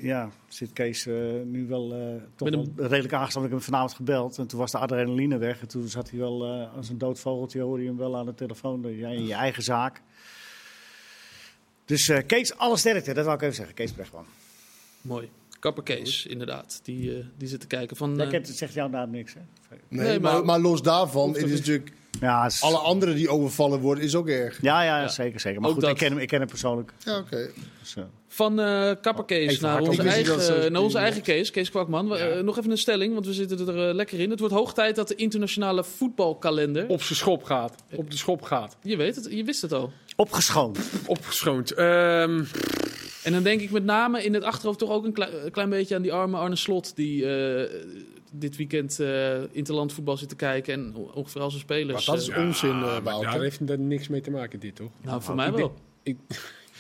ja, 0.02 0.30
zit 0.48 0.74
Kees 0.74 1.06
nu 1.46 1.66
wel 1.68 1.90
toch 2.36 2.50
wel 2.50 2.68
redelijk 2.76 3.14
aangestaan. 3.14 3.44
Ik 3.44 3.50
heb 3.50 3.58
hem 3.58 3.68
vanavond 3.68 3.94
gebeld 3.94 4.38
en 4.38 4.48
toen 4.48 4.60
was 4.60 4.72
de 4.72 4.78
adrenaline 4.78 5.38
weg. 5.38 5.62
En 5.62 5.68
toen 5.68 5.88
zat 5.88 6.10
hij 6.10 6.20
wel 6.20 6.46
als 6.76 6.90
een 6.90 6.98
dood 6.98 7.20
vogeltje, 7.20 7.62
hoorde 7.62 7.84
je 7.84 7.90
hem 7.90 7.98
wel 7.98 8.18
aan 8.18 8.26
de 8.26 8.36
telefoon. 8.36 8.98
Ja, 8.98 9.10
in 9.10 9.26
je 9.26 9.34
eigen 9.34 9.64
zaak. 9.64 10.02
Dus 11.86 12.08
uh, 12.08 12.18
Kees, 12.28 12.58
alle 12.58 12.78
sterkte, 12.78 13.14
dat 13.14 13.26
wil 13.26 13.34
ik 13.34 13.42
even 13.42 13.56
zeggen. 13.56 13.76
Kees 13.76 13.92
Brechtman. 13.92 14.26
Mooi. 15.02 15.30
Kapper 15.60 15.84
Kees, 15.84 16.26
inderdaad. 16.26 16.80
Die, 16.84 17.18
uh, 17.18 17.26
die 17.38 17.48
zit 17.48 17.60
te 17.60 17.68
kijken 17.68 17.98
van... 17.98 18.22
Uh... 18.22 18.32
het 18.32 18.48
zegt 18.48 18.74
jou 18.74 18.92
daar 18.92 19.08
niks, 19.08 19.34
hè? 19.34 19.40
Nee, 19.70 20.08
nee 20.08 20.20
maar, 20.20 20.34
maar, 20.34 20.46
maar, 20.46 20.60
los 20.60 20.82
daarvan, 20.82 21.34
het 21.34 21.44
is 21.44 21.60
natuurlijk... 21.60 21.92
Ja, 22.22 22.46
is... 22.46 22.62
Alle 22.62 22.78
anderen 22.78 23.16
die 23.16 23.30
overvallen 23.30 23.80
worden, 23.80 24.04
is 24.04 24.16
ook 24.16 24.28
erg. 24.28 24.62
Ja, 24.62 24.84
ja, 24.84 25.02
ja. 25.02 25.08
zeker, 25.08 25.40
zeker. 25.40 25.60
Maar 25.62 25.70
ook 25.70 25.76
goed, 25.76 25.84
dat... 25.84 25.92
ik, 25.92 25.98
ken 25.98 26.12
hem, 26.12 26.20
ik 26.20 26.28
ken 26.28 26.40
hem 26.40 26.48
persoonlijk. 26.48 26.92
Ja, 27.04 27.18
oké. 27.18 27.36
Okay. 27.36 27.52
Dus, 27.82 27.96
van 28.28 28.60
uh, 28.60 28.92
Kapper 29.02 29.26
Kees 29.26 29.60
naar 29.60 29.82
onze, 29.82 30.02
eigen, 30.02 30.72
naar 30.72 30.82
onze 30.82 30.98
eigen 30.98 31.22
Kees, 31.22 31.52
Kees 31.52 31.70
Kwakman. 31.70 32.08
Ja. 32.08 32.36
Uh, 32.36 32.44
nog 32.44 32.58
even 32.58 32.72
een 32.72 32.78
stelling, 32.78 33.14
want 33.14 33.26
we 33.26 33.34
zitten 33.34 33.68
er 33.68 33.90
uh, 33.90 33.96
lekker 33.96 34.20
in. 34.20 34.30
Het 34.30 34.40
wordt 34.40 34.54
hoog 34.54 34.74
tijd 34.74 34.96
dat 34.96 35.08
de 35.08 35.16
internationale 35.16 35.84
voetbalkalender... 35.84 36.88
Op 36.88 37.02
zijn 37.02 37.18
schop 37.18 37.44
gaat. 37.44 37.76
Op 37.96 38.12
de 38.12 38.18
schop 38.18 38.42
gaat. 38.42 38.78
Je 38.82 38.98
weet 38.98 39.16
het, 39.16 39.28
je 39.30 39.44
wist 39.44 39.62
het 39.62 39.74
al. 39.74 39.92
Opgeschoond. 40.16 40.80
Opgeschoond. 41.06 41.78
Um... 41.78 42.48
En 43.24 43.32
dan 43.32 43.44
denk 43.44 43.62
ik 43.62 43.72
met 43.72 43.84
name 43.84 44.24
in 44.24 44.34
het 44.34 44.44
achterhoofd 44.44 44.80
toch 44.80 44.90
ook 44.90 45.06
een 45.06 45.14
klein, 45.14 45.46
een 45.46 45.52
klein 45.52 45.70
beetje 45.70 45.96
aan 45.96 46.02
die 46.02 46.14
arme 46.14 46.38
Arne 46.38 46.56
Slot... 46.56 46.96
die 46.96 47.26
dit 48.40 48.56
weekend 48.56 49.00
interland 49.52 49.94
voetbal 49.94 50.18
zit 50.18 50.30
te 50.30 50.36
kijken 50.36 50.74
en 50.74 50.96
ongeveer 51.14 51.42
al 51.42 51.50
zijn 51.50 51.62
spelers... 51.62 52.06
Maar 52.06 52.16
dat 52.16 52.24
is 52.24 52.30
uh, 52.30 52.38
onzin, 52.38 52.80
maar 52.80 53.02
daar 53.04 53.42
heeft 53.42 53.70
er 53.70 53.80
niks 53.80 54.08
mee 54.08 54.22
te 54.22 54.32
maken, 54.32 54.60
dit 54.60 54.76
toch? 54.76 54.92
Nou, 55.02 55.22
voor 55.22 55.36
mij 55.36 55.52
wel. 55.52 55.74
Ik, 56.04 56.18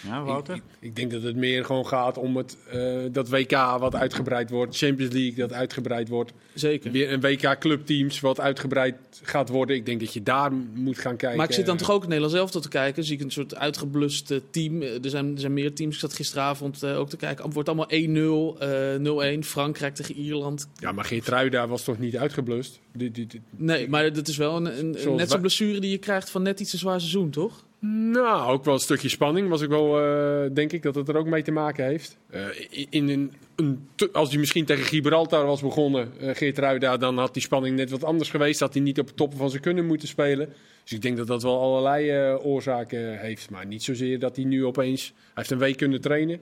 ja, 0.03 0.23
Wouter? 0.23 0.55
Ik, 0.55 0.61
ik, 0.79 0.87
ik, 0.87 0.95
denk 0.95 1.11
dat 1.11 1.21
het 1.21 1.35
meer 1.35 1.65
gewoon 1.65 1.87
gaat 1.87 2.17
om 2.17 2.37
het, 2.37 2.57
uh, 2.73 3.03
dat 3.11 3.29
WK 3.29 3.51
wat 3.79 3.95
uitgebreid 3.95 4.49
wordt. 4.49 4.77
Champions 4.77 5.13
League 5.13 5.35
dat 5.35 5.53
uitgebreid 5.53 6.09
wordt. 6.09 6.33
Zeker. 6.53 6.91
Weer 6.91 7.11
een 7.11 7.21
WK 7.21 7.57
clubteams 7.59 8.19
wat 8.19 8.39
uitgebreid 8.39 8.95
gaat 9.23 9.49
worden. 9.49 9.75
Ik 9.75 9.85
denk 9.85 9.99
dat 9.99 10.13
je 10.13 10.23
daar 10.23 10.51
moet 10.73 10.97
gaan 10.97 11.15
kijken. 11.15 11.37
Maar 11.37 11.47
ik 11.47 11.53
zit 11.53 11.65
dan 11.65 11.77
toch 11.77 11.91
ook 11.91 12.03
in 12.03 12.09
Nederlands 12.09 12.37
elftal 12.37 12.61
te 12.61 12.69
kijken. 12.69 13.03
Zie 13.03 13.15
ik 13.17 13.23
een 13.23 13.31
soort 13.31 13.55
uitgeblust 13.55 14.33
team. 14.49 14.81
Er 14.81 15.09
zijn, 15.09 15.33
er 15.33 15.39
zijn 15.39 15.53
meer 15.53 15.73
teams. 15.73 15.93
Ik 15.93 15.99
zat 15.99 16.13
gisteravond 16.13 16.83
uh, 16.83 16.99
ook 16.99 17.09
te 17.09 17.17
kijken. 17.17 17.45
Het 17.45 17.53
wordt 17.53 17.69
allemaal 17.69 19.37
1-0, 19.37 19.39
0-1. 19.39 19.47
Frankrijk 19.47 19.95
tegen 19.95 20.15
Ierland. 20.15 20.67
Ja, 20.75 20.91
maar 20.91 21.05
Geertruida 21.05 21.67
was 21.67 21.83
toch 21.83 21.99
niet 21.99 22.17
uitgeblust? 22.17 22.79
Die, 22.93 23.11
die, 23.11 23.27
die, 23.27 23.41
nee, 23.55 23.89
maar 23.89 24.13
dat 24.13 24.27
is 24.27 24.37
wel 24.37 24.55
een, 24.55 24.79
een, 24.79 25.07
een 25.07 25.15
net 25.15 25.29
zo'n 25.29 25.39
blessure 25.39 25.79
die 25.79 25.91
je 25.91 25.97
krijgt 25.97 26.29
van 26.29 26.41
net 26.41 26.59
iets 26.59 26.73
een 26.73 26.79
zwaar 26.79 26.99
seizoen, 26.99 27.29
toch? 27.29 27.64
Nou, 27.79 28.51
ook 28.51 28.63
wel 28.63 28.73
een 28.73 28.79
stukje 28.79 29.09
spanning. 29.09 29.49
Was 29.49 29.61
ik 29.61 29.69
wel, 29.69 30.01
uh, 30.01 30.49
denk 30.53 30.71
ik, 30.71 30.83
dat 30.83 30.95
het 30.95 31.07
er 31.07 31.17
ook 31.17 31.25
mee 31.25 31.41
te 31.41 31.51
maken 31.51 31.85
heeft. 31.85 32.17
Uh, 32.33 32.45
in 32.89 33.09
een, 33.55 33.79
als 34.11 34.29
hij 34.29 34.39
misschien 34.39 34.65
tegen 34.65 34.83
Gibraltar 34.83 35.45
was 35.45 35.61
begonnen, 35.61 36.11
uh, 36.21 36.35
Geert 36.35 36.57
Ruida, 36.57 36.97
dan 36.97 37.17
had 37.17 37.33
die 37.33 37.43
spanning 37.43 37.75
net 37.75 37.89
wat 37.89 38.03
anders 38.03 38.29
geweest. 38.29 38.59
Had 38.59 38.73
hij 38.73 38.83
niet 38.83 38.99
op 38.99 39.07
het 39.07 39.17
toppen 39.17 39.37
van 39.37 39.49
zijn 39.49 39.61
kunnen 39.61 39.85
moeten 39.85 40.07
spelen. 40.07 40.53
Dus 40.83 40.93
ik 40.93 41.01
denk 41.01 41.17
dat 41.17 41.27
dat 41.27 41.43
wel 41.43 41.61
allerlei 41.61 42.33
oorzaken 42.35 43.19
heeft. 43.19 43.49
Maar 43.49 43.65
niet 43.65 43.83
zozeer 43.83 44.19
dat 44.19 44.35
hij 44.35 44.45
nu 44.45 44.65
opeens... 44.65 45.13
Hij 45.15 45.31
heeft 45.33 45.51
een 45.51 45.57
week 45.57 45.77
kunnen 45.77 46.01
trainen. 46.01 46.41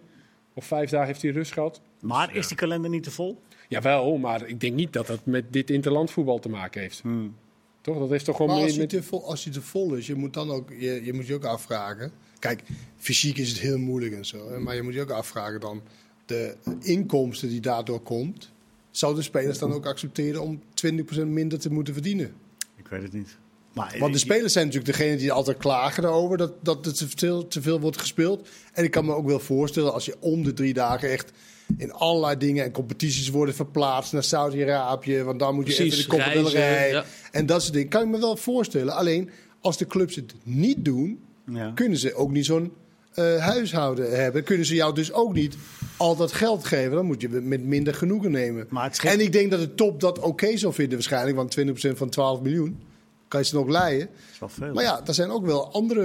Of 0.54 0.66
vijf 0.66 0.90
dagen 0.90 1.08
heeft 1.08 1.22
hij 1.22 1.32
rust 1.32 1.52
gehad. 1.52 1.82
Maar 2.02 2.36
is 2.36 2.48
die 2.48 2.58
kalender 2.58 2.90
niet 2.90 3.04
te 3.04 3.12
vol? 3.12 3.42
Jawel, 3.68 4.18
maar 4.18 4.48
ik 4.48 4.60
denk 4.60 4.76
niet 4.76 4.94
dat 4.94 5.08
dat 5.08 5.26
met 5.26 5.54
dit 5.54 5.70
interlandvoetbal 5.70 6.40
te 6.40 6.50
maken 6.50 6.82
heeft. 6.82 7.02
Hmm. 7.02 7.36
Toch? 7.84 8.00
Dat 8.00 8.10
heeft 8.10 8.26
toch 8.26 8.36
gewoon 8.36 8.56
Maar 8.56 8.64
als 8.64 8.78
met... 8.78 8.96
vol, 9.02 9.26
als 9.26 9.44
hij 9.44 9.54
te 9.54 9.62
vol 9.62 9.94
is, 9.94 10.08
je 10.08 10.16
moet 10.16 10.34
dan 10.34 10.52
ook, 10.52 10.70
je, 10.70 11.02
je 11.04 11.14
moet 11.14 11.28
je 11.28 11.34
ook 11.34 11.44
afvragen. 11.46 12.12
Kijk, 12.40 12.64
fysiek 12.98 13.38
is 13.38 13.50
het 13.50 13.60
heel 13.60 13.78
moeilijk 13.78 14.14
en 14.14 14.26
zo. 14.26 14.50
hè, 14.50 14.60
Maar 14.60 14.76
je 14.76 14.82
moet 14.82 14.94
je 14.94 15.02
ook 15.02 15.10
afvragen 15.10 15.60
dan 15.60 15.82
de 16.26 16.56
inkomsten 16.80 17.50
die 17.50 17.62
daardoor 17.62 18.02
komt. 18.02 18.52
Zouden 18.92 19.22
de 19.22 19.28
spelers 19.28 19.58
dan 19.58 19.74
ook 19.74 19.86
accepteren 19.86 20.42
om 20.42 20.62
20% 20.88 21.26
minder 21.26 21.60
te 21.60 21.72
moeten 21.72 21.94
verdienen? 21.94 22.34
Ik 22.76 22.88
weet 22.88 23.02
het 23.02 23.14
niet. 23.14 23.38
Maar, 23.74 23.96
Want 24.00 24.14
de 24.14 24.20
spelers 24.20 24.54
zijn 24.54 24.66
natuurlijk 24.66 24.98
degene 24.98 25.18
die 25.18 25.32
altijd 25.32 25.58
klagen 25.58 26.04
daarover 26.04 26.38
dat, 26.38 26.54
dat 26.62 26.86
er 26.86 26.94
te 26.94 27.08
veel, 27.16 27.48
te 27.48 27.62
veel 27.62 27.80
wordt 27.80 27.98
gespeeld. 27.98 28.50
En 28.74 28.84
ik 28.84 28.92
kan 28.92 29.06
me 29.06 29.14
ook 29.14 29.26
wel 29.26 29.40
voorstellen 29.40 29.94
als 29.94 30.06
je 30.06 30.16
om 30.20 30.44
de 30.44 30.54
drie 30.54 30.74
dagen 30.74 31.12
echt 31.12 31.32
in 31.78 31.92
allerlei 31.94 32.38
dingen 32.38 32.64
en 32.64 32.72
competities 32.72 33.30
worden 33.30 33.56
verplaatst 33.56 34.14
naar 34.14 34.24
Saudi-Arabië. 34.24 35.24
Want 35.24 35.40
dan 35.40 35.56
moet 35.56 35.68
je 35.68 35.76
Precies, 35.76 36.08
even 36.08 36.44
de 36.44 36.50
Rey 36.50 36.90
ja. 36.90 37.04
en 37.32 37.46
dat 37.46 37.62
soort 37.62 37.74
dingen. 37.74 37.90
Kan 37.90 38.02
ik 38.02 38.08
me 38.08 38.20
wel 38.20 38.36
voorstellen. 38.38 38.94
Alleen 38.96 39.30
als 39.62 39.78
de 39.78 39.88
clubs 39.88 40.16
het 40.16 40.34
niet 40.44 40.86
doen, 40.86 41.20
Ja. 41.52 41.72
kunnen 41.76 41.98
ze 41.98 42.14
ook 42.16 42.32
niet 42.32 42.46
zo'n 42.46 42.74
eh, 43.14 43.38
huishouden 43.38 44.20
hebben. 44.24 44.44
Kunnen 44.44 44.66
ze 44.66 44.76
jou 44.76 44.96
dus 44.96 45.14
ook 45.14 45.34
niet 45.34 45.56
al 45.98 46.16
dat 46.16 46.32
geld 46.32 46.66
geven. 46.66 46.92
Dan 46.92 47.06
moet 47.06 47.22
je 47.22 47.30
met 47.30 47.64
minder 47.64 47.94
genoegen 47.96 48.32
nemen. 48.32 48.66
Maar 48.70 48.84
het 48.84 48.96
scheelt- 48.96 49.14
En 49.14 49.20
ik 49.20 49.32
denk 49.32 49.52
dat 49.52 49.60
de 49.60 49.76
top 49.76 50.00
dat 50.00 50.20
oké 50.20 50.58
zou 50.58 50.74
vinden 50.74 50.94
waarschijnlijk. 50.94 51.36
Want 51.36 51.52
20% 51.52 51.98
van 51.98 52.10
12 52.10 52.42
miljoen 52.42 52.80
kan 53.28 53.40
je 53.40 53.46
ze 53.46 53.56
nog 53.56 53.68
leiden. 53.68 54.08
Dat 54.08 54.18
is 54.34 54.40
wel 54.40 54.50
veel. 54.50 54.74
Maar 54.74 54.84
ja, 54.84 55.02
er 55.06 55.14
zijn 55.14 55.30
ook 55.30 55.46
wel 55.46 55.72
andere... 55.74 56.02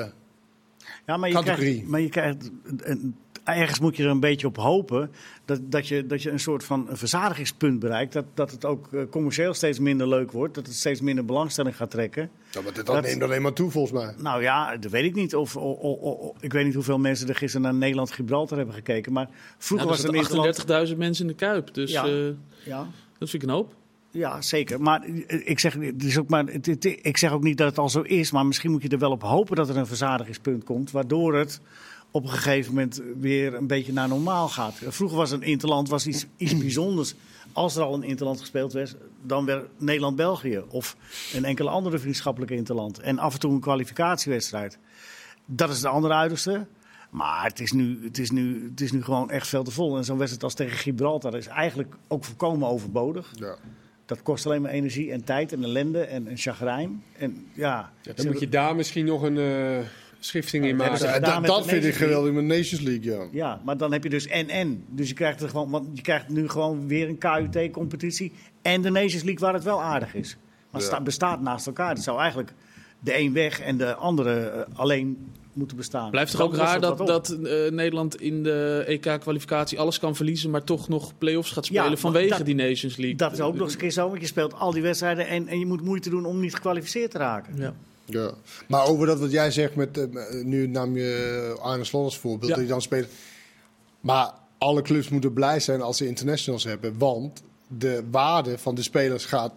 eh, 0.00 0.06
Ja, 1.06 1.16
maar 1.16 1.28
je 1.28 1.34
categorie. 1.34 1.70
krijgt, 1.72 1.88
maar 1.90 2.00
je 2.00 2.08
krijgt 2.08 2.50
een- 2.76 3.16
ergens 3.56 3.80
moet 3.80 3.96
je 3.96 4.02
er 4.04 4.10
een 4.10 4.20
beetje 4.20 4.46
op 4.46 4.56
hopen 4.56 5.10
dat, 5.44 5.60
dat, 5.62 5.88
je, 5.88 6.06
dat 6.06 6.22
je 6.22 6.30
een 6.30 6.40
soort 6.40 6.64
van 6.64 6.86
een 6.88 6.96
verzadigingspunt 6.96 7.78
bereikt. 7.78 8.12
Dat, 8.12 8.24
dat 8.34 8.50
het 8.50 8.64
ook 8.64 8.92
eh, 8.92 9.00
commercieel 9.10 9.54
steeds 9.54 9.78
minder 9.78 10.08
leuk 10.08 10.32
wordt. 10.32 10.54
Dat 10.54 10.66
het 10.66 10.74
steeds 10.76 11.00
minder 11.00 11.24
belangstelling 11.24 11.76
gaat 11.76 11.90
trekken. 11.90 12.30
Ja, 12.50 12.60
maar 12.60 12.72
dit 12.72 12.86
Dat- 12.86 13.02
neemt 13.02 13.22
alleen 13.22 13.42
maar 13.42 13.52
toe 13.52 13.70
volgens 13.70 13.92
mij. 14.04 14.14
Nou 14.18 14.42
ja, 14.42 14.76
dat 14.76 14.90
weet 14.90 15.04
ik 15.04 15.14
niet. 15.14 15.34
Of, 15.34 15.56
o- 15.56 15.78
o- 15.80 15.98
o- 16.02 16.34
ik 16.40 16.52
weet 16.52 16.64
niet 16.64 16.74
hoeveel 16.74 16.98
mensen 16.98 17.28
er 17.28 17.34
gisteren 17.34 17.62
naar 17.66 17.74
Nederland-Gibraltar 17.74 18.56
hebben 18.56 18.74
gekeken. 18.74 19.12
Maar 19.12 19.28
vroeger 19.58 19.86
Nou, 19.88 19.98
er 19.98 20.04
was 20.06 20.14
in 20.14 20.20
Nederland... 20.44 20.88
38.000 20.90 20.96
mensen 20.98 21.24
in 21.24 21.30
de 21.30 21.36
Kuip. 21.36 21.74
Dus 21.74 21.90
Ja. 21.90 22.04
eh, 22.06 22.12
Ja, 22.64 22.86
dat 23.18 23.30
vind 23.30 23.42
ik 23.42 23.48
een 23.48 23.54
hoop. 23.54 23.74
Ja, 24.12 24.42
zeker. 24.42 24.80
Maar 24.80 25.02
eh, 25.26 25.40
ik 25.48 25.58
zeg, 25.58 25.74
het 25.74 26.04
is 26.04 26.18
ook 26.18 26.28
maar, 26.28 26.44
het- 26.46 26.66
het- 26.66 26.84
ik 27.02 27.16
zeg 27.16 27.32
ook 27.32 27.42
niet 27.42 27.56
dat 27.58 27.68
het 27.68 27.78
al 27.78 27.88
zo 27.88 28.00
is. 28.00 28.30
Maar 28.30 28.46
misschien 28.46 28.70
moet 28.70 28.82
je 28.82 28.88
er 28.88 28.98
wel 28.98 29.10
op 29.10 29.22
hopen 29.22 29.56
dat 29.56 29.68
er 29.68 29.76
een 29.76 29.86
verzadigingspunt 29.86 30.64
komt. 30.64 30.90
Waardoor 30.90 31.34
het 31.34 31.60
op 32.10 32.22
een 32.22 32.30
gegeven 32.30 32.74
moment 32.74 33.02
weer 33.20 33.54
een 33.54 33.66
beetje 33.66 33.92
naar 33.92 34.08
normaal 34.08 34.48
gaat. 34.48 34.74
Vroeger 34.86 35.16
was 35.18 35.30
een 35.30 35.42
interland 35.42 35.88
was 35.88 36.06
iets, 36.06 36.26
iets 36.36 36.58
bijzonders. 36.58 37.14
Als 37.52 37.76
er 37.76 37.82
al 37.82 37.94
een 37.94 38.02
interland 38.02 38.40
gespeeld 38.40 38.72
werd, 38.72 38.96
dan 39.22 39.44
werd 39.44 39.68
Nederland-België. 39.76 40.62
Of 40.68 40.96
een 41.34 41.44
enkele 41.44 41.70
andere 41.70 41.98
vriendschappelijke 41.98 42.54
interland. 42.54 42.98
En 42.98 43.18
af 43.18 43.34
en 43.34 43.40
toe 43.40 43.52
een 43.52 43.60
kwalificatiewedstrijd. 43.60 44.78
Dat 45.46 45.70
is 45.70 45.80
de 45.80 45.88
andere 45.88 46.14
uiterste. 46.14 46.66
Maar 47.10 47.44
het 47.44 47.60
is, 47.60 47.72
nu, 47.72 48.04
het, 48.04 48.18
is 48.18 48.30
nu, 48.30 48.64
het 48.70 48.80
is 48.80 48.92
nu 48.92 49.02
gewoon 49.02 49.30
echt 49.30 49.48
veel 49.48 49.64
te 49.64 49.70
vol. 49.70 49.96
En 49.96 50.04
zo'n 50.04 50.18
wedstrijd 50.18 50.44
als 50.44 50.54
tegen 50.54 50.78
Gibraltar 50.78 51.36
is 51.36 51.46
eigenlijk 51.46 51.94
ook 52.08 52.24
volkomen 52.24 52.68
overbodig. 52.68 53.30
Ja. 53.34 53.56
Dat 54.06 54.22
kost 54.22 54.46
alleen 54.46 54.62
maar 54.62 54.70
energie 54.70 55.12
en 55.12 55.24
tijd 55.24 55.52
en 55.52 55.64
ellende 55.64 56.00
en, 56.00 56.28
en 56.28 56.36
chagrijn. 56.36 57.02
En 57.16 57.46
ja, 57.52 57.92
Ja, 58.02 58.12
dan 58.12 58.26
moet 58.26 58.40
je 58.40 58.48
daar 58.48 58.76
misschien 58.76 59.04
nog 59.04 59.22
een 59.22 59.38
eh, 59.38 59.86
schifting 60.20 60.64
in 60.66 60.76
maken. 60.76 61.06
Ja, 61.06 61.18
dat 61.18 61.44
dat 61.46 61.66
vind 61.66 61.84
ik 61.84 61.94
geweldig 61.94 62.32
met 62.32 62.44
Nations 62.44 62.80
League, 62.80 63.12
ja. 63.12 63.26
ja, 63.32 63.60
maar 63.64 63.76
dan 63.76 63.92
heb 63.92 64.02
je 64.02 64.10
dus 64.10 64.26
en-en. 64.26 64.84
Dus 64.88 65.08
je 65.08 65.14
krijgt, 65.14 65.40
er 65.42 65.48
gewoon, 65.48 65.70
want 65.70 65.86
je 65.92 66.02
krijgt 66.02 66.28
nu 66.28 66.48
gewoon 66.48 66.86
weer 66.88 67.08
een 67.08 67.18
KUT-competitie 67.18 68.32
en 68.62 68.82
de 68.82 68.90
Nations 68.90 69.22
League 69.22 69.38
waar 69.40 69.54
het 69.54 69.64
wel 69.64 69.82
aardig 69.82 70.14
is. 70.14 70.36
Maar 70.36 70.80
het 70.80 70.90
Ja. 70.90 70.96
sta- 70.96 71.00
bestaat 71.04 71.40
naast 71.40 71.66
elkaar. 71.66 71.88
Het 71.88 72.02
zou 72.02 72.18
eigenlijk 72.20 72.52
de 73.00 73.18
een 73.18 73.32
weg 73.32 73.60
en 73.60 73.76
de 73.76 73.94
andere 73.94 74.38
eh, 74.40 74.78
alleen 74.78 75.28
moeten 75.52 75.76
bestaan. 75.76 76.10
Blijft 76.10 76.30
toch 76.32 76.40
ook 76.40 76.54
raar 76.56 76.80
dat, 76.80 76.98
dat 77.06 77.30
eh, 77.30 77.70
Nederland 77.70 78.20
in 78.20 78.42
de 78.42 78.84
EK-kwalificatie 78.86 79.78
alles 79.78 79.98
kan 79.98 80.16
verliezen, 80.16 80.50
maar 80.50 80.64
toch 80.64 80.88
nog 80.88 81.18
play-offs 81.18 81.50
gaat 81.50 81.64
spelen 81.66 81.90
Ja, 81.90 81.96
vanwege 81.96 82.28
dat- 82.36 82.46
die 82.46 82.54
Nations 82.54 82.96
League. 82.96 83.16
Dat 83.16 83.32
is 83.32 83.40
ook 83.40 83.54
nog 83.54 83.62
eens 83.62 83.72
een 83.72 83.78
keer 83.78 83.90
zo, 83.90 84.08
want 84.08 84.20
je 84.20 84.26
speelt 84.26 84.54
al 84.54 84.72
die 84.72 84.82
wedstrijden 84.82 85.26
en, 85.28 85.46
en 85.48 85.58
je 85.58 85.66
moet 85.66 85.82
moeite 85.82 86.10
doen 86.10 86.24
om 86.24 86.40
niet 86.40 86.54
gekwalificeerd 86.54 87.10
te 87.10 87.18
raken. 87.18 87.56
Ja. 87.56 87.74
Ja. 88.12 88.34
Maar 88.68 88.86
over 88.86 89.06
dat 89.06 89.18
wat 89.20 89.30
jij 89.30 89.50
zegt, 89.50 89.74
met, 89.74 89.98
eh, 89.98 90.04
nu 90.44 90.66
nam 90.66 90.96
je 90.96 91.56
Arne 91.60 91.84
Slot 91.84 92.04
als 92.04 92.18
voorbeeld, 92.18 92.48
Ja. 92.50 92.54
dat 92.56 92.64
je 92.64 92.70
dan 92.70 92.82
speelt. 92.82 93.08
Maar 94.00 94.32
alle 94.58 94.82
clubs 94.82 95.08
moeten 95.08 95.32
blij 95.32 95.60
zijn 95.60 95.82
als 95.82 95.96
ze 95.96 96.06
internationals 96.06 96.64
hebben, 96.64 96.98
want 96.98 97.42
de 97.66 98.02
waarde 98.10 98.58
van 98.58 98.74
de 98.74 98.82
spelers 98.82 99.24
gaat 99.24 99.52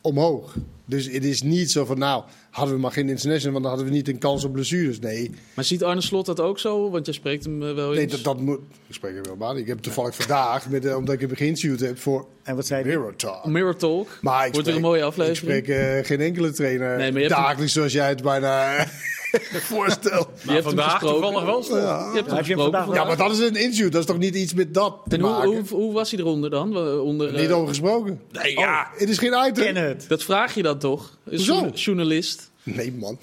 omhoog. 0.00 0.54
Dus 0.84 1.06
het 1.10 1.24
is 1.24 1.42
niet 1.42 1.70
zo 1.70 1.84
van, 1.84 1.98
nou, 1.98 2.24
hadden 2.52 2.74
we 2.74 2.80
maar 2.80 2.92
geen 2.92 3.08
international, 3.08 3.52
want 3.52 3.64
dan 3.64 3.72
hadden 3.74 3.90
we 3.90 3.96
niet 3.96 4.08
een 4.08 4.18
kans 4.18 4.44
op 4.44 4.52
blessures. 4.52 4.98
Nee, 4.98 5.30
Maar 5.54 5.64
ziet 5.64 5.84
Arne 5.84 6.00
Slot 6.00 6.26
dat 6.26 6.40
ook 6.40 6.58
zo? 6.58 6.90
Want 6.90 7.04
jij 7.06 7.14
spreekt 7.14 7.44
hem 7.44 7.62
eh, 7.68 7.74
wel 7.74 7.90
nee 7.90 8.00
eens. 8.00 8.12
dat, 8.12 8.24
dat 8.24 8.40
moet... 8.40 8.58
Ik 8.88 8.94
spreek 8.94 9.16
er 9.16 9.22
wel 9.22 9.36
maar. 9.36 9.56
Ik 9.58 9.66
heb 9.66 9.78
toevallig 9.78 10.14
vandaag, 10.14 10.68
met, 10.68 10.84
eh, 10.86 10.96
omdat 10.96 11.14
ik 11.14 11.22
een 11.22 11.28
beginshoot 11.28 11.80
heb 11.80 11.98
voor 11.98 12.26
En 12.42 12.56
wat 12.56 12.66
zei 12.66 12.82
hij? 12.82 12.90
Mirror 12.90 13.16
Talk. 13.16 13.44
Mirror 13.46 13.76
Talk. 13.76 14.18
Maar 14.20 14.46
ik 14.46 14.52
Wordt 14.52 14.66
spreek- 14.68 14.74
een 14.82 14.86
mooie 14.88 15.00
Ik 15.00 15.06
aflevering. 15.06 15.64
spreek 15.64 15.68
eh, 15.68 16.04
geen 16.06 16.20
enkele 16.20 16.52
trainer 16.52 16.88
Nee, 16.96 17.12
maar 17.12 17.20
je 17.20 17.26
hebt 17.26 17.34
hem- 17.34 17.44
dagelijks 17.44 17.72
zoals 17.72 17.92
jij 17.92 18.08
het 18.08 18.22
bijna 18.22 18.86
voorstelt. 19.72 20.28
Je 20.42 20.50
hebt 20.50 20.52
hem 20.52 20.62
vandaag 20.62 20.90
gesproken. 20.92 21.20
toevallig 21.32 21.68
wel. 21.68 21.78
Je 21.78 21.84
hebt 22.14 22.14
hem 22.14 22.24
hem 22.26 22.36
gesproken 22.36 22.62
vandaag 22.62 22.84
vandaag. 22.84 23.02
Ja, 23.02 23.08
maar 23.08 23.16
dat 23.16 23.30
is 23.30 23.38
een 23.38 23.56
interview. 23.56 23.90
Dat 23.90 24.00
is 24.00 24.06
toch 24.06 24.18
niet 24.18 24.34
iets 24.34 24.54
met 24.54 24.74
dat 24.74 24.96
te 25.08 25.16
En 25.16 25.22
hoe, 25.22 25.30
maken? 25.30 25.48
hoe, 25.50 25.62
hoe 25.68 25.92
was 25.92 26.10
hij 26.10 26.20
eronder 26.20 26.50
dan? 26.50 26.76
Onder, 27.00 27.32
Niet 27.40 27.50
over 27.50 27.68
gesproken. 27.68 28.20
Nee, 28.32 28.58
ja. 28.58 28.88
Het 28.96 29.08
is 29.08 29.18
geen 29.18 29.32
item. 29.48 29.64
Ken 29.64 29.76
het. 29.76 30.04
Dat 30.08 30.22
vraag 30.22 30.54
je 30.54 30.62
dan 30.62 30.78
toch? 30.78 31.18
Journa- 31.30 31.70
journalist. 31.74 32.41
Nee, 32.62 32.92
man. 32.92 33.18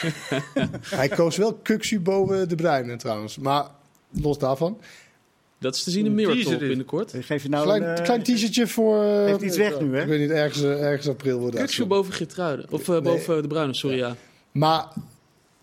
Hij 1.00 1.08
koos 1.08 1.36
wel 1.36 1.54
Kuksu 1.54 2.00
boven 2.00 2.48
de 2.48 2.54
Bruyne 2.54 2.96
trouwens. 2.96 3.38
Maar 3.38 3.66
los 4.10 4.38
daarvan. 4.38 4.78
Dat 5.60 5.74
is 5.74 5.82
te 5.82 5.90
zien 5.90 6.06
in 6.06 6.14
Mirror 6.14 6.34
dit. 6.34 6.58
binnenkort. 6.58 7.12
Geef 7.20 7.42
je 7.42 7.48
nou 7.48 7.64
Klein, 7.64 7.82
een, 7.82 7.96
eh, 7.96 8.04
klein 8.04 8.22
t-shirtje 8.22 8.66
voor... 8.66 9.02
eh, 9.02 9.24
Heeft 9.24 9.42
iets 9.42 9.56
weg 9.56 9.80
nu, 9.80 9.94
hè? 9.96 10.02
Ik 10.02 10.08
weet 10.08 10.20
niet, 10.20 10.30
ergens, 10.30 10.62
eh, 10.62 10.82
ergens 10.82 11.08
april 11.08 11.38
wordt 11.38 11.52
dat. 11.56 11.64
Kuksu 11.64 11.84
boven 11.86 12.12
Geertruiden. 12.12 12.66
Of 12.70 12.88
eh, 12.88 13.00
boven 13.00 13.42
de 13.42 13.48
Bruine, 13.48 13.74
sorry 13.74 13.96
ja. 13.96 14.16
Maar 14.52 14.86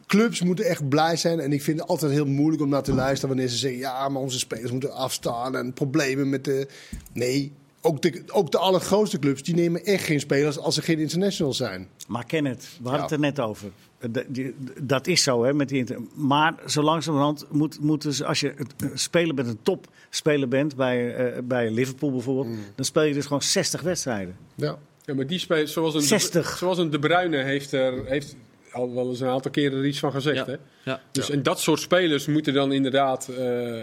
clubs 0.05 0.41
moeten 0.41 0.65
echt 0.65 0.89
blij 0.89 1.15
zijn. 1.17 1.39
En 1.39 1.53
ik 1.53 1.61
vind 1.63 1.79
het 1.79 1.89
altijd 1.89 2.11
heel 2.11 2.25
moeilijk 2.25 2.61
om 2.61 2.69
naar 2.69 2.83
te 2.83 2.93
luisteren 2.93 3.27
wanneer 3.29 3.47
ze 3.47 3.57
zeggen... 3.57 3.79
ja, 3.79 4.09
maar 4.09 4.21
onze 4.21 4.39
spelers 4.39 4.71
moeten 4.71 4.93
afstaan 4.93 5.55
en 5.55 5.73
problemen 5.73 6.29
met 6.29 6.43
de... 6.43 6.67
Nee, 7.13 7.51
ook 7.85 8.01
de, 8.01 8.23
ook 8.31 8.51
de 8.51 8.57
allergrootste 8.57 9.19
clubs 9.19 9.43
die 9.43 9.55
nemen 9.55 9.83
echt 9.85 10.03
geen 10.03 10.19
spelers 10.19 10.57
als 10.59 10.75
ze 10.75 10.81
geen 10.81 10.99
internationals 10.99 11.57
zijn. 11.57 11.87
Maar 12.07 12.25
ken 12.25 12.45
het. 12.45 12.61
We 12.81 12.89
hadden 12.89 12.95
Ja. 12.97 13.01
het 13.01 13.11
er 13.11 13.19
net 13.19 13.39
over. 13.39 13.69
Eh, 13.97 14.09
De- 14.29 14.53
Dat 14.81 15.07
is 15.07 15.23
zo, 15.23 15.43
hè, 15.43 15.53
met 15.53 15.69
die 15.69 15.77
inter- 15.77 15.99
Maar 16.13 16.53
zo 16.67 16.81
langzamerhand 16.81 17.45
moet, 17.51 17.79
moeten 17.79 18.13
ze, 18.13 18.25
als 18.25 18.39
je 18.39 18.53
een 18.77 18.91
speler 18.93 19.35
bent, 19.35 19.47
een 19.47 19.59
topspeler 19.61 20.47
bent, 20.47 20.75
bij, 20.75 21.15
eh, 21.15 21.41
bij 21.43 21.71
Liverpool 21.71 22.11
bijvoorbeeld, 22.11 22.47
Mm. 22.47 22.59
dan 22.75 22.85
speel 22.85 23.03
je 23.03 23.13
dus 23.13 23.23
gewoon 23.25 23.41
60 23.41 23.81
wedstrijden. 23.81 24.35
Ja. 24.55 24.77
Ja, 25.05 25.13
maar 25.13 25.27
die 25.27 25.39
speelt 25.39 25.69
zoals 25.69 25.93
een, 25.93 26.01
60. 26.01 26.57
zoals 26.57 26.77
een 26.77 26.89
De 26.89 26.99
Bruyne 26.99 27.37
heeft 27.43 27.71
er 27.71 28.05
heeft 28.05 28.35
al 28.71 28.93
wel 28.93 29.09
eens 29.09 29.19
een 29.19 29.27
aantal 29.27 29.51
keren 29.51 29.77
er 29.79 29.85
iets 29.85 29.99
van 29.99 30.11
gezegd. 30.11 30.45
Ja. 30.45 30.45
Hè? 30.45 30.55
ja. 30.91 31.01
Dus 31.11 31.29
en 31.29 31.43
dat 31.43 31.59
soort 31.59 31.79
spelers 31.79 32.25
moeten 32.25 32.53
dan 32.53 32.71
inderdaad 32.73 33.27
eh, 33.27 33.81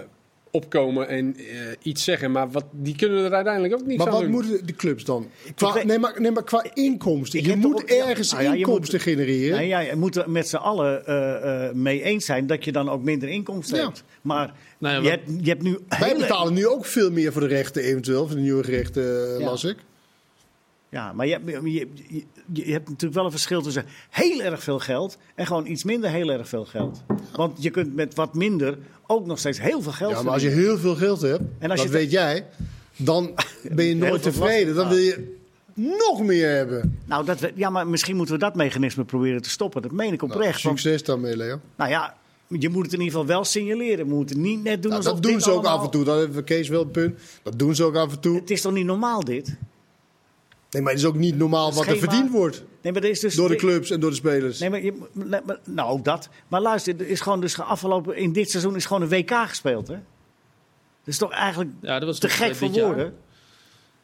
opkomen 0.54 1.08
en 1.08 1.36
eh, 1.36 1.44
iets 1.82 2.04
zeggen. 2.04 2.30
Maar 2.32 2.50
wat, 2.50 2.64
die 2.72 2.96
kunnen 2.96 3.24
er 3.24 3.32
uiteindelijk 3.32 3.74
ook 3.74 3.86
Maar 3.86 4.06
aan 4.06 4.12
wat 4.12 4.20
doen. 4.22 4.30
moeten 4.30 4.66
de 4.66 4.72
clubs 4.74 5.04
dan? 5.04 5.28
Qua, 5.54 5.82
nee, 5.84 5.98
maar, 5.98 6.20
nee, 6.20 6.30
maar 6.30 6.44
qua 6.44 6.64
inkomsten. 6.74 7.38
Ik 7.38 7.46
je 7.46 7.56
moet 7.56 7.82
ja, 7.86 8.08
ergens 8.08 8.30
nou 8.32 8.42
ja, 8.42 8.52
je 8.52 8.58
inkomsten 8.58 8.94
moet- 8.94 9.02
genereren. 9.02 9.58
Nee, 9.58 9.68
ja, 9.68 9.80
je 9.80 9.96
moet 9.96 10.16
er 10.16 10.30
met 10.30 10.48
z'n 10.48 10.56
allen 10.56 11.06
eh, 11.06 11.66
eh, 11.66 11.74
mee 11.74 12.02
eens 12.02 12.24
zijn 12.24 12.46
dat 12.46 12.64
je 12.64 12.72
dan 12.72 12.88
ook 12.88 13.02
minder 13.02 13.28
inkomsten 13.28 13.76
Ja. 13.78 13.84
hebt. 13.84 14.04
Maar 14.22 14.54
Nou 14.78 14.94
ja, 14.94 15.00
je, 15.02 15.08
wat- 15.16 15.18
hebt, 15.26 15.44
je 15.44 15.50
hebt 15.50 15.62
nu 15.62 15.78
Wij 15.88 15.98
hele- 16.08 16.18
betalen 16.20 16.52
nu 16.54 16.66
ook 16.66 16.84
veel 16.86 17.10
meer 17.10 17.32
voor 17.32 17.40
de 17.40 17.46
rechten, 17.46 17.82
eventueel, 17.82 18.26
voor 18.26 18.36
de 18.36 18.42
nieuwe 18.42 18.64
gerechten, 18.64 19.02
Ja. 19.38 19.44
las 19.44 19.64
ik. 19.64 19.76
Ja, 20.92 21.12
maar 21.12 21.26
je, 21.26 21.33
hebt- 21.33 21.64
je, 21.64 21.88
je, 22.52 22.72
hebt 22.72 22.88
natuurlijk 22.88 23.14
wel 23.14 23.24
een 23.24 23.31
verschil 23.31 23.62
tussen 23.62 23.85
heel 24.11 24.42
erg 24.42 24.62
veel 24.62 24.78
geld 24.78 25.18
en 25.35 25.46
gewoon 25.46 25.66
iets 25.66 25.85
minder 25.85 26.11
heel 26.11 26.28
erg 26.31 26.48
veel 26.48 26.64
geld. 26.64 27.02
Want 27.33 27.62
je 27.62 27.70
kunt 27.70 27.94
met 27.94 28.14
wat 28.14 28.35
minder 28.35 28.78
ook 29.07 29.26
nog 29.26 29.38
steeds 29.38 29.61
heel 29.61 29.83
veel 29.83 29.92
geld 29.92 30.12
Ja, 30.12 30.22
maar 30.22 30.33
als 30.33 30.42
je 30.42 30.48
heel 30.48 30.78
veel 30.78 30.94
geld 30.94 31.20
hebt, 31.20 31.42
En 31.59 31.70
als 31.70 31.81
dat 31.83 31.90
weet 31.90 32.11
jij, 32.11 32.46
dan 32.96 33.35
ben 33.76 33.85
je 33.85 33.96
nooit 33.96 34.22
tevreden. 34.22 34.74
Dan 34.74 34.88
wil 34.88 34.96
je 34.98 35.37
nog 35.74 36.22
meer 36.22 36.48
hebben. 36.57 36.98
Nou, 37.05 37.24
dat, 37.24 37.40
we- 37.40 37.52
ja, 37.55 37.70
maar 37.70 37.87
misschien 37.87 38.16
moeten 38.16 38.35
we 38.35 38.40
dat 38.40 38.55
mechanisme 38.55 39.05
proberen 39.05 39.42
te 39.42 39.50
stoppen. 39.50 39.83
Dat 39.83 39.90
meen 39.92 40.12
ik 40.12 40.20
Nou, 40.20 40.33
oprecht. 40.33 40.62
want, 40.62 40.81
succes 40.81 41.02
daarmee, 41.05 41.37
Leo. 41.37 41.61
nou 41.76 41.90
ja, 41.90 42.16
je 42.48 42.68
moet 42.68 42.85
het 42.85 42.92
in 42.92 42.98
ieder 43.00 43.12
geval 43.18 43.26
wel 43.35 43.44
signaleren. 43.44 44.07
We 44.09 44.14
moeten 44.14 44.40
niet 44.40 44.62
net 44.62 44.83
doen 44.83 44.90
Nou, 44.92 45.05
alsof 45.05 45.20
dat 45.20 45.31
doen 45.31 45.40
ze 45.40 45.50
ook 45.50 45.55
allemaal- 45.55 45.78
af 45.78 45.85
en 45.85 45.90
toe. 45.90 46.05
Dat 46.05 46.18
heeft 46.18 46.44
Kees 46.44 46.68
wel 46.68 46.83
een 46.83 46.90
punt. 46.90 47.18
Dat 47.42 47.59
doen 47.59 47.74
ze 47.74 47.85
ook 47.85 47.96
af 47.96 48.12
en 48.12 48.20
toe. 48.20 48.37
Het 48.37 48.50
is 48.50 48.61
toch 48.61 48.72
niet 48.72 48.85
normaal 48.87 49.24
dit? 49.24 49.57
Nee, 50.72 50.82
maar 50.82 50.92
het 50.92 51.00
is 51.00 51.06
ook 51.06 51.16
niet 51.16 51.37
normaal 51.38 51.72
wat 51.72 51.87
er 51.87 51.98
verdiend 51.98 52.30
wordt. 52.30 52.64
Nee, 52.82 52.92
maar 52.92 53.02
er 53.02 53.08
is 53.11 53.20
dus, 53.20 53.35
Door 53.35 53.48
de 53.48 53.56
clubs 53.56 53.90
en 53.90 54.00
door 54.00 54.11
de 54.11 54.16
spelers. 54.16 54.58
Nee, 54.58 54.70
maar, 54.70 54.82
je, 54.82 54.92
maar- 55.12 55.58
nou 55.64 55.90
ook 55.90 56.04
dat. 56.04 56.28
Maar 56.48 56.61
luister, 56.61 56.94
er 57.00 57.08
is 57.08 57.20
gewoon 57.20 57.40
dus 57.40 57.61
afgelopen 57.61 58.16
in 58.16 58.32
dit 58.32 58.50
seizoen 58.50 58.76
is 58.76 58.87
gewoon 58.87 59.02
een 59.02 59.08
WK 59.08 59.30
gespeeld, 59.30 59.88
hè? 59.88 59.94
Dat 59.94 61.14
is 61.14 61.18
toch 61.18 61.30
eigenlijk 61.32 61.70
Ja, 61.80 61.98
dat 61.98 62.08
was 62.08 62.18
te 62.18 62.28
gek 62.28 62.50
eh, 62.50 62.54
voor 62.54 62.68
jaar. 62.68 62.85
woorden. 62.87 63.14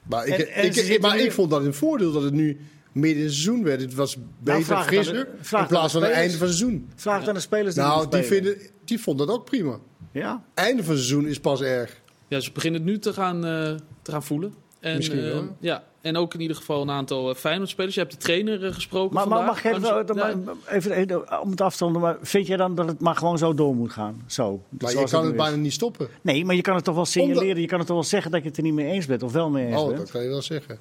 Maar 0.03 0.27
ik, 0.27 0.39
En- 0.39 0.49
en 0.53 0.91
ik, 0.93 1.01
maar 1.01 1.17
nu- 1.17 1.23
ik 1.23 1.33
vond 1.33 1.51
dat 1.51 1.65
een 1.65 1.75
voordeel 1.75 2.13
dat 2.13 2.23
het 2.23 2.33
nu 2.33 2.61
midden 2.93 3.19
in 3.19 3.25
het 3.25 3.33
seizoen 3.35 3.65
werd. 3.65 3.81
Het 3.81 3.95
was 3.95 4.17
beter, 4.39 4.77
frisser, 4.83 5.15
de- 5.15 5.29
vraag 5.41 5.63
in 5.63 5.69
plaats 5.69 5.93
van 5.93 6.03
het 6.03 6.11
einde 6.11 6.37
van 6.37 6.47
het 6.47 6.57
seizoen. 6.57 6.89
Vraag 6.95 7.29
aan 7.29 7.35
de 7.35 7.41
spelers 7.41 7.75
die 7.75 7.85
Nou, 7.85 8.09
die, 8.11 8.23
vinden, 8.23 8.57
die 8.85 9.01
vonden 9.01 9.27
dat 9.27 9.37
ook 9.37 9.45
prima. 9.45 9.79
Ja? 10.13 10.45
Einde 10.55 10.83
van 10.85 10.95
het 10.95 11.03
seizoen 11.05 11.27
is 11.29 11.41
pas 11.41 11.61
erg. 11.61 12.01
Ja, 12.29 12.41
ze 12.41 12.53
beginnen 12.53 12.81
het 12.81 12.91
nu 12.91 12.99
te 12.99 13.13
gaan, 13.13 13.45
eh, 13.45 13.75
te 14.03 14.11
gaan 14.11 14.23
voelen. 14.23 14.55
En, 14.81 14.97
Misschien 14.97 15.23
wel, 15.23 15.33
eh, 15.33 15.39
hè? 15.41 15.47
ja, 15.61 15.85
en 16.01 16.17
ook 16.17 16.35
in 16.35 16.41
ieder 16.41 16.57
geval 16.57 16.83
een 16.83 16.91
aantal 16.91 17.29
uh, 17.31 17.35
Feyenoord-spelers. 17.37 17.95
Je 17.95 18.01
hebt 18.01 18.13
de 18.13 18.19
trainer 18.19 18.65
eh, 18.67 18.75
gesproken 18.75 19.15
Maar, 19.15 19.29
mag 19.29 19.59
ik 19.65 19.65
even, 19.75 20.09
eh, 20.09 20.15
Nee. 20.15 20.37
maar 20.37 20.55
even, 20.69 20.93
even 20.93 21.41
om 21.41 21.51
het 21.51 21.61
af 21.61 21.77
te 21.77 21.85
ronden, 21.85 22.03
maar 22.03 22.17
vind 22.23 22.47
jij 22.47 22.57
dan 22.57 22.75
dat 22.75 22.87
het 22.87 23.01
maar 23.01 23.17
gewoon 23.17 23.39
zo 23.39 23.55
door 23.55 23.75
moet 23.77 23.93
gaan? 23.93 24.23
Zo, 24.27 24.61
Maar 24.69 24.91
je 24.91 25.05
kan 25.11 25.27
het 25.27 25.37
bijna 25.37 25.57
niet 25.57 25.73
stoppen. 25.73 26.09
Nee, 26.21 26.45
maar 26.45 26.55
je 26.55 26.63
kan 26.63 26.75
het 26.75 26.85
toch 26.85 26.95
wel 26.95 27.05
signaleren, 27.05 27.61
je 27.61 27.67
kan 27.67 27.79
het 27.79 27.87
toch 27.87 27.97
wel 27.97 28.05
zeggen 28.05 28.31
dat 28.31 28.43
je 28.43 28.49
het 28.49 28.57
er 28.57 28.63
niet 28.63 28.73
mee 28.75 28.87
eens 28.87 29.07
bent 29.07 29.23
of 29.23 29.33
wel 29.33 29.51
mee 29.51 29.67
eens 29.67 29.77
Oh, 29.81 29.87
bent? 29.87 29.99
dat 29.99 30.11
kan 30.11 30.23
je 30.23 30.29
wel 30.29 30.43
zeggen. 30.43 30.79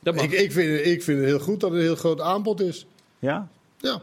Dat 0.00 0.14
mag. 0.14 0.24
Ik, 0.24 0.32
ik, 0.32 0.52
vind, 0.52 0.86
ik 0.86 1.02
vind 1.02 1.18
het 1.18 1.26
heel 1.26 1.38
goed 1.38 1.60
dat 1.60 1.70
er 1.70 1.76
een 1.76 1.82
heel 1.82 1.96
groot 1.96 2.20
aanbod 2.20 2.60
is. 2.60 2.86
Ja? 3.18 3.48
Ja, 3.78 4.02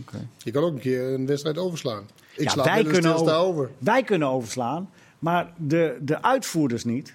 Oké. 0.00 0.26
je 0.42 0.50
kan 0.50 0.62
ook 0.62 0.72
een 0.72 0.80
keer 0.80 1.02
een 1.14 1.26
wedstrijd 1.26 1.58
overslaan. 1.58 2.08
Ik 2.34 2.44
Ja, 2.44 2.50
sla 2.50 2.64
wij 2.64 2.84
kunnen 2.84 3.14
over- 3.16 3.34
over. 3.36 3.70
Wij 3.78 4.02
kunnen 4.02 4.28
overslaan, 4.28 4.90
maar 5.18 5.52
de, 5.56 5.96
de 6.00 6.22
uitvoerders 6.22 6.84
niet. 6.84 7.14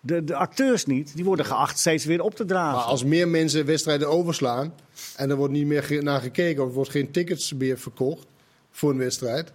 De, 0.00 0.24
de 0.24 0.34
acteurs 0.34 0.86
niet. 0.86 1.14
Die 1.14 1.24
worden 1.24 1.46
geacht 1.46 1.78
steeds 1.78 2.04
weer 2.04 2.22
op 2.22 2.34
te 2.34 2.44
dragen. 2.44 2.76
Maar 2.76 2.84
als 2.84 3.04
meer 3.04 3.28
mensen 3.28 3.66
wedstrijden 3.66 4.08
overslaan 4.08 4.74
en 5.16 5.30
er 5.30 5.36
wordt 5.36 5.52
niet 5.52 5.66
meer 5.66 5.98
naar 6.02 6.20
gekeken 6.20 6.62
of 6.62 6.68
er 6.68 6.74
wordt 6.74 6.90
geen 6.90 7.10
tickets 7.10 7.52
meer 7.52 7.78
verkocht 7.78 8.26
voor 8.70 8.90
een 8.90 8.98
wedstrijd, 8.98 9.52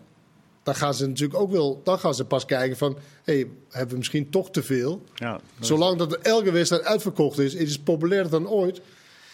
dan 0.63 0.75
gaan 0.75 0.93
ze 0.93 1.08
natuurlijk 1.08 1.39
ook 1.39 1.51
wel, 1.51 1.81
dan 1.84 1.99
gaan 1.99 2.15
ze 2.15 2.25
pas 2.25 2.45
kijken 2.45 2.77
van, 2.77 2.97
hé, 3.23 3.34
hey, 3.34 3.47
hebben 3.69 3.89
we 3.89 3.97
misschien 3.97 4.29
toch 4.29 4.51
te 4.51 4.63
veel? 4.63 5.03
ja, 5.15 5.39
Zolang 5.60 5.97
dat 5.97 6.13
elke 6.13 6.51
wedstrijd 6.51 6.84
uitverkocht 6.84 7.39
is, 7.39 7.53
is 7.53 7.71
het 7.71 7.84
populairder 7.84 8.31
dan 8.31 8.49
ooit. 8.49 8.81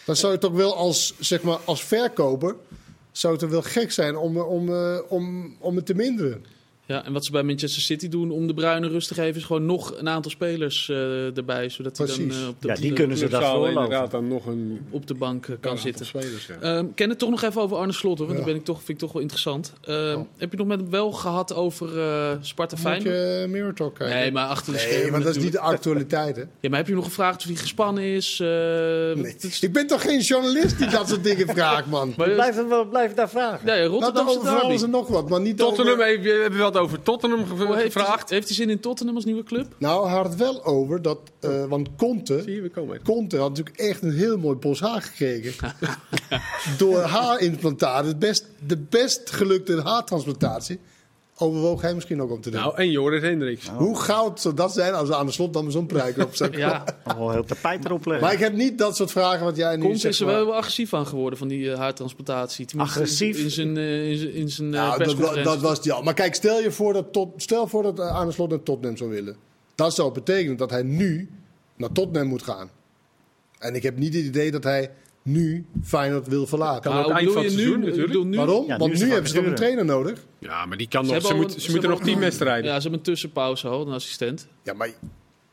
Dan 0.04 0.16
zou 0.16 0.32
het 0.32 0.44
ook 0.44 0.54
wel 0.54 0.76
als, 0.76 1.14
zeg 1.18 1.42
maar, 1.42 1.58
als 1.64 1.84
verkoper, 1.84 2.56
zou 3.12 3.32
het 3.34 3.50
wel 3.50 3.62
gek 3.62 3.92
zijn 3.92 4.16
om, 4.16 4.38
om, 4.38 4.74
eh, 4.74 4.98
om, 5.08 5.56
om 5.58 5.76
het 5.76 5.86
te 5.86 5.94
minderen. 5.94 6.44
Ja, 6.86 7.04
en 7.04 7.12
wat 7.12 7.24
ze 7.24 7.30
bij 7.32 7.42
Manchester 7.42 7.82
City 7.82 8.08
doen 8.08 8.30
om 8.30 8.46
de 8.46 8.54
Bruinen 8.54 8.90
rust 8.90 9.08
te 9.08 9.14
geven... 9.14 9.36
is 9.40 9.44
gewoon 9.44 9.66
nog 9.66 9.94
een 9.98 10.08
aantal 10.08 10.30
spelers 10.30 10.88
eh, 10.88 11.36
erbij. 11.36 11.68
Zodat 11.68 11.98
hij 11.98 12.06
dan 12.06 12.16
eh, 12.30 12.48
op 12.48 12.54
de, 12.60 12.68
Ja, 12.68 12.74
die 12.74 12.88
de- 12.88 12.94
kunnen 12.94 13.16
ze 13.16 13.30
voorlopen. 13.30 13.68
inderdaad 13.68 14.10
dan 14.10 14.28
nog 14.28 14.46
een 14.46 14.80
op 14.90 15.06
de 15.06 15.14
bank 15.14 15.46
eh, 15.46 15.54
kan 15.60 15.78
zitten. 15.78 16.06
Spelers, 16.06 16.46
ja. 16.46 16.54
Ehm, 16.60 16.86
ken 16.94 17.08
het 17.08 17.18
toch 17.18 17.30
nog 17.30 17.42
even 17.42 17.60
over 17.62 17.76
Arne 17.76 17.92
Slot, 17.92 18.18
hoor, 18.18 18.26
want 18.26 18.38
Ja. 18.38 18.44
dat 18.44 18.52
ben 18.52 18.60
ik 18.62 18.66
toch, 18.66 18.76
vind 18.76 18.88
ik 18.88 18.98
toch 18.98 19.12
wel 19.12 19.22
interessant. 19.22 19.72
Ehm, 19.84 20.00
Oh. 20.16 20.26
Heb 20.36 20.50
je 20.52 20.56
nog 20.56 20.66
met 20.66 20.80
hem 20.80 20.90
wel 20.90 21.12
gehad 21.12 21.54
over 21.54 21.98
eh 22.00 22.30
Sparta 22.40 22.76
Moet 22.76 22.84
Feyenoord? 22.84 23.14
je 23.14 23.46
Mirror 23.48 23.74
Talk 23.74 23.94
kijken? 23.94 24.16
Nee, 24.16 24.32
maar 24.32 24.46
achter 24.46 24.72
de 24.72 24.78
Nee, 24.78 24.88
schermen 24.88 25.10
want 25.12 25.24
dat 25.24 25.36
is 25.36 25.42
niet 25.42 25.52
de 25.52 25.60
actualiteit, 25.60 26.36
hè? 26.36 26.42
Ja, 26.60 26.68
maar 26.68 26.78
heb 26.78 26.88
je 26.88 26.94
nog 26.94 27.04
gevraagd 27.04 27.40
of 27.40 27.44
hij 27.46 27.54
gespannen 27.54 28.04
is? 28.04 28.40
Eh, 28.40 28.46
Nee. 28.48 29.34
is- 29.40 29.60
Ik 29.60 29.72
ben 29.72 29.86
toch 29.86 30.02
geen 30.02 30.20
journalist 30.20 30.78
die 30.78 30.88
dat 30.88 31.08
soort 31.08 31.24
dingen 31.24 31.46
vraagt, 31.48 31.86
man. 31.86 32.14
maar, 32.16 32.30
Blijf, 32.30 32.56
wel- 32.68 32.90
daar 33.14 33.28
vragen. 33.30 33.66
nee, 33.66 33.80
Laat 33.82 33.90
Rotterdamse 33.90 34.38
over 34.38 34.50
alles 34.60 34.82
en 34.82 34.90
nog 34.90 35.08
wat, 35.08 35.28
maar 35.28 35.40
niet 35.40 35.56
Tottenham, 35.56 35.94
over... 35.94 36.06
heb 36.06 36.24
je, 36.24 36.40
heb 36.42 36.52
je 36.52 36.58
wat 36.72 36.82
over 36.82 37.02
Tottenham 37.02 37.46
gev- 37.46 37.50
Hoe 37.58 37.76
heeft, 37.76 37.94
hij, 37.94 38.02
gevraagd? 38.02 38.30
heeft 38.30 38.46
hij 38.46 38.56
zin 38.56 38.70
in 38.70 38.80
Tottenham 38.80 39.16
als 39.16 39.24
nieuwe 39.24 39.42
club? 39.42 39.74
Nou, 39.78 40.06
hij 40.06 40.16
had 40.16 40.24
het 40.24 40.36
wel 40.36 40.64
over 40.64 41.02
dat... 41.02 41.18
eh, 41.40 41.64
want 41.64 41.88
Conte, 41.96 42.40
Zie 42.44 42.54
je, 42.54 42.60
we 42.60 42.70
komen. 42.70 43.02
Conte 43.02 43.36
had 43.36 43.48
natuurlijk 43.48 43.76
echt 43.78 44.02
een 44.02 44.12
heel 44.12 44.38
mooi 44.38 44.56
bos 44.56 44.80
haar 44.90 45.02
gekregen. 45.02 45.72
Door 46.78 47.00
haarimplantaten. 47.00 48.08
Het 48.08 48.18
best, 48.18 48.46
de 48.66 48.76
best 48.78 49.30
gelukte 49.30 49.80
haartransplantatie. 49.84 50.78
Overwoog 51.42 51.80
hij 51.80 51.94
misschien 51.94 52.22
ook 52.22 52.30
om 52.30 52.40
te 52.40 52.50
doen. 52.50 52.60
Nou, 52.60 52.76
en 52.76 52.90
Joris 52.90 53.22
Hendricks. 53.22 53.68
Hoe 53.68 53.98
goud 53.98 54.40
zou 54.40 54.54
dat 54.54 54.72
zijn 54.72 54.94
als 54.94 55.08
er 55.08 55.14
aan 55.14 55.26
de 55.26 55.32
slot 55.32 55.52
dan 55.52 55.70
zo'n 55.70 55.86
pruik 55.86 56.18
op 56.18 56.34
zou 56.34 56.50
komen? 56.50 56.66
Ja, 56.66 56.84
wel 57.16 57.30
heel 57.30 57.44
tapijt 57.44 57.84
erop 57.84 58.06
leggen. 58.06 58.24
Maar 58.24 58.34
ik 58.34 58.40
heb 58.40 58.52
niet 58.52 58.78
dat 58.78 58.96
soort 58.96 59.10
vragen 59.10 59.44
wat 59.44 59.56
jij 59.56 59.76
nu 59.76 59.96
zegt. 59.96 60.14
is 60.14 60.20
er 60.20 60.26
wel 60.26 60.44
heel 60.44 60.54
agressief 60.54 60.94
aan 60.94 61.06
geworden 61.06 61.38
van 61.38 61.48
die 61.48 61.72
eh, 61.72 61.78
haartransplantatie. 61.78 62.66
Agressief? 62.76 63.38
In 63.38 63.50
zijn, 63.50 63.76
eh, 63.76 64.34
in 64.34 64.50
zijn, 64.50 64.68
Nou, 64.68 65.04
dat, 65.04 65.44
dat 65.44 65.60
was 65.60 65.82
die 65.82 65.92
al. 65.92 66.02
Maar 66.02 66.14
kijk, 66.14 66.34
stel 66.34 66.60
je 66.60 66.70
voor 66.70 66.92
dat, 66.92 67.12
tot, 67.12 67.28
stel 67.36 67.66
voor 67.66 67.82
dat 67.82 68.00
aan 68.00 68.26
de 68.26 68.32
slot 68.32 68.50
naar 68.50 68.62
Tottenham 68.62 68.96
zou 68.96 69.10
willen. 69.10 69.36
Dat 69.74 69.94
zou 69.94 70.12
betekenen 70.12 70.56
dat 70.56 70.70
hij 70.70 70.82
nu 70.82 71.30
naar 71.76 71.92
Tottenham 71.92 72.28
moet 72.28 72.42
gaan. 72.42 72.70
En 73.58 73.74
ik 73.74 73.82
heb 73.82 73.98
niet 73.98 74.14
het 74.14 74.24
idee 74.24 74.50
dat 74.50 74.64
hij 74.64 74.90
nu 75.22 75.64
Feyenoord 75.84 76.26
wil 76.28 76.46
verlaten. 76.46 76.82
Kan 76.82 76.92
Maar 76.92 77.00
ook 77.00 77.06
hoe 77.06 77.14
eind 77.18 77.28
bedoel 77.28 77.42
van 77.42 77.50
het 77.52 77.60
seizoen 77.60 77.80
natuurlijk. 77.84 78.24
nu? 78.24 78.36
Waarom? 78.36 78.66
Ja, 78.66 78.76
Want 78.76 78.98
nu 78.98 79.10
hebben 79.10 79.28
ze 79.30 79.34
toch 79.36 79.44
een 79.44 79.54
trainer 79.54 79.84
nodig? 79.84 80.18
Ja, 80.38 80.66
maar 80.66 80.76
die 80.76 80.88
kan 80.88 81.06
Ze 81.06 81.12
nog. 81.12 81.26
Ze, 81.26 81.34
moet- 81.34 81.44
een- 81.44 81.50
ze 81.50 81.60
ze 81.60 81.70
moeten 81.70 81.90
nog 81.90 82.00
tien 82.00 82.18
wedstrijden. 82.18 82.64
Ja, 82.64 82.74
ze 82.76 82.80
hebben 82.80 82.98
een 82.98 83.04
tussenpauze 83.04 83.68
al, 83.68 83.86
een 83.86 83.92
assistent. 83.92 84.46
Ja, 84.62 84.72
maar 84.72 84.90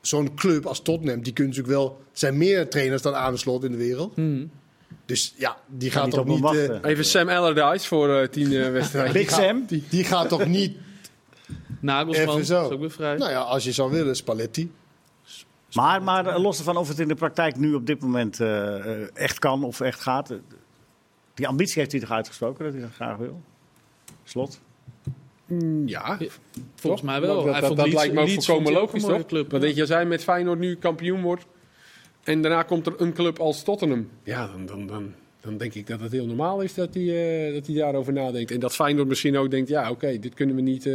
zo'n 0.01 0.35
club 0.35 0.65
als 0.65 0.81
Tottenham, 0.81 1.21
die 1.23 1.33
kunnen 1.33 1.55
natuurlijk 1.55 1.79
wel... 1.81 1.97
Er 2.11 2.17
zijn 2.19 2.37
meer 2.37 2.69
trainers 2.69 3.01
dan 3.01 3.15
aan 3.15 3.33
de 3.33 3.39
slot 3.39 3.63
in 3.63 3.71
de 3.71 3.77
wereld. 3.77 4.13
Dus 5.05 5.33
ja, 5.37 5.57
die 5.67 5.91
gaat 5.91 6.05
niet 6.05 6.13
toch 6.13 6.21
op 6.27 6.51
niet... 6.53 6.69
eh. 6.69 6.89
Even 6.91 7.05
Sam 7.05 7.29
Allardyce 7.29 7.87
voor 7.87 8.15
eh, 8.15 8.27
tien 8.27 8.51
eh, 8.53 8.71
wedstrijden. 8.71 9.13
Big 9.13 9.29
Sam? 9.29 9.63
die, 9.67 9.83
die 9.89 10.03
gaat 10.03 10.29
toch 10.29 10.45
niet... 10.45 10.77
Nagelsman 11.81 12.27
Even 12.27 12.39
is 12.39 12.47
zo. 12.47 12.69
ook 12.69 12.79
weer 12.79 12.91
vrij. 12.91 13.17
Nou 13.17 13.31
ja, 13.31 13.39
als 13.39 13.63
je 13.63 13.71
zou 13.71 13.91
willen, 13.91 14.15
Spalletti. 14.15 14.71
Maar, 15.73 16.03
maar 16.03 16.39
los 16.39 16.57
ervan 16.57 16.77
of 16.77 16.87
het 16.87 16.99
in 16.99 17.07
de 17.07 17.15
praktijk 17.15 17.55
nu 17.57 17.73
op 17.73 17.85
dit 17.85 18.01
moment 18.01 18.39
eh, 18.39 19.01
eh, 19.01 19.07
echt 19.13 19.39
kan 19.39 19.63
of 19.63 19.79
echt 19.79 19.99
gaat. 20.01 20.29
eh, 20.31 20.37
Die 21.33 21.47
ambitie 21.47 21.79
heeft 21.79 21.91
hij 21.91 22.01
toch 22.01 22.11
uitgesproken 22.11 22.63
dat 22.63 22.73
hij 22.73 22.81
dat 22.81 22.91
graag 22.93 23.17
wil? 23.17 23.41
Slot. 24.23 24.59
Mm, 25.45 25.87
Ja, 25.87 26.17
Volgens 26.75 27.01
mij 27.01 27.21
wel. 27.21 27.35
Dat, 27.35 27.43
Hij 27.43 27.53
dat, 27.53 27.63
vond 27.65 27.77
dat 27.77 27.85
Leeds- 27.85 27.97
lijkt 27.97 28.13
me 28.13 28.21
ook 28.21 28.27
Leeds 28.27 28.47
logisch, 28.71 29.03
toch? 29.03 29.25
Club, 29.25 29.51
Want 29.51 29.61
ja. 29.63 29.67
weet 29.67 29.75
je, 29.75 29.81
als 29.81 29.89
hij 29.89 30.05
met 30.05 30.23
Feyenoord 30.23 30.59
nu 30.59 30.75
kampioen 30.75 31.21
wordt... 31.21 31.45
en 32.23 32.41
daarna 32.41 32.63
komt 32.63 32.85
er 32.87 32.93
een 33.01 33.13
club 33.13 33.39
als 33.39 33.63
Tottenham... 33.63 34.09
ja, 34.23 34.47
dan, 34.47 34.65
dan, 34.65 34.87
dan, 34.87 35.13
dan 35.41 35.57
denk 35.57 35.73
ik 35.73 35.87
dat 35.87 35.99
het 35.99 36.11
heel 36.11 36.25
normaal 36.25 36.61
is 36.61 36.73
dat 36.73 36.93
hij, 36.93 37.47
eh, 37.47 37.53
dat 37.53 37.67
hij 37.67 37.75
daarover 37.75 38.13
nadenkt. 38.13 38.51
En 38.51 38.59
dat 38.59 38.75
Feyenoord 38.75 39.07
misschien 39.07 39.37
ook 39.37 39.51
denkt... 39.51 39.69
ja, 39.69 39.89
oké, 39.91 40.19
dit 40.19 40.33
kunnen 40.33 40.55
we 40.55 40.61
niet... 40.61 40.85
eh, 40.85 40.91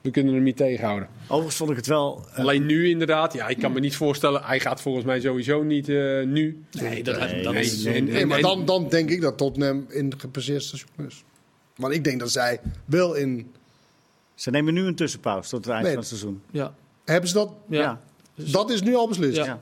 we 0.00 0.10
kunnen 0.10 0.34
hem 0.34 0.42
niet 0.42 0.56
tegenhouden. 0.56 1.08
Overigens 1.28 1.56
vond 1.56 1.70
ik 1.70 1.76
het 1.76 1.86
wel. 1.86 2.24
eh, 2.32 2.38
Alleen 2.38 2.66
nu 2.66 2.88
inderdaad, 2.88 3.32
ja, 3.32 3.48
ik 3.48 3.58
kan 3.58 3.72
me 3.72 3.80
niet 3.80 3.96
voorstellen... 3.96 4.42
hij 4.42 4.60
gaat 4.60 4.80
volgens 4.80 5.04
mij 5.04 5.20
sowieso 5.20 5.62
niet 5.62 5.88
eh, 5.88 6.22
nu... 6.22 6.62
Nee, 6.80 7.02
dat, 7.02 7.18
Nee, 7.18 7.42
dat 7.42 7.52
nee, 7.52 7.62
is... 7.62 7.82
nee, 7.84 7.94
En- 7.94 8.04
Nee, 8.04 8.20
en- 8.20 8.28
maar 8.28 8.40
dan, 8.40 8.64
dan 8.64 8.88
denk 8.88 9.10
ik 9.10 9.20
dat 9.20 9.38
Tottenham 9.38 9.84
in 9.88 10.14
gepasseerd 10.18 10.62
station 10.62 11.06
is. 11.08 11.24
Want 11.76 11.94
ik 11.94 12.04
denk 12.04 12.20
dat 12.20 12.30
zij 12.30 12.60
wel 12.84 13.14
in... 13.14 13.50
Ze 14.34 14.50
nemen 14.50 14.74
nu 14.74 14.80
een 14.86 14.94
tussenpauze 14.94 15.50
tot 15.50 15.64
het 15.64 15.68
eind 15.74 15.82
Nee. 15.84 15.92
van 15.92 16.00
het 16.00 16.08
seizoen. 16.10 16.42
Ja. 16.50 16.74
Hebben 17.04 17.28
ze 17.28 17.34
dat? 17.34 17.52
Ja. 17.68 18.00
Dat 18.34 18.70
is 18.70 18.82
nu 18.82 18.94
al 18.94 19.08
beslist. 19.08 19.36
Ja. 19.36 19.60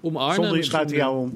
Om 0.00 0.16
Arne 0.16 0.34
Zonder 0.34 0.50
je 0.52 0.56
misschien, 0.56 0.76
buiten 0.76 0.96
jou 0.96 1.18
om. 1.18 1.32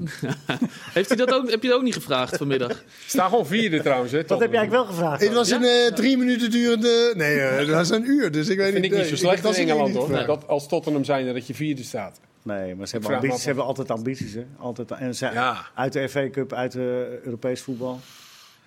Heeft 0.93 1.07
hij 1.07 1.17
dat 1.17 1.33
ook, 1.33 1.49
heb 1.49 1.61
je 1.63 1.67
dat 1.67 1.77
ook 1.77 1.83
niet 1.83 1.93
gevraagd 1.93 2.37
vanmiddag? 2.37 2.83
Sta 3.07 3.27
gewoon 3.27 3.45
vierde 3.45 3.81
trouwens, 3.81 4.11
hè. 4.11 4.23
Wat 4.27 4.39
heb 4.39 4.51
jij 4.51 4.59
eigenlijk 4.59 4.71
wel 4.71 4.95
gevraagd? 4.95 5.21
Het 5.21 5.33
was 5.33 5.49
Ja? 5.49 5.55
een 5.55 5.63
eh, 5.63 5.93
drie 5.95 6.17
minuten 6.17 6.51
durende... 6.51 7.13
Nee, 7.15 7.39
eh, 7.39 7.57
dat 7.57 7.75
was 7.75 7.89
een 7.89 8.05
uur. 8.05 8.31
Dus 8.31 8.49
ik 8.49 8.57
weet 8.57 8.71
vind 8.71 8.81
niet... 8.83 8.91
ik 8.91 8.97
niet 8.97 9.05
eh, 9.05 9.09
zo 9.09 9.15
slecht 9.15 9.43
dat 9.43 9.55
in 9.55 9.63
is 9.63 9.69
Engeland, 9.69 9.95
hoor. 9.95 10.25
Dat 10.25 10.47
als 10.47 10.67
Tottenham 10.67 11.03
zijn 11.03 11.33
dat 11.33 11.47
je 11.47 11.53
vierde 11.53 11.83
staat. 11.83 12.19
Nee, 12.43 12.75
maar 12.75 12.87
ze 12.87 12.93
hebben, 12.97 13.15
ambities, 13.15 13.39
ze 13.39 13.45
hebben 13.45 13.65
altijd 13.65 13.91
ambities. 13.91 14.33
Hè? 14.33 14.45
Altijd, 14.57 14.91
en 14.91 15.15
ze, 15.15 15.25
Ja. 15.33 15.65
Uit 15.75 15.93
de 15.93 16.09
FA 16.09 16.29
Cup, 16.29 16.53
uit 16.53 16.71
de 16.71 17.19
Europees 17.23 17.61
voetbal. 17.61 17.99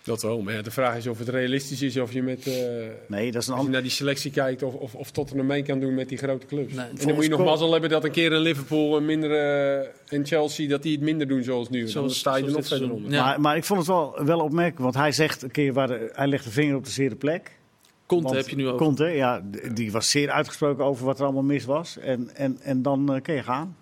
Dat 0.07 0.23
wel, 0.23 0.43
maar 0.43 0.55
ja, 0.55 0.63
de 0.63 0.71
vraag 0.71 0.97
is 0.97 1.07
of 1.07 1.19
het 1.19 1.29
realistisch 1.29 1.83
is 1.83 1.97
of 1.97 2.13
je 2.13 2.23
met... 2.23 2.47
eh, 2.47 2.53
Nee, 3.07 3.33
dat 3.33 3.43
is 3.43 3.49
een 3.49 3.55
Als 3.55 3.65
je 3.65 3.71
naar 3.71 3.83
die 3.83 3.91
selectie 3.91 4.31
kijkt 4.31 4.63
of, 4.63 4.75
of, 4.75 4.95
of 4.95 5.11
Tottenham 5.11 5.47
mee 5.47 5.63
kan 5.63 5.81
doen 5.81 5.95
met 5.95 6.09
die 6.09 6.19
grote 6.19 6.47
clubs. 6.47 6.75
Nee, 6.75 6.87
en 6.87 7.07
dan 7.07 7.15
moet 7.15 7.25
je 7.25 7.31
nog 7.31 7.45
mazzel 7.45 7.73
hebben 7.73 7.91
dat 7.91 8.05
een 8.05 8.11
keer 8.11 8.33
een 8.33 8.41
Liverpool 8.41 8.97
een 8.97 9.05
minder, 9.05 9.31
eh, 9.31 9.89
en 10.09 10.27
Chelsea 10.27 10.69
dat 10.69 10.83
die 10.83 10.93
het 10.93 11.01
minder 11.01 11.29
doen 11.29 11.43
zoals 11.43 11.69
nu. 11.69 11.81
Dan 11.81 11.89
Zoals- 11.89 12.19
sta 12.19 12.37
je 12.37 12.45
er 12.45 12.51
nog 12.53 12.67
verder 12.67 12.93
onder. 12.93 13.11
Ja. 13.13 13.25
Maar, 13.25 13.41
maar 13.41 13.57
ik 13.57 13.65
vond 13.65 13.79
het 13.79 13.89
wel, 13.89 14.25
wel 14.25 14.41
opmerkelijk, 14.41 14.79
want 14.83 14.95
hij 14.95 15.13
zegt 15.13 15.43
een 15.43 15.51
keer 15.51 15.73
waar 15.73 15.87
de- 15.89 16.11
hij 16.13 16.27
legt 16.27 16.45
de 16.45 16.51
vinger 16.51 16.77
op 16.77 16.85
de 16.85 16.91
zere 16.91 17.15
plek. 17.17 17.59
Conte 18.07 18.25
Want 18.25 18.37
heb 18.37 18.49
je 18.49 18.57
nu 18.57 18.69
ook. 18.69 18.79
Conte, 18.79 19.05
ja, 19.05 19.43
die 19.75 19.93
was 19.93 20.11
zeer 20.11 20.31
uitgesproken 20.31 20.85
over 20.85 21.05
wat 21.05 21.19
er 21.19 21.25
allemaal 21.25 21.43
mis 21.43 21.65
was. 21.65 21.99
En, 21.99 22.31
en, 22.35 22.59
en 22.63 22.83
dan 22.83 23.15
eh, 23.15 23.23
kun 23.23 23.35
je 23.35 23.43
gaan. 23.43 23.77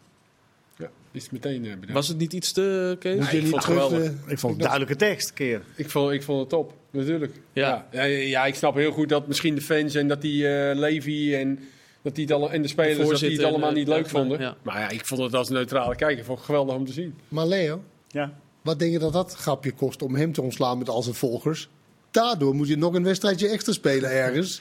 Is 1.14 1.30
meteen 1.30 1.64
eh, 1.64 1.70
bedankt. 1.70 1.92
Was 1.92 2.08
het 2.08 2.18
niet 2.18 2.32
iets 2.32 2.52
te, 2.52 2.96
Kees? 2.98 3.30
Je 3.30 3.36
ik 3.36 3.42
niet 3.42 3.50
vond 3.50 3.54
het 3.54 3.64
geweldig. 3.64 3.98
eh, 4.04 4.10
Ik 4.26 4.38
vond 4.38 4.52
het 4.52 4.62
duidelijke 4.62 4.96
tekst, 4.96 5.32
keer. 5.32 5.62
Ik, 5.76 5.90
vond, 5.90 6.12
ik 6.12 6.22
vond 6.22 6.40
het 6.40 6.48
top, 6.48 6.72
natuurlijk. 6.90 7.32
Ja. 7.52 7.86
Ja. 7.92 8.02
Ja, 8.04 8.44
ik 8.46 8.54
snap 8.54 8.74
heel 8.74 8.90
goed 8.92 9.08
dat 9.08 9.26
misschien 9.26 9.54
de 9.54 9.60
fans 9.60 9.94
en 9.94 10.08
dat 10.08 10.20
die 10.22 10.48
eh 10.48 10.76
Levy 10.78 11.34
en, 11.34 11.58
dat 12.02 12.14
die 12.14 12.24
het 12.24 12.34
alle, 12.34 12.48
en 12.48 12.62
de 12.62 12.68
spelers 12.68 13.08
dat 13.08 13.18
die 13.20 13.30
het 13.30 13.42
allemaal 13.44 13.68
en 13.68 13.74
niet 13.74 13.88
leuk 13.88 14.08
vonden. 14.08 14.40
ja. 14.40 14.56
Maar 14.62 14.80
ja, 14.80 14.88
ik 14.90 15.06
vond 15.06 15.20
het 15.20 15.34
als 15.34 15.48
neutrale 15.48 15.96
kijker 15.96 16.24
vond 16.24 16.40
geweldig 16.40 16.74
om 16.74 16.86
te 16.86 16.92
zien. 16.92 17.14
Maar 17.28 17.46
Leo, 17.46 17.82
Ja. 18.08 18.32
wat 18.62 18.78
denk 18.78 18.92
je 18.92 18.98
dat 18.98 19.12
dat 19.12 19.34
grapje 19.34 19.72
kost 19.72 20.02
om 20.02 20.14
hem 20.14 20.32
te 20.32 20.42
ontslaan 20.42 20.78
met 20.78 20.88
al 20.88 21.02
zijn 21.02 21.14
volgers? 21.14 21.68
Daardoor 22.14 22.54
moet 22.54 22.68
je 22.68 22.76
nog 22.76 22.94
een 22.94 23.02
wedstrijdje 23.04 23.48
extra 23.48 23.72
spelen 23.72 24.10
ergens. 24.10 24.60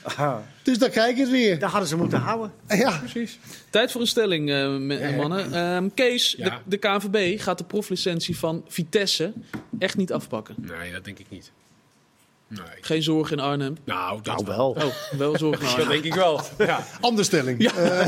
Dus 0.63 0.77
dan 0.77 0.89
krijg 0.89 1.15
je 1.15 1.21
het 1.21 1.31
weer. 1.31 1.59
daar 1.59 1.69
hadden 1.69 1.89
ze 1.89 1.97
moeten 1.97 2.19
houden. 2.19 2.51
Ja, 2.67 2.97
Precies. 2.97 3.39
Tijd 3.69 3.91
voor 3.91 4.01
een 4.01 4.07
stelling, 4.07 4.49
eh, 4.49 4.99
ja. 5.09 5.15
mannen. 5.15 5.53
Ehm, 5.53 5.89
Kees, 5.93 6.35
Ja. 6.37 6.45
de, 6.49 6.55
de 6.65 6.77
KNVB 6.77 7.39
gaat 7.41 7.57
de 7.57 7.63
proflicentie 7.63 8.37
van 8.37 8.65
Vitesse 8.67 9.33
echt 9.79 9.97
niet 9.97 10.13
afpakken. 10.13 10.55
Nee, 10.57 10.91
dat 10.91 11.05
denk 11.05 11.19
ik 11.19 11.25
niet. 11.29 11.51
Nee. 12.55 12.65
Geen 12.81 13.03
zorg 13.03 13.31
in 13.31 13.39
Arnhem. 13.39 13.77
Nou, 13.85 14.19
dat, 14.23 14.43
Nou 14.45 14.45
wel. 14.57 14.69
Oh, 14.69 15.17
wel 15.17 15.37
zorg 15.37 15.59
in 15.59 15.65
dat 15.65 15.71
Arnhem. 15.73 15.89
denk 15.89 16.03
ik 16.03 16.13
wel. 16.13 16.41
Ja. 16.57 16.83
andere 17.01 17.23
stelling. 17.23 17.63
Eh, 17.67 18.05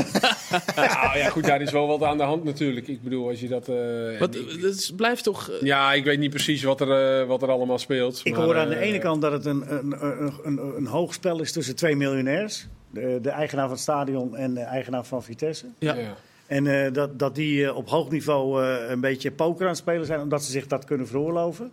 Nou 0.76 1.18
ja, 1.18 1.28
goed, 1.28 1.44
daar 1.44 1.60
is 1.62 1.70
wel 1.70 1.86
wat 1.86 2.02
aan 2.02 2.16
de 2.18 2.22
hand 2.24 2.44
natuurlijk. 2.44 2.88
Ik 2.88 3.02
bedoel, 3.02 3.28
als 3.28 3.40
je 3.40 3.48
dat... 3.48 3.68
eh, 3.68 4.18
Wat, 4.18 4.34
ik- 4.34 4.50
het 4.62 4.74
is- 4.74 4.92
blijft 4.96 5.24
toch... 5.24 5.50
eh, 5.50 5.60
ja, 5.62 5.92
ik 5.92 6.04
weet 6.04 6.18
niet 6.18 6.30
precies 6.30 6.62
wat 6.62 6.80
er, 6.80 7.26
wat 7.26 7.42
er 7.42 7.50
allemaal 7.50 7.78
speelt. 7.78 8.20
Ik 8.24 8.36
maar, 8.36 8.44
hoor 8.44 8.56
aan 8.56 8.68
de 8.68 8.78
ene 8.78 8.98
kant 8.98 9.22
dat 9.22 9.32
het 9.32 9.44
een, 9.44 9.64
een, 9.74 10.04
een, 10.04 10.32
een, 10.44 10.58
een 10.76 10.86
hoog 10.86 11.14
spel 11.14 11.40
is 11.40 11.52
tussen 11.52 11.76
twee 11.76 11.96
miljonairs. 11.96 12.66
De, 12.90 13.18
de 13.22 13.30
eigenaar 13.30 13.64
van 13.64 13.72
het 13.74 13.82
stadion 13.82 14.36
en 14.36 14.54
de 14.54 14.60
eigenaar 14.60 15.04
van 15.04 15.22
Vitesse. 15.22 15.66
ja. 15.78 15.94
Ja. 15.94 16.14
En 16.46 16.66
eh, 16.66 16.92
dat, 16.92 17.18
dat 17.18 17.34
die 17.34 17.74
op 17.74 17.88
hoog 17.88 18.10
niveau 18.10 18.64
eh, 18.64 18.90
een 18.90 19.00
beetje 19.00 19.30
poker 19.30 19.62
aan 19.62 19.68
het 19.68 19.76
spelen 19.78 20.06
zijn, 20.06 20.20
omdat 20.20 20.44
ze 20.44 20.50
zich 20.50 20.66
dat 20.66 20.84
kunnen 20.84 21.06
veroorloven. 21.06 21.70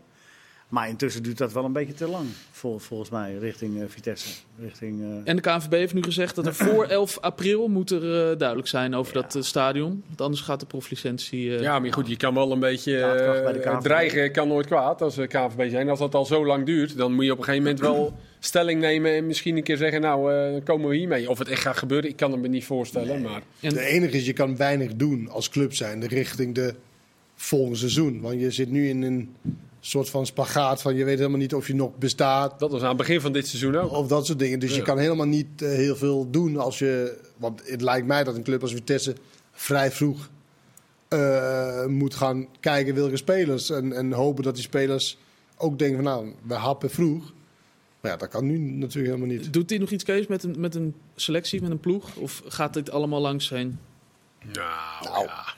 Maar 0.74 0.89
intussen 0.89 1.24
duurt 1.24 1.38
dat 1.38 1.53
wel 1.53 1.65
een 1.65 1.74
beetje 1.74 1.93
te 1.93 2.07
lang, 2.07 2.26
vol, 2.51 2.80
volgens 2.80 3.09
mij, 3.09 3.36
richting 3.39 3.82
eh, 3.82 3.86
Vitesse. 3.88 4.30
Richting, 4.59 5.01
eh, 5.01 5.07
En 5.30 5.36
de 5.36 5.41
KNVB 5.41 5.71
heeft 5.71 5.93
nu 5.93 6.03
gezegd 6.03 6.36
dat 6.36 6.45
er 6.45 6.53
voor 6.67 6.86
11 6.86 7.19
april 7.19 7.67
moet 7.67 7.91
er 7.91 8.01
eh, 8.32 8.38
duidelijk 8.38 8.67
zijn 8.67 8.95
over 8.95 9.15
Ja. 9.15 9.21
dat 9.28 9.45
stadion. 9.45 10.03
Want 10.07 10.21
anders 10.21 10.41
gaat 10.41 10.59
de 10.59 10.65
proflicentie... 10.65 11.55
eh, 11.55 11.61
Ja, 11.61 11.80
maar 11.80 11.93
goed, 11.93 12.07
je 12.07 12.17
kan 12.17 12.34
wel 12.34 12.51
een 12.51 12.59
beetje 12.59 12.91
de 13.53 13.59
KNVB. 13.63 13.82
dreigen, 13.82 14.32
kan 14.32 14.47
nooit 14.47 14.65
kwaad 14.65 15.01
als 15.01 15.15
we 15.15 15.28
KVB 15.28 15.69
zijn. 15.69 15.89
Als 15.89 15.99
dat 15.99 16.15
al 16.15 16.26
zo 16.26 16.45
lang 16.45 16.65
duurt, 16.65 16.97
dan 16.97 17.13
moet 17.13 17.26
je 17.26 17.32
op 17.32 17.38
een 17.38 17.43
gegeven 17.43 17.65
moment 17.65 17.82
wel 17.84 18.13
stelling 18.39 18.80
nemen 18.82 19.11
en 19.15 19.28
misschien 19.28 19.57
een 19.57 19.63
keer 19.63 19.78
zeggen, 19.78 20.01
nou, 20.01 20.34
eh, 20.34 20.51
dan 20.51 20.63
komen 20.63 20.89
we 20.89 20.95
hiermee. 20.95 21.30
Of 21.30 21.39
het 21.39 21.47
echt 21.47 21.61
gaat 21.61 21.78
gebeuren, 21.78 22.09
ik 22.09 22.15
kan 22.15 22.32
het 22.32 22.41
me 22.41 22.47
niet 22.47 22.65
voorstellen. 22.65 23.21
Maar 23.21 23.41
En- 23.59 23.74
De 23.74 23.86
enige 23.86 24.17
is, 24.17 24.26
je 24.26 24.34
kan 24.34 24.57
weinig 24.57 24.95
doen 24.95 25.30
als 25.30 25.49
club 25.49 25.74
zijn 25.74 26.07
richting 26.07 26.55
de 26.55 26.74
volgende 27.36 27.78
seizoen. 27.78 28.21
Want 28.21 28.39
je 28.39 28.51
zit 28.51 28.69
nu 28.71 28.89
in 28.89 29.01
een 29.01 29.36
soort 29.86 30.10
van 30.10 30.26
spagaat 30.26 30.82
van 30.82 30.96
je 30.96 31.04
weet 31.04 31.18
helemaal 31.18 31.40
niet 31.40 31.54
of 31.54 31.68
je 31.68 31.76
nog 31.76 31.98
bestaat. 31.98 32.60
dat 32.60 32.72
was 32.72 32.82
aan 32.82 32.88
het 32.88 32.98
begin 32.98 33.22
van 33.22 33.34
dit 33.34 33.48
seizoen 33.48 33.76
ook. 33.76 33.92
Of 33.92 34.08
dat 34.08 34.26
soort 34.26 34.40
dingen. 34.40 34.60
Dus 34.60 34.76
je 34.76 34.82
kan 34.82 34.98
helemaal 34.98 35.26
niet 35.26 35.62
eh, 35.62 35.70
heel 35.70 35.96
veel 35.96 36.30
doen 36.30 36.58
als 36.58 36.80
je... 36.80 37.20
Want 37.38 37.62
het 37.70 37.82
lijkt 37.82 38.08
mij 38.08 38.24
dat 38.24 38.36
een 38.36 38.44
club 38.44 38.62
als 38.62 38.74
Vitesse 38.74 39.16
vrij 39.52 39.92
vroeg 39.92 40.30
eh, 41.08 41.86
moet 41.86 42.16
gaan 42.16 42.48
kijken 42.60 42.96
welke 42.96 43.18
spelers. 43.18 43.70
En, 43.70 43.94
en 43.94 44.12
hopen 44.12 44.44
dat 44.44 44.56
die 44.56 44.64
spelers 44.64 45.18
ook 45.58 45.80
denken 45.80 46.04
van 46.04 46.14
nou, 46.14 46.34
we 46.44 46.54
happen 46.54 46.90
vroeg. 46.90 47.34
Maar 48.02 48.12
ja, 48.12 48.18
dat 48.18 48.30
kan 48.30 48.46
nu 48.46 48.58
natuurlijk 48.58 49.14
helemaal 49.14 49.38
niet. 49.38 49.54
Doet 49.54 49.70
hij 49.70 49.80
nog 49.80 49.90
iets, 49.90 50.04
Kees, 50.04 50.28
met 50.28 50.44
een, 50.44 50.56
met 50.58 50.76
een 50.76 50.96
selectie, 51.16 51.62
met 51.62 51.72
een 51.72 51.80
ploeg? 51.80 52.16
Of 52.16 52.42
gaat 52.48 52.74
dit 52.74 52.92
allemaal 52.92 53.22
langs 53.22 53.50
heen? 53.50 53.80
Nou, 54.54 55.04
Nou. 55.04 55.26
ja, 55.26 55.56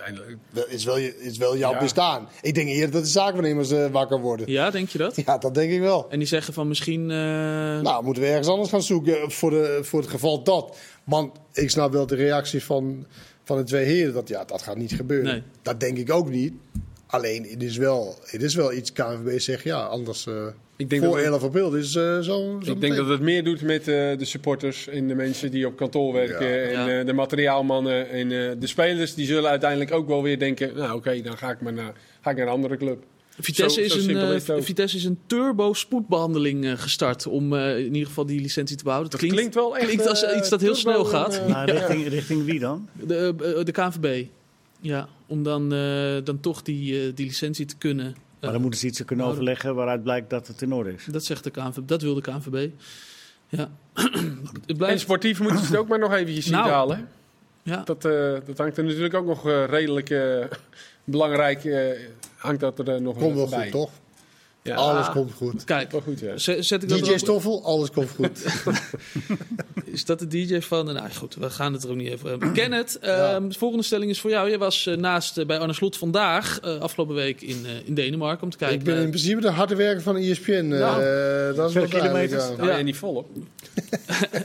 uiteindelijk. 0.00 0.42
Dat 0.52 0.68
is 0.68 0.84
wel, 0.84 0.96
is 1.18 1.38
wel 1.38 1.56
jouw 1.56 1.72
Ja. 1.72 1.78
bestaan. 1.78 2.28
Ik 2.42 2.54
denk 2.54 2.68
eerder 2.68 2.90
dat 2.90 3.02
de 3.02 3.08
zaakwaarnemers 3.08 3.70
eh 3.70 3.86
wakker 3.90 4.20
worden. 4.20 4.50
Ja, 4.50 4.70
denk 4.70 4.88
je 4.88 4.98
dat? 4.98 5.16
Ja, 5.26 5.38
dat 5.38 5.54
denk 5.54 5.72
ik 5.72 5.80
wel. 5.80 6.06
En 6.10 6.18
die 6.18 6.28
zeggen 6.28 6.54
van 6.54 6.68
misschien... 6.68 7.10
eh, 7.10 7.16
Nou, 7.80 8.04
moeten 8.04 8.22
we 8.22 8.28
ergens 8.28 8.48
anders 8.48 8.70
gaan 8.70 8.82
zoeken 8.82 9.30
voor, 9.30 9.50
de, 9.50 9.78
voor 9.82 10.00
het 10.00 10.10
geval 10.10 10.42
dat. 10.42 10.76
Want 11.04 11.38
ik 11.52 11.70
snap 11.70 11.92
wel 11.92 12.06
de 12.06 12.14
reactie 12.16 12.64
van, 12.64 13.06
van 13.44 13.56
de 13.56 13.62
twee 13.64 13.84
heren. 13.84 14.12
Dat 14.14 14.28
ja, 14.28 14.44
dat 14.44 14.62
gaat 14.62 14.76
niet 14.76 14.92
gebeuren. 14.92 15.32
Nee. 15.32 15.42
Dat 15.62 15.80
denk 15.80 15.98
ik 15.98 16.12
ook 16.12 16.28
niet. 16.30 16.52
Alleen, 17.10 17.46
het 17.50 17.62
is 17.62 17.76
wel, 17.76 18.18
het 18.24 18.42
is 18.42 18.54
wel 18.54 18.72
iets 18.72 18.92
KNVB 18.92 19.40
zegt. 19.40 19.64
Ja, 19.64 19.80
anders 19.82 20.26
eh, 20.26 20.46
Ik 20.76 20.90
denk, 20.90 21.02
voor 21.02 21.10
dat 21.16 21.24
het, 21.24 21.32
11 21.32 21.42
april 21.42 21.72
is 21.74 21.94
eh, 21.94 22.02
zo, 22.18 22.60
zo 22.64 22.70
ik 22.72 22.80
denk 22.80 22.96
dat 22.96 23.08
het 23.08 23.20
meer 23.20 23.44
doet 23.44 23.62
met 23.62 23.80
eh, 23.80 23.94
de 24.18 24.24
supporters 24.24 24.88
en 24.88 25.08
de 25.08 25.14
mensen 25.14 25.50
die 25.50 25.66
op 25.66 25.76
kantoor 25.76 26.12
werken. 26.12 26.46
Ja. 26.48 26.62
En 26.62 26.70
Ja. 26.86 26.98
eh, 27.00 27.06
de 27.06 27.12
materiaalmannen 27.12 28.10
en 28.10 28.22
eh, 28.32 28.50
de 28.60 28.66
spelers. 28.66 29.14
Die 29.14 29.26
zullen 29.26 29.50
uiteindelijk 29.50 29.92
ook 29.92 30.08
wel 30.08 30.22
weer 30.22 30.38
denken, 30.38 30.76
nou 30.76 30.96
oké, 30.96 31.20
dan 31.22 31.38
ga 31.38 31.50
ik, 31.50 31.60
maar 31.60 31.72
naar, 31.72 31.92
ga 32.20 32.30
ik 32.30 32.36
naar 32.36 32.46
een 32.46 32.52
andere 32.52 32.76
club. 32.76 33.02
Vitesse, 33.40 33.88
Zo- 33.88 33.96
is 33.98 34.04
zo 34.04 34.10
een, 34.10 34.34
is. 34.58 34.64
Vitesse 34.64 34.96
is 34.96 35.04
een 35.04 35.18
turbo 35.26 35.72
spoedbehandeling 35.72 36.64
eh, 36.64 36.72
gestart 36.76 37.26
om 37.26 37.56
eh, 37.56 37.78
in 37.78 37.92
ieder 37.94 38.06
geval 38.08 38.26
die 38.26 38.40
licentie 38.40 38.76
te 38.76 38.82
behouden. 38.84 39.10
Dat 39.10 39.20
Het 39.20 39.30
klinkt, 39.32 39.54
wel 39.54 39.76
echt... 39.76 39.84
klinkt 39.86 40.08
als 40.08 40.24
iets 40.36 40.48
dat 40.48 40.60
heel 40.60 40.74
snel 40.74 41.04
gaat. 41.04 41.48
maar 41.48 41.70
richting, 41.70 42.06
richting 42.08 42.44
wie 42.44 42.58
dan? 42.58 42.88
De, 43.06 43.34
de 43.64 43.72
KNVB. 43.72 44.26
Ja, 44.80 45.08
om 45.26 45.42
dan, 45.42 45.72
eh, 45.72 46.16
dan 46.24 46.40
toch 46.40 46.62
die, 46.62 47.00
eh, 47.06 47.14
die 47.14 47.26
licentie 47.26 47.66
te 47.66 47.76
kunnen. 47.76 48.06
eh, 48.06 48.12
Maar 48.40 48.52
dan 48.52 48.60
moeten 48.60 48.80
ze 48.80 48.86
iets 48.86 49.04
kunnen 49.04 49.26
overleggen 49.26 49.74
waaruit 49.74 50.02
blijkt 50.02 50.30
dat 50.30 50.46
het 50.46 50.62
in 50.62 50.72
orde 50.72 50.92
is. 50.92 51.04
Dat 51.04 51.24
zegt 51.24 51.44
de 51.44 51.50
KNVB. 51.50 51.88
Dat 51.88 52.02
wil 52.02 52.14
de 52.14 52.20
KNVB. 52.20 52.68
Ja. 53.48 53.70
het 54.66 54.82
En 54.82 55.00
sportief 55.00 55.40
moeten 55.40 55.58
ze 55.58 55.66
het 55.66 55.76
ook 55.76 55.88
maar 55.88 55.98
nog 55.98 56.12
eventjes 56.12 56.44
zien 56.44 56.52
Nou. 56.54 56.66
te 56.66 56.72
halen. 56.72 57.08
ja. 57.62 57.82
Dat, 57.84 58.04
eh, 58.04 58.34
dat 58.46 58.58
hangt 58.58 58.76
er 58.78 58.84
natuurlijk 58.84 59.14
ook 59.14 59.26
nog 59.26 59.46
eh, 59.48 59.64
redelijk 59.64 60.14
belangrijk. 61.04 61.68
hangt 62.36 62.60
dat 62.60 62.78
er 62.88 63.02
nog 63.02 63.16
Komt 63.18 63.34
wel 63.34 63.48
bij. 63.48 63.62
goed, 63.62 63.70
toch? 63.70 63.90
Ja, 64.68 64.74
Alles 64.76 65.08
komt 65.10 65.32
goed. 65.32 65.64
Kijk, 65.64 65.92
goed. 66.04 66.20
Ja. 66.20 66.36
zet, 66.38 66.82
ik 66.82 66.88
dat 66.88 66.98
DJ? 67.04 67.16
Stoffel, 67.16 67.64
alles 67.64 67.90
komt 67.90 68.10
goed. 68.10 68.44
Is 69.84 70.04
dat 70.04 70.18
de 70.18 70.26
DJ 70.26 70.60
van? 70.60 70.84
Nou 70.84 71.10
goed, 71.10 71.34
we 71.34 71.50
gaan 71.50 71.72
het 71.72 71.82
er 71.84 71.90
ook 71.90 71.96
niet 71.96 72.08
even 72.08 72.28
hebben. 72.30 72.52
Kenneth, 72.52 72.98
Ja. 73.02 73.34
ehm, 73.34 73.48
de 73.48 73.58
volgende 73.58 73.84
stelling 73.84 74.10
is 74.10 74.20
voor 74.20 74.30
jou. 74.30 74.50
Je 74.50 74.58
was 74.58 74.86
eh, 74.86 74.96
naast 74.96 75.38
eh, 75.38 75.46
bij 75.46 75.58
Arne 75.58 75.72
Slot 75.72 75.96
vandaag, 75.96 76.60
eh, 76.60 76.78
afgelopen 76.80 77.14
week 77.14 77.40
in, 77.40 77.66
eh, 77.66 77.70
in 77.86 77.94
Denemarken, 77.94 78.42
om 78.44 78.50
te 78.50 78.56
kijken. 78.56 78.78
ik 78.78 78.84
ben 78.84 78.96
in 79.02 79.08
principe 79.08 79.40
de 79.40 79.48
harde 79.50 79.74
werker 79.74 80.02
van 80.02 80.16
ESPN. 80.16 80.50
eh, 80.52 80.62
Nou, 80.62 81.02
dat 81.54 81.68
is 81.68 81.74
wel 81.74 81.86
veel 81.88 82.00
kilometers. 82.00 82.48
ja. 82.48 82.56
Nou, 82.56 82.68
Ja. 82.70 82.80
niet 82.80 82.96
volop. 82.96 83.28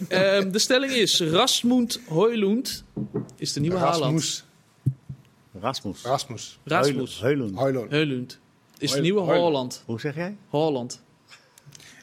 Ehm, 0.08 0.52
de 0.52 0.60
stelling 0.60 0.92
is: 0.92 1.20
Rasmund 1.22 2.00
Højlund 2.10 2.84
is 3.38 3.54
de 3.54 3.60
nieuwe 3.60 3.78
Haaland. 3.78 4.02
Rasmus. 4.04 4.44
Rasmus. 5.62 6.02
Rasmus. 6.04 6.60
Rasmus 6.66 7.20
Heulen. 7.22 7.56
Højlund. 7.56 7.92
Højlund 7.92 8.40
is 8.84 8.90
de 8.92 8.98
Høj- 8.98 9.02
nieuwe. 9.02 9.22
Haaland. 9.22 9.84
Hoe 9.86 10.00
zeg 10.00 10.16
jij? 10.16 10.36
Haaland. 10.52 11.02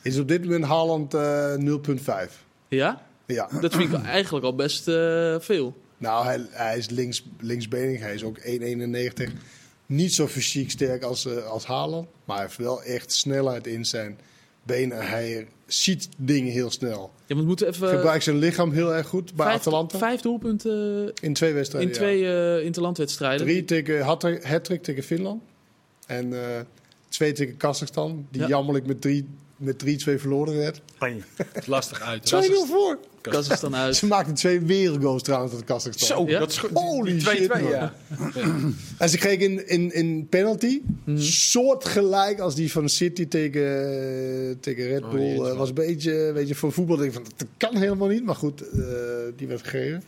Is 0.02 0.18
op 0.18 0.28
dit 0.28 0.44
moment 0.44 0.64
Haaland 0.64 1.14
eh 1.14 1.54
0,5. 2.28 2.44
Ja? 2.68 3.02
Ja. 3.26 3.48
Dat 3.60 3.74
vind 3.74 3.92
ik 3.92 4.02
eigenlijk 4.02 4.44
al 4.44 4.54
best 4.54 4.88
eh, 4.88 5.34
veel. 5.38 5.76
Nou, 5.98 6.24
hij, 6.24 6.46
hij 6.50 6.78
is 6.78 6.88
links, 6.90 7.24
linksbenig. 7.40 8.00
Hij 8.00 8.14
is 8.14 8.22
ook 8.24 8.38
1,91. 8.38 9.32
Niet 9.86 10.14
zo 10.14 10.26
fysiek 10.26 10.70
sterk 10.70 11.02
als, 11.02 11.26
eh, 11.26 11.46
als 11.46 11.64
Haaland. 11.64 12.08
Maar 12.24 12.36
hij 12.36 12.44
heeft 12.46 12.58
wel 12.58 12.82
echt 12.82 13.12
snelheid 13.12 13.66
in 13.66 13.84
zijn 13.84 14.18
benen. 14.62 15.06
Hij 15.08 15.48
ziet 15.66 16.08
dingen 16.16 16.52
heel 16.52 16.70
snel. 16.70 17.10
Ja, 17.26 17.36
we 17.36 17.42
moeten 17.42 17.68
even. 17.68 17.88
Gebruikt 17.88 18.24
zijn 18.24 18.38
lichaam 18.38 18.72
heel 18.72 18.94
erg 18.94 19.06
goed 19.06 19.34
bij 19.34 19.46
vijf, 19.46 19.58
Atalanta. 19.58 19.98
vijf 19.98 20.20
doelpunten 20.20 21.12
In 21.22 21.32
twee 21.32 21.50
in 21.50 21.56
wedstrijden. 21.56 21.92
twee 21.92 22.18
ja. 22.18 22.56
eh 22.58 22.64
interlandwedstrijden. 22.64 23.46
Drie 23.46 23.64
tegen 23.64 24.02
hat- 24.04 24.42
hat-trick 24.42 24.82
tegen 24.82 25.02
Finland. 25.02 25.42
En 26.10 26.32
eh, 26.32 26.60
twee 27.08 27.32
tegen 27.32 27.56
Kazachstan. 27.56 28.26
Die 28.30 28.40
Ja. 28.40 28.46
jammerlijk 28.48 28.86
met 28.86 29.00
3 29.00 29.26
met 29.56 29.78
3-2 29.78 30.18
verloren 30.20 30.56
werd. 30.56 30.80
Spanje. 30.94 31.20
Is 31.52 31.66
lastig 31.66 32.00
uit. 32.00 32.26
2-0 32.26 32.66
voor. 32.66 32.98
Kazachstan 33.20 33.76
uit. 33.76 33.96
Ze 33.96 34.06
maakten 34.06 34.34
twee 34.34 34.60
wereldgoals 34.60 35.22
trouwens 35.22 35.54
uit 35.54 35.64
Kazachstan. 35.64 36.06
Zo, 36.18 36.24
Ja? 36.32 36.38
dat 36.38 36.50
is 36.50 36.58
goed. 36.58 36.70
Holy 36.72 37.12
Die 37.12 37.20
2-2, 37.20 37.36
shit, 37.36 37.48
man. 37.48 37.62
ja. 37.68 37.92
En 38.98 39.08
ze 39.08 39.18
kregen 39.18 39.40
in, 39.50 39.68
in, 39.68 39.92
in 39.94 40.26
penalty, 40.28 40.80
Mhm. 41.04 41.18
soortgelijk 41.18 42.38
als 42.40 42.54
die 42.54 42.72
van 42.72 42.88
City 42.88 43.26
tegen, 43.28 44.58
tegen 44.60 44.86
Red 44.86 45.02
Oh, 45.02 45.10
Bull. 45.10 45.44
Eh, 45.46 45.56
was 45.56 45.68
een 45.68 45.74
beetje, 45.74 46.32
weet 46.32 46.48
je, 46.48 46.54
voor 46.54 46.72
voetbal 46.72 46.96
denk 46.96 47.08
ik 47.08 47.14
van, 47.14 47.24
dat 47.36 47.48
kan 47.56 47.76
helemaal 47.76 48.08
niet. 48.08 48.24
Maar 48.24 48.34
goed, 48.34 48.60
eh, 48.70 48.84
die 49.36 49.46
werd 49.46 49.62
gegeven. 49.62 50.02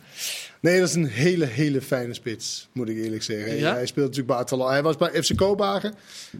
Nee, 0.63 0.79
dat 0.79 0.87
is 0.89 0.95
een 0.95 1.05
hele, 1.07 1.45
hele 1.45 1.81
fijne 1.81 2.13
spits, 2.13 2.67
moet 2.71 2.89
ik 2.89 2.97
eerlijk 2.97 3.23
zeggen. 3.23 3.55
Ja? 3.55 3.73
Hij 3.73 3.85
speelt 3.85 4.05
natuurlijk 4.05 4.33
bij 4.33 4.37
Atalanta. 4.43 4.71
Hij 4.71 4.83
was 4.83 4.97
bij 4.97 5.23
FC 5.23 5.35
Kopenhagen. 5.35 5.93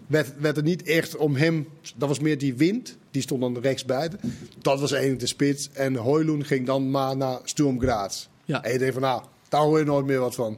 Werd, 0.08 0.34
werd 0.40 0.58
er 0.58 0.64
niet 0.64 0.84
echt 0.84 1.16
om 1.16 1.36
hem, 1.36 1.68
dat 1.96 2.08
was 2.08 2.20
meer 2.20 2.38
die 2.38 2.54
wind. 2.54 2.98
Die 3.12 3.22
stond 3.22 3.42
dan 3.42 3.60
rechts 3.60 3.86
buiten. 3.86 4.20
Dat 4.62 4.80
was 4.80 4.92
eigenlijk 4.92 5.22
de 5.22 5.28
spits. 5.28 5.70
En 5.74 5.96
Hoylund 5.96 6.48
ging 6.48 6.66
dan 6.66 6.92
maar 6.92 7.18
naar 7.18 7.40
Sturm 7.44 7.80
Graz. 7.80 8.28
Ja. 8.46 8.64
En 8.64 8.72
je 8.72 8.78
denkt 8.78 8.94
van, 8.94 9.04
nou, 9.04 9.24
daar 9.50 9.62
hoor 9.62 9.80
je 9.80 9.86
nooit 9.86 10.06
meer 10.06 10.20
wat 10.20 10.36
van. 10.36 10.58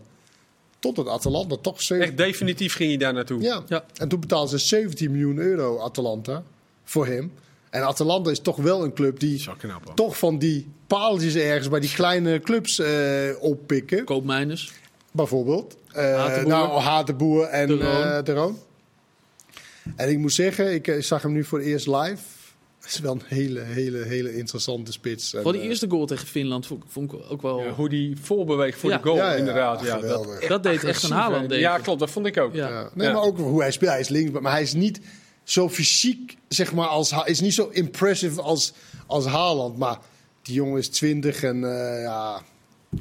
Totdat 0.80 1.08
Atalanta 1.08 1.56
toch 1.62 1.82
7 1.82 2.06
Echt 2.06 2.18
definitief 2.18 2.76
ging 2.76 2.92
je 2.92 2.98
daar 2.98 3.14
naartoe. 3.14 3.42
ja. 3.42 3.64
Ja. 3.68 3.86
en 3.96 4.08
toen 4.08 4.20
betaalden 4.20 4.60
ze 4.60 4.66
17 4.66 5.12
miljoen 5.12 5.38
euro 5.38 5.80
Atalanta 5.80 6.44
voor 6.84 7.06
hem. 7.08 7.32
En 7.70 7.84
Atalanta 7.84 8.30
is 8.32 8.40
toch 8.40 8.56
wel 8.58 8.84
een 8.84 8.94
club 8.94 9.20
die 9.20 9.46
toch 9.96 10.18
van 10.18 10.38
die 10.38 10.68
paaltjes 10.88 11.36
ergens 11.36 11.70
bij 11.70 11.80
die 11.80 11.94
kleine 11.94 12.40
clubs 12.40 12.80
eh, 12.80 12.90
oppikken. 13.40 14.04
Koopmijners. 14.06 14.72
Bijvoorbeeld. 15.12 15.78
Eh 15.92 16.16
Hatenboer. 16.16 16.52
nou, 16.52 16.80
Hatenboer 16.82 17.44
en 17.46 17.68
De 17.68 17.74
Roon. 17.78 18.04
eh, 18.04 18.24
De 18.24 18.34
Roon. 18.34 18.58
En 19.96 20.10
ik 20.10 20.18
moet 20.18 20.34
zeggen, 20.34 20.74
ik 20.74 20.96
zag 21.00 21.22
hem 21.22 21.32
nu 21.32 21.44
voor 21.44 21.58
het 21.60 21.68
eerst 21.68 21.88
live. 21.88 22.18
Het 22.80 22.94
is 22.94 23.00
wel 23.00 23.12
een 23.14 23.22
hele, 23.26 23.60
hele, 23.60 23.98
hele 24.04 24.36
interessante 24.38 24.92
spits. 24.92 25.36
Voor 25.42 25.52
die 25.52 25.62
eerste 25.62 25.90
goal 25.90 26.06
tegen 26.06 26.28
Finland 26.28 26.66
vond, 26.68 26.84
ik- 26.84 26.90
vond 26.92 27.14
ik 27.14 27.20
ook 27.30 27.42
wel... 27.42 27.64
Ja, 27.64 27.70
hoe 27.72 27.90
die 27.90 28.18
voorbeweegt 28.22 28.80
voor 28.80 28.90
Ja. 28.90 28.98
de 28.98 29.04
goal, 29.04 29.16
ja, 29.16 29.32
ja, 29.32 29.38
inderdaad. 29.38 29.80
Ja, 29.82 29.86
dat, 29.94 30.00
geweldig. 30.00 30.48
dat 30.48 30.64
deed 30.64 30.84
echt 30.84 31.04
een 31.04 31.12
Haaland, 31.12 31.54
ja, 31.54 31.78
klopt, 31.78 32.00
dat 32.00 32.10
vond 32.10 32.26
ik 32.26 32.38
ook. 32.38 32.54
Ja. 32.54 32.70
Ja. 32.70 32.90
Nee, 32.94 33.08
Ja. 33.08 33.14
maar 33.14 33.22
ook 33.24 33.38
hoe 33.38 33.62
hij 33.62 33.72
speelt. 33.72 33.92
Hij 33.92 34.00
is 34.00 34.10
links, 34.10 34.40
maar 34.40 34.52
hij 34.52 34.62
is 34.62 34.74
niet 34.74 35.00
zo 35.46 35.70
fysiek, 35.70 36.38
zeg 36.48 36.74
maar, 36.74 36.88
als, 36.88 37.14
is 37.26 37.40
niet 37.42 37.54
zo 37.54 37.70
impressive 37.72 38.42
als, 38.42 38.74
als 39.08 39.26
Haaland. 39.26 39.78
Maar 39.78 39.98
die 40.42 40.54
jongen 40.56 40.78
is 40.80 40.88
20 40.90 41.44
en 41.44 41.64
eh 41.64 42.02
ja, 42.04 42.42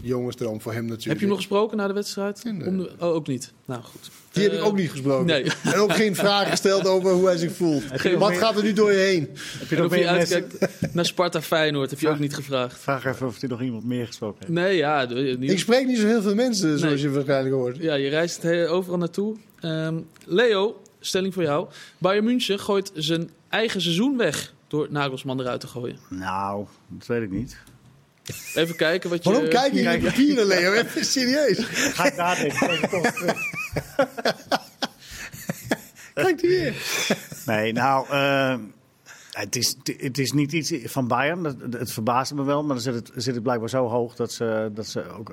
jongensdroom 0.03 0.61
voor 0.61 0.72
hem 0.72 0.82
natuurlijk. 0.82 1.07
Heb 1.09 1.14
je 1.14 1.20
hem 1.20 1.28
nog 1.28 1.38
gesproken 1.38 1.76
na 1.76 1.86
de 1.86 1.92
wedstrijd? 1.92 2.45
Nee. 2.45 2.66
Om 2.66 2.76
de- 2.78 2.90
oh, 2.99 3.09
ook 3.09 3.26
niet. 3.26 3.53
Nou 3.64 3.82
goed. 3.82 4.11
Die 4.32 4.42
heb 4.42 4.53
Eh, 4.53 4.59
ik 4.59 4.64
ook 4.64 4.76
niet 4.76 4.90
gesproken. 4.90 5.26
nee. 5.26 5.45
En 5.62 5.74
ook 5.74 5.92
geen 5.92 6.14
vraag 6.14 6.51
gesteld 6.51 6.86
over 6.86 7.12
hoe 7.12 7.26
hij 7.26 7.36
zich 7.36 7.53
voelt. 7.53 7.82
Wat 8.18 8.30
meer- 8.30 8.38
gaat 8.38 8.57
er 8.57 8.62
nu 8.62 8.72
door 8.72 8.92
je 8.92 8.99
heen? 8.99 9.28
Heb 9.59 9.68
je 9.70 9.76
nog 9.76 9.90
meer 9.90 10.12
mensen... 10.12 10.42
uitkijkt 10.42 10.95
naar 10.95 11.05
Sparta 11.07 11.42
Feyenoord, 11.42 11.90
heb 11.90 12.01
je 12.01 12.09
ook 12.09 12.18
niet 12.18 12.34
gevraagd. 12.34 12.78
Vraag 12.80 13.05
even 13.05 13.26
of 13.26 13.42
er 13.42 13.49
nog 13.49 13.62
iemand 13.62 13.84
meer 13.84 14.07
gesproken 14.07 14.38
heeft. 14.40 14.53
Nee, 14.53 14.76
ja. 14.76 15.05
niet- 15.38 15.51
Ik 15.51 15.59
spreek 15.59 15.86
niet 15.86 15.99
zo 15.99 16.07
heel 16.07 16.22
veel 16.22 16.34
mensen, 16.34 16.78
zoals 16.78 16.95
Nee. 16.95 17.03
je 17.03 17.11
waarschijnlijk 17.11 17.55
hoort. 17.55 17.76
Ja, 17.76 17.95
je 17.95 18.09
reist 18.09 18.47
overal 18.47 18.99
naartoe. 18.99 19.36
Ehm, 19.61 19.95
Leo, 20.24 20.80
stelling 21.07 21.35
voor 21.35 21.43
jou. 21.43 21.69
Bayern 21.99 22.25
München 22.25 22.61
gooit 22.61 22.91
zijn 22.95 23.31
eigen 23.49 23.81
seizoen 23.81 24.17
weg 24.17 24.53
door 24.69 24.87
Nagelsman 24.91 25.41
eruit 25.41 25.61
te 25.61 25.67
gooien. 25.67 25.99
Nou, 26.09 26.67
dat 26.89 27.07
weet 27.07 27.23
ik 27.23 27.31
niet. 27.31 27.57
Even 28.55 28.77
kijken 28.77 29.11
wat 29.11 29.25
je... 29.25 29.31
Waarom 29.31 29.49
kijk 29.49 29.73
je 29.73 29.81
in 29.81 29.91
je 29.91 29.99
papieren, 30.07 30.47
Leo? 30.47 30.73
Even 30.73 31.05
serieus. 31.05 31.59
Ga 31.95 32.05
ik 32.07 32.17
nadenken. 32.17 32.71
Even 32.71 32.89
toch- 32.89 33.13
Kijk 36.15 36.41
hier. 36.41 36.75
Nee, 37.47 37.73
nou, 37.73 38.07
eh, 38.09 38.57
het, 39.31 39.57
is, 39.57 39.77
het 39.97 40.19
is 40.19 40.33
niet 40.33 40.53
iets 40.53 40.73
van 40.85 41.09
Bayern. 41.09 41.43
Dat, 41.43 41.57
het 41.71 41.93
verbaasde 41.93 42.35
me 42.35 42.43
wel, 42.45 42.63
maar 42.65 42.75
dan 42.75 42.83
zit 42.85 42.95
het, 42.95 43.11
zit 43.15 43.35
het 43.35 43.43
blijkbaar 43.43 43.69
zo 43.69 43.87
hoog 43.89 44.15
dat 44.15 44.33
ze, 44.33 44.71
dat 44.75 44.87
ze 44.87 45.11
ook 45.11 45.33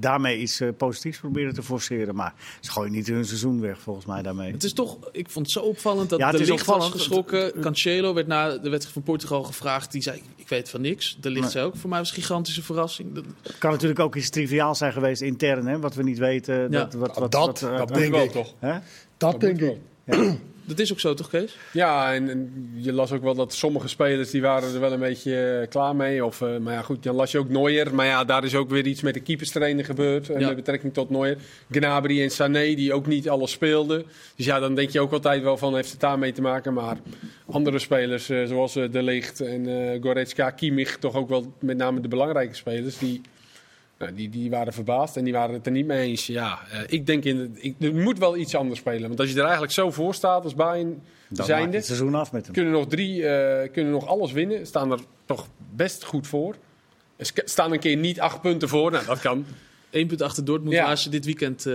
daarmee 0.00 0.38
iets 0.38 0.60
eh, 0.60 0.68
positiefs 0.76 1.18
proberen 1.18 1.54
te 1.54 1.62
forceren. 1.62 2.14
Maar 2.14 2.34
ze 2.60 2.70
gooien 2.70 2.92
niet 2.92 3.06
hun 3.06 3.24
seizoen 3.24 3.60
weg, 3.60 3.80
volgens 3.80 4.06
mij 4.06 4.22
daarmee. 4.22 4.52
Het 4.52 4.64
is 4.64 4.72
toch, 4.72 4.98
ik 5.12 5.30
vond 5.30 5.46
het 5.46 5.54
zo 5.54 5.60
opvallend 5.60 6.10
dat 6.10 6.18
Ja, 6.18 6.26
het 6.26 6.36
de 6.36 6.42
is 6.42 6.48
licht 6.48 6.66
was 6.66 6.90
geschrokken. 6.90 7.60
Cancelo 7.60 8.14
werd 8.14 8.26
na 8.26 8.48
de 8.48 8.56
wedstrijd 8.68 8.92
van 8.92 9.02
Portugal 9.02 9.42
gevraagd. 9.42 9.92
Die 9.92 10.02
zei, 10.02 10.22
ik 10.36 10.48
weet 10.48 10.70
van 10.70 10.80
niks. 10.80 11.16
De 11.20 11.28
licht 11.30 11.42
Nee. 11.42 11.50
zei 11.50 11.64
ook, 11.66 11.76
voor 11.76 11.90
mij 11.90 11.98
was 11.98 12.08
het 12.08 12.16
een 12.16 12.22
gigantische 12.22 12.62
verrassing. 12.62 13.14
Dat- 13.14 13.24
Het 13.42 13.58
kan 13.58 13.70
natuurlijk 13.70 14.00
ook 14.00 14.16
iets 14.16 14.30
triviaals 14.30 14.78
zijn 14.78 14.92
geweest 14.92 15.22
intern, 15.22 15.66
hè, 15.66 15.78
wat 15.78 15.94
we 15.94 16.02
niet 16.02 16.18
weten. 16.18 16.54
Ja. 16.54 16.68
Dat, 16.68 16.92
wat, 16.94 17.18
wat, 17.18 17.32
Dat- 17.32 17.60
wat, 17.60 17.60
dat 17.60 17.88
Dat 17.88 17.98
denk 17.98 18.14
ik. 18.14 18.30
toch? 18.30 18.54
hè? 18.58 18.78
Dat 19.16 19.40
denk 19.40 19.60
ik. 19.60 19.76
Dat 20.64 20.78
is 20.78 20.92
ook 20.92 21.00
zo, 21.00 21.14
toch 21.14 21.28
Kees? 21.28 21.56
Ja, 21.72 22.14
en, 22.14 22.28
en 22.28 22.70
je 22.74 22.92
las 22.92 23.12
ook 23.12 23.22
wel 23.22 23.34
dat 23.34 23.52
sommige 23.52 23.88
spelers 23.88 24.30
die 24.30 24.42
waren 24.42 24.74
er 24.74 24.80
wel 24.80 24.92
een 24.92 24.98
beetje 24.98 25.60
eh, 25.60 25.68
klaar 25.68 25.96
mee. 25.96 26.24
Of, 26.24 26.40
eh, 26.40 26.56
maar 26.56 26.74
ja, 26.74 26.82
goed, 26.82 27.02
dan 27.02 27.14
las 27.14 27.30
je 27.30 27.38
ook 27.38 27.48
Neuer. 27.48 27.94
Maar 27.94 28.06
ja, 28.06 28.24
daar 28.24 28.44
is 28.44 28.54
ook 28.54 28.70
weer 28.70 28.86
iets 28.86 29.00
met 29.00 29.14
de 29.14 29.20
keeperstrainer 29.20 29.84
gebeurd. 29.84 30.26
Ja. 30.26 30.38
Met 30.38 30.56
betrekking 30.56 30.92
tot 30.92 31.10
Neuer. 31.10 31.36
Gnabry 31.70 32.22
en 32.22 32.30
Sané, 32.30 32.74
die 32.74 32.92
ook 32.92 33.06
niet 33.06 33.28
alles 33.28 33.50
speelden. 33.50 34.04
Dus 34.36 34.46
ja, 34.46 34.58
dan 34.58 34.74
denk 34.74 34.90
je 34.90 35.00
ook 35.00 35.12
altijd 35.12 35.42
wel 35.42 35.56
van, 35.56 35.74
heeft 35.74 35.90
het 35.90 36.00
daarmee 36.00 36.32
te 36.32 36.42
maken. 36.42 36.72
Maar 36.72 36.96
andere 37.46 37.78
spelers, 37.78 38.28
eh, 38.28 38.44
zoals 38.44 38.72
De 38.72 39.02
Ligt 39.02 39.40
en 39.40 39.98
Goretzka, 40.02 40.50
Kimmich, 40.50 40.96
toch 40.96 41.14
ook 41.14 41.28
wel 41.28 41.52
met 41.58 41.76
name 41.76 42.00
de 42.00 42.08
belangrijke 42.08 42.54
spelers, 42.54 42.98
die... 42.98 43.20
Nou, 44.02 44.14
die, 44.14 44.28
die 44.28 44.50
waren 44.50 44.72
verbaasd 44.72 45.16
en 45.16 45.24
die 45.24 45.32
waren 45.32 45.54
het 45.54 45.66
er 45.66 45.72
niet 45.72 45.86
mee 45.86 46.08
eens. 46.08 46.26
Ja, 46.26 46.58
eh, 46.72 46.78
ik 46.86 47.06
denk 47.06 47.24
in, 47.24 47.56
ik, 47.60 47.74
er 47.80 47.94
moet 47.94 48.18
wel 48.18 48.36
iets 48.36 48.54
anders 48.54 48.80
spelen. 48.80 49.08
Want 49.08 49.20
als 49.20 49.28
je 49.30 49.34
er 49.36 49.42
eigenlijk 49.42 49.72
zo 49.72 49.90
voor 49.90 50.14
staat 50.14 50.44
als 50.44 50.54
Bayern 50.54 50.88
Dan 50.88 51.02
maakt 51.30 51.46
zijnde, 51.48 51.76
het 51.76 51.86
seizoen 51.86 52.14
af 52.14 52.32
met 52.32 52.44
hem. 52.44 52.54
kunnen 52.54 52.72
nog 52.72 52.86
drie, 52.86 53.26
eh, 53.26 53.72
kunnen 53.72 53.92
nog 53.92 54.06
alles 54.06 54.32
winnen. 54.32 54.66
Staan 54.66 54.92
er 54.92 54.98
toch 55.24 55.46
best 55.74 56.04
goed 56.04 56.26
voor. 56.26 56.54
Er 57.16 57.30
staan 57.44 57.72
een 57.72 57.78
keer 57.80 57.96
niet 57.96 58.20
acht 58.20 58.40
punten 58.40 58.68
voor. 58.68 58.90
Nou, 58.90 59.06
dat 59.06 59.20
kan. 59.20 59.44
Eén 59.90 60.06
punt 60.06 60.22
achter 60.22 60.44
Dortmund 60.44 60.74
Ja. 60.74 60.90
als 60.90 61.04
je 61.04 61.10
dit 61.10 61.24
weekend... 61.24 61.66
eh, 61.66 61.74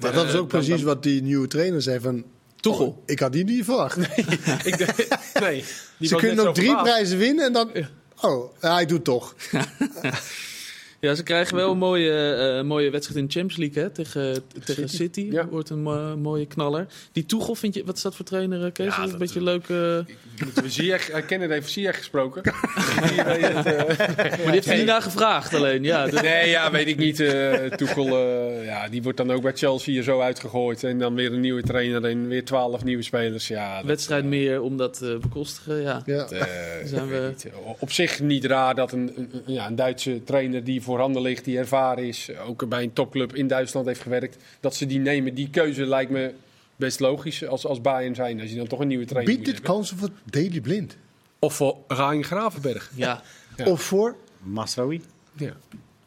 Maar 0.00 0.12
dat 0.12 0.24
is 0.26 0.34
ook 0.34 0.50
dan- 0.50 0.62
precies 0.62 0.82
wat 0.82 1.02
die 1.02 1.22
nieuwe 1.22 1.46
trainer 1.46 1.82
zei 1.82 2.00
van... 2.00 2.24
Tuchel. 2.60 2.86
oh, 2.86 2.98
ik 3.06 3.18
had 3.18 3.32
die 3.32 3.44
niet 3.44 3.64
verwacht. 3.64 3.96
ik 4.70 4.78
denk- 4.78 5.08
nee, 5.40 5.64
die 5.98 6.08
Ze 6.08 6.16
kunnen 6.16 6.44
zo 6.44 6.52
drie 6.52 6.66
verbaasd. 6.66 6.90
prijzen 6.90 7.18
winnen 7.18 7.44
en 7.46 7.52
dan... 7.52 7.70
Oh, 8.20 8.52
ja, 8.60 8.72
hij 8.74 8.86
doet 8.86 9.04
toch. 9.04 9.34
Ja, 11.00 11.14
ze 11.14 11.22
krijgen 11.22 11.56
wel 11.56 11.70
een 11.70 11.78
mooie, 11.78 12.34
eh, 12.34 12.62
mooie 12.64 12.90
wedstrijd 12.90 13.20
in 13.20 13.26
de 13.26 13.32
Champions 13.32 13.56
League 13.62 13.82
hè, 13.82 13.90
tegen, 13.90 14.42
tegen 14.64 14.88
City. 14.88 15.28
Ja. 15.30 15.46
Wordt 15.48 15.70
een 15.70 15.82
mo- 15.82 16.16
mooie 16.16 16.46
knaller. 16.46 16.86
Die 17.12 17.26
Tuchel, 17.26 17.54
vind 17.54 17.74
je, 17.74 17.84
wat 17.84 17.96
is 17.96 18.02
dat 18.02 18.14
voor 18.16 18.24
trainer, 18.24 18.64
eh, 18.64 18.72
Kees? 18.72 18.86
Ja, 18.86 18.92
Is 18.92 18.98
een 19.04 19.08
dat- 19.10 19.18
beetje 19.18 19.42
leuk. 19.42 19.62
eh, 19.62 19.68
we 20.54 20.68
Ziyech, 20.68 21.10
uh, 21.10 21.16
Kenneth 21.26 21.50
heeft 21.50 21.70
Ziyech 21.70 21.96
gesproken. 21.96 22.42
Die 23.14 23.22
weet 23.24 23.42
het, 23.42 23.66
eh, 23.66 23.86
Maar 23.86 24.36
die 24.36 24.50
heeft 24.50 24.74
niet 24.76 24.84
naar 24.86 25.02
gevraagd 25.02 25.54
alleen. 25.54 25.82
Ja, 25.84 26.06
nee, 26.06 26.48
ja, 26.50 26.70
weet 26.70 26.86
ik 26.86 26.96
niet. 26.96 27.20
eh 27.20 27.64
Tuchel, 27.64 28.06
eh, 28.06 28.64
ja, 28.64 28.88
die 28.88 29.02
wordt 29.02 29.18
dan 29.18 29.30
ook 29.30 29.42
bij 29.42 29.52
Chelsea 29.54 29.92
hier 29.92 30.02
zo 30.02 30.20
uitgegooid. 30.20 30.84
En 30.84 30.98
dan 30.98 31.14
weer 31.14 31.32
een 31.32 31.40
nieuwe 31.40 31.62
trainer 31.62 32.04
en 32.04 32.28
weer 32.28 32.44
twaalf 32.44 32.84
nieuwe 32.84 33.02
spelers. 33.02 33.48
Ja, 33.48 33.76
dat, 33.76 33.84
wedstrijd 33.86 34.24
meer 34.24 34.60
om 34.62 34.76
dat 34.76 34.98
te 34.98 35.18
bekostigen. 35.20 35.82
Ja. 35.82 36.02
Ja. 36.06 36.26
eh, 36.28 36.40
Zijn 36.84 37.04
ik 37.04 37.10
we- 37.10 37.26
niet. 37.28 37.46
Op 37.78 37.92
zich 37.92 38.20
niet 38.20 38.44
raar 38.44 38.74
dat 38.74 38.92
een, 38.92 39.12
een, 39.16 39.28
een- 39.46 39.52
ja, 39.54 39.66
een 39.66 39.76
Duitse 39.76 40.20
trainer 40.24 40.64
die 40.64 40.82
voorhanden 40.88 41.22
ligt, 41.22 41.44
die 41.44 41.58
ervaren 41.58 42.06
is, 42.06 42.30
ook 42.46 42.68
bij 42.68 42.82
een 42.82 42.92
topclub 42.92 43.34
in 43.34 43.46
Duitsland 43.46 43.86
heeft 43.86 44.00
gewerkt, 44.00 44.36
dat 44.60 44.74
ze 44.74 44.86
die 44.86 44.98
nemen. 44.98 45.34
Die 45.34 45.50
keuze 45.50 45.86
lijkt 45.86 46.10
me 46.10 46.34
best 46.76 47.00
logisch 47.00 47.46
als, 47.46 47.66
als 47.66 47.80
Bayern 47.80 48.14
zijn. 48.14 48.40
Als 48.40 48.50
je 48.50 48.56
dan 48.56 48.66
toch 48.66 48.80
een 48.80 48.88
nieuwe 48.88 49.04
trainer 49.04 49.34
Biedt 49.34 49.46
dit 49.46 49.60
kansen 49.60 49.98
voor 49.98 50.10
Daily 50.24 50.60
Blind? 50.60 50.96
Of 51.38 51.54
voor 51.54 51.76
Rijn 51.88 52.24
Gravenberg. 52.24 52.90
ja. 52.94 53.22
Ja. 53.56 53.64
Of 53.72 53.82
voor... 53.82 54.16
Masraoui. 54.38 55.02
Ja. 55.36 55.52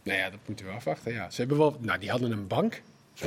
Nou 0.04 0.18
ja, 0.18 0.30
dat 0.30 0.40
moeten 0.46 0.66
we 0.66 0.72
afwachten. 0.72 1.14
Ja. 1.14 1.30
Ze 1.30 1.40
hebben 1.40 1.58
wel, 1.58 1.78
nou, 1.80 2.00
die 2.00 2.10
hadden 2.10 2.32
een 2.32 2.48
bank. 2.48 2.82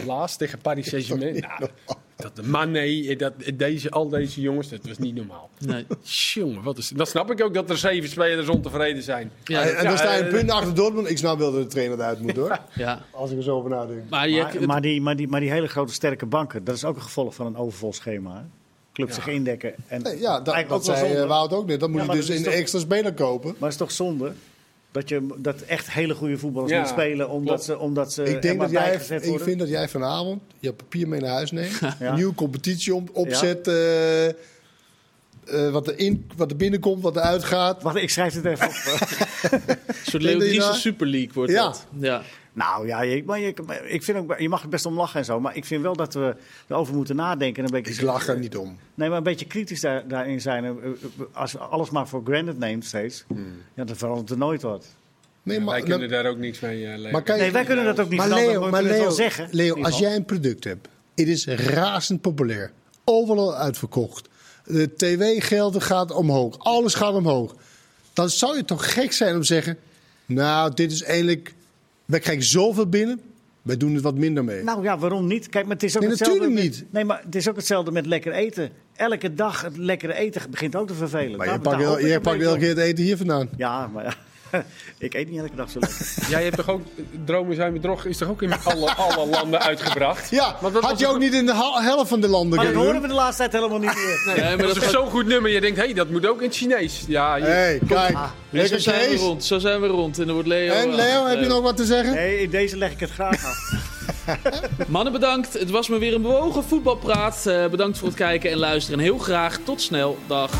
Laatst 0.07 0.39
tegen 0.39 0.59
Paris 0.59 0.89
Saint-Germain. 0.89 1.35
Nou, 1.41 1.71
dat 2.17 2.37
de 2.37 2.43
Mané, 2.43 3.17
dat, 3.17 3.33
deze, 3.55 3.91
al 3.91 4.09
deze 4.09 4.41
jongens, 4.41 4.69
dat 4.69 4.81
was 4.87 4.99
niet 4.99 5.15
normaal. 5.15 5.51
Nee. 5.59 5.87
Jongen, 6.03 6.63
wat 6.63 6.79
is, 6.79 6.89
dan 6.89 7.07
snap 7.07 7.31
ik 7.31 7.43
ook 7.43 7.55
dat 7.55 7.71
er 7.71 7.79
zeven 7.79 8.09
spelers 8.11 8.49
ontevreden 8.49 9.03
zijn. 9.03 9.31
Ja, 9.45 9.61
en 9.63 9.69
en 9.77 9.83
dan 9.83 9.93
ja, 9.93 9.97
sta 9.99 10.15
je 10.15 10.21
een 10.21 10.27
eh, 10.27 10.33
punt 10.33 10.51
achter 10.51 10.75
Dortmund. 10.75 11.11
Ik 11.11 11.19
snap 11.19 11.39
wel 11.39 11.53
dat 11.53 11.63
de 11.63 11.69
trainer 11.69 11.99
eruit 11.99 12.21
moet, 12.21 12.37
hoor. 12.37 12.59
ja. 12.75 13.03
Als 13.11 13.31
ik 13.31 13.37
er 13.37 13.43
zo 13.43 13.57
over 13.57 13.71
nadenk. 13.71 14.09
Maar, 14.11 14.29
je, 14.29 14.43
Maar, 14.43 14.67
maar, 14.67 14.81
die, 14.81 15.01
maar, 15.01 15.17
die, 15.17 15.29
maar 15.29 15.41
die 15.41 15.51
hele 15.51 15.67
grote 15.69 15.93
sterke 15.93 16.27
banken, 16.27 16.65
dat 16.65 16.75
is 16.75 16.85
ook 16.85 16.97
een 16.97 17.03
gevolg 17.03 17.35
van 17.35 17.47
een 17.47 17.57
overvol 17.57 17.93
schema. 17.93 18.35
Hè? 18.35 18.41
Ja. 19.05 19.13
zich 19.13 19.27
indekken. 19.27 19.75
En 19.87 20.03
Nee, 20.03 20.21
ja, 20.21 20.41
dat, 20.41 20.55
eigenlijk 20.55 20.85
dat 20.85 20.97
zei 20.99 21.13
eh, 21.15 21.27
Wout 21.27 21.53
ook 21.53 21.67
net. 21.67 21.81
Dan 21.81 21.91
moet 21.91 22.01
Ja, 22.01 22.07
je 22.13 22.19
dus 22.19 22.29
een 22.29 22.43
toch- 22.43 22.53
extra 22.53 22.79
speler 22.79 23.13
kopen. 23.15 23.49
Maar 23.51 23.71
het 23.71 23.71
is 23.71 23.77
toch 23.77 23.93
zonde 23.93 24.33
dat, 24.95 25.09
je, 25.09 25.35
dat 25.39 25.61
echt 25.61 25.91
hele 25.93 26.15
goede 26.15 26.39
voetballers 26.39 26.73
Ja, 26.73 26.81
niet 26.81 26.89
spelen 26.89 27.29
omdat 27.29 27.47
klopt. 27.47 27.65
ze, 27.65 27.79
omdat 27.79 28.13
ze 28.13 28.23
Ik 28.23 28.43
denk 28.43 28.61
dat 28.61 28.71
jij, 28.71 28.83
bijgezet 28.89 29.27
ik 29.27 29.41
vind 29.41 29.59
dat 29.59 29.69
jij 29.69 29.89
vanavond 29.89 30.43
je 30.61 30.73
papier 30.73 31.09
mee 31.09 31.21
naar 31.21 31.31
huis 31.31 31.51
neemt. 31.51 31.81
Een 31.99 32.15
nieuwe 32.15 32.35
competitie 32.35 32.95
op, 32.95 33.11
opzet. 33.13 33.69
eh, 33.69 34.27
eh, 34.29 34.35
wat, 35.71 35.89
er 35.89 35.99
in, 35.99 36.31
wat 36.37 36.51
er 36.51 36.57
binnenkomt, 36.57 37.03
wat 37.03 37.17
er 37.17 37.23
uitgaat. 37.23 37.83
Wacht, 37.83 37.97
ik 37.97 38.11
schrijf 38.11 38.35
het 38.35 38.45
even 38.45 38.67
op. 38.67 38.73
een 40.43 40.63
soort? 40.63 40.75
Super 40.75 41.07
League 41.07 41.31
wordt 41.35 41.53
Ja. 41.53 41.63
dat. 41.65 41.87
Ja. 41.99 42.23
Nou 42.55 42.87
ja, 42.87 43.03
je, 43.03 43.23
maar 43.25 43.41
je, 43.41 43.55
ik 43.87 44.03
vind 44.03 44.19
ook, 44.19 44.39
je 44.39 44.49
mag 44.49 44.63
er 44.63 44.69
best 44.69 44.87
om 44.87 44.97
lachen 44.97 45.19
en 45.19 45.25
zo. 45.25 45.41
Maar 45.41 45.57
ik 45.57 45.65
vind 45.65 45.83
wel 45.83 45.97
dat 45.97 46.15
we 46.15 46.37
erover 46.69 46.95
moeten 46.95 47.17
nadenken. 47.17 47.65
en 47.65 47.75
Een 47.75 47.83
beetje, 47.83 48.01
Ik 48.01 48.07
lach 48.07 48.29
er 48.29 48.39
niet 48.39 48.57
om. 48.57 48.79
Nee, 48.95 49.09
maar 49.09 49.19
een 49.19 49.25
beetje 49.25 49.47
kritisch 49.47 49.81
daar, 49.81 50.09
daarin 50.09 50.41
zijn. 50.41 50.65
Eh, 50.65 50.71
eh, 50.71 50.91
Als 51.33 51.53
je 51.53 51.59
alles 51.59 51.91
maar 51.91 52.09
voor 52.09 52.23
granted 52.25 52.59
neemt 52.59 52.85
steeds, 52.85 53.25
ja, 53.75 53.85
dan 53.85 53.97
verandert 53.97 54.31
er 54.31 54.39
nooit 54.39 54.63
wat. 54.63 54.87
Nee, 55.43 55.57
wij 55.57 55.65
maar, 55.67 55.81
kunnen 55.83 56.09
daar 56.09 56.27
ook 56.27 56.39
niks 56.39 56.61
mee 56.61 56.81
uh, 56.83 57.13
maar 57.13 57.23
kan 57.23 57.37
je- 57.37 57.43
Nee, 57.43 57.51
wij 57.51 57.65
kunnen 57.65 57.85
dat 57.85 58.01
ook 58.01 58.09
niet 58.09 58.19
maar 58.19 58.29
Leo, 58.29 58.45
maar 58.45 58.53
we 58.53 58.59
maar 58.71 58.81
kunnen 58.81 58.93
het 58.93 59.01
Leo, 59.03 59.11
zeggen. 59.11 59.49
Leo 59.51 59.83
als 59.83 59.99
jij 59.99 60.15
een 60.17 60.25
product 60.25 60.65
hebt, 60.65 60.89
het 61.15 61.29
is 61.29 61.47
razend 61.47 62.21
populair, 62.21 62.73
overal 63.05 63.55
uitverkocht, 63.57 64.29
de 64.65 64.95
tv-gelden 64.97 65.83
gaat 65.83 66.11
omhoog, 66.11 66.59
alles 66.59 66.95
gaat 66.95 67.15
omhoog, 67.15 67.55
dan 68.13 68.31
zou 68.31 68.57
je 68.57 68.65
toch 68.65 68.93
gek 68.93 69.13
zijn 69.13 69.35
om 69.35 69.41
te 69.41 69.47
zeggen, 69.47 69.79
nou, 70.27 70.75
dit 70.75 70.93
is 70.93 71.03
eigenlijk, 71.03 71.55
wij 72.07 72.21
krijgen 72.21 72.45
zoveel 72.45 72.87
binnen, 72.87 73.21
wij 73.63 73.77
doen 73.77 73.95
het 73.95 74.03
wat 74.03 74.15
minder 74.15 74.45
mee. 74.45 74.63
Nou 74.63 74.83
ja, 74.83 74.99
waarom 74.99 75.27
niet? 75.27 75.49
Kijk, 75.49 75.65
maar 75.65 75.75
het 75.75 75.83
is 75.83 75.95
ook 75.97 76.01
Nee, 76.03 76.11
hetzelfde 76.11 76.39
natuurlijk 76.39 76.63
met- 76.71 76.79
niet. 76.81 76.93
Nee, 76.93 77.05
maar 77.05 77.21
het 77.25 77.35
is 77.35 77.49
ook 77.49 77.57
hetzelfde 77.57 77.91
met 77.91 78.07
lekker 78.07 78.33
eten. 78.33 78.71
Elke 78.97 79.35
dag 79.35 79.61
het 79.63 79.77
lekkere 79.77 80.15
eten 80.15 80.51
begint 80.51 80.77
ook 80.77 80.87
te 80.87 80.95
vervelen. 80.95 81.39
maar 81.39 81.53
je 81.53 82.21
pakt, 82.21 82.41
elke 82.43 82.59
keer 82.59 82.69
het 82.69 82.79
eten 82.79 83.05
hier 83.05 83.17
vandaan. 83.17 83.49
Ja, 83.57 83.87
maar 83.87 84.05
ja. 84.05 84.15
Ik 84.99 85.15
eet 85.15 85.31
niet 85.31 85.41
elke 85.41 85.57
dag 85.57 85.71
zo 85.71 85.79
lekker. 85.81 86.07
Jij 86.29 86.43
hebt 86.45 86.57
toch 86.57 86.69
ook, 86.69 86.83
Dromen 87.25 87.55
zijn 87.57 87.73
bedrog 87.73 88.05
is 88.05 88.17
toch 88.19 88.29
ook 88.29 88.43
in 88.43 88.53
alle, 88.65 88.95
alle 88.95 89.27
landen 89.27 89.61
uitgebracht? 89.63 90.31
Ja, 90.31 90.57
Maar 90.63 90.73
dat 90.73 90.83
had 90.83 90.99
je 90.99 91.07
ook 91.07 91.19
niet 91.19 91.33
in 91.35 91.47
de 91.47 91.55
helft 91.83 92.09
van 92.09 92.21
de 92.21 92.29
landen 92.29 92.57
Maar 92.57 92.67
dat 92.73 92.75
horen 92.75 93.03
we 93.03 93.09
de 93.09 93.15
laatste 93.15 93.43
tijd 93.49 93.53
helemaal 93.53 93.79
niet 93.79 93.95
meer. 93.95 94.35
Nee, 94.37 94.45
maar 94.57 94.67
dat 94.67 94.75
dat 94.75 94.85
is 94.85 94.91
zo'n 94.91 95.11
goed 95.11 95.27
nummer. 95.27 95.51
Je 95.51 95.61
denkt, 95.61 95.77
hé, 95.77 95.85
hey, 95.85 95.95
dat 95.95 96.11
moet 96.11 96.27
ook 96.27 96.41
in 96.41 96.47
het 96.47 96.57
Chinees. 96.57 97.05
Ja, 97.07 97.37
je- 97.37 97.45
Hé, 97.45 97.79
kijk, 97.87 98.11
zo 98.13 98.19
lekker 98.51 98.81
zijn 98.81 99.11
we 99.11 99.17
rond. 99.17 99.45
Zo 99.45 99.59
zijn 99.59 99.81
we 99.81 99.87
rond. 99.87 100.19
En 100.19 100.25
dan 100.25 100.35
wordt 100.35 100.49
Leo... 100.49 100.73
En 100.73 100.95
Leo, 100.95 101.27
heb 101.27 101.39
je 101.39 101.45
eh, 101.45 101.51
nog 101.51 101.63
wat 101.63 101.77
te 101.77 101.85
zeggen? 101.85 102.15
Nee, 102.15 102.41
in 102.41 102.51
deze 102.51 102.77
leg 102.77 102.93
ik 102.93 103.01
het 103.01 103.11
graag 103.11 103.45
af. 103.45 103.73
Mannen, 104.87 105.13
bedankt. 105.13 105.53
Het 105.53 105.71
was 105.71 105.89
me 105.89 105.99
weer 105.99 106.15
een 106.15 106.23
bewogen 106.23 106.65
voetbalpraat. 106.65 107.47
Eh, 107.47 107.67
bedankt 107.67 107.99
voor 107.99 108.09
het 108.09 108.17
kijken 108.17 108.51
en 108.51 108.59
luisteren. 108.59 108.99
En 108.99 109.05
heel 109.05 109.19
graag 109.19 109.59
tot 109.65 109.81
snel. 109.81 110.19
Dag. 110.27 110.51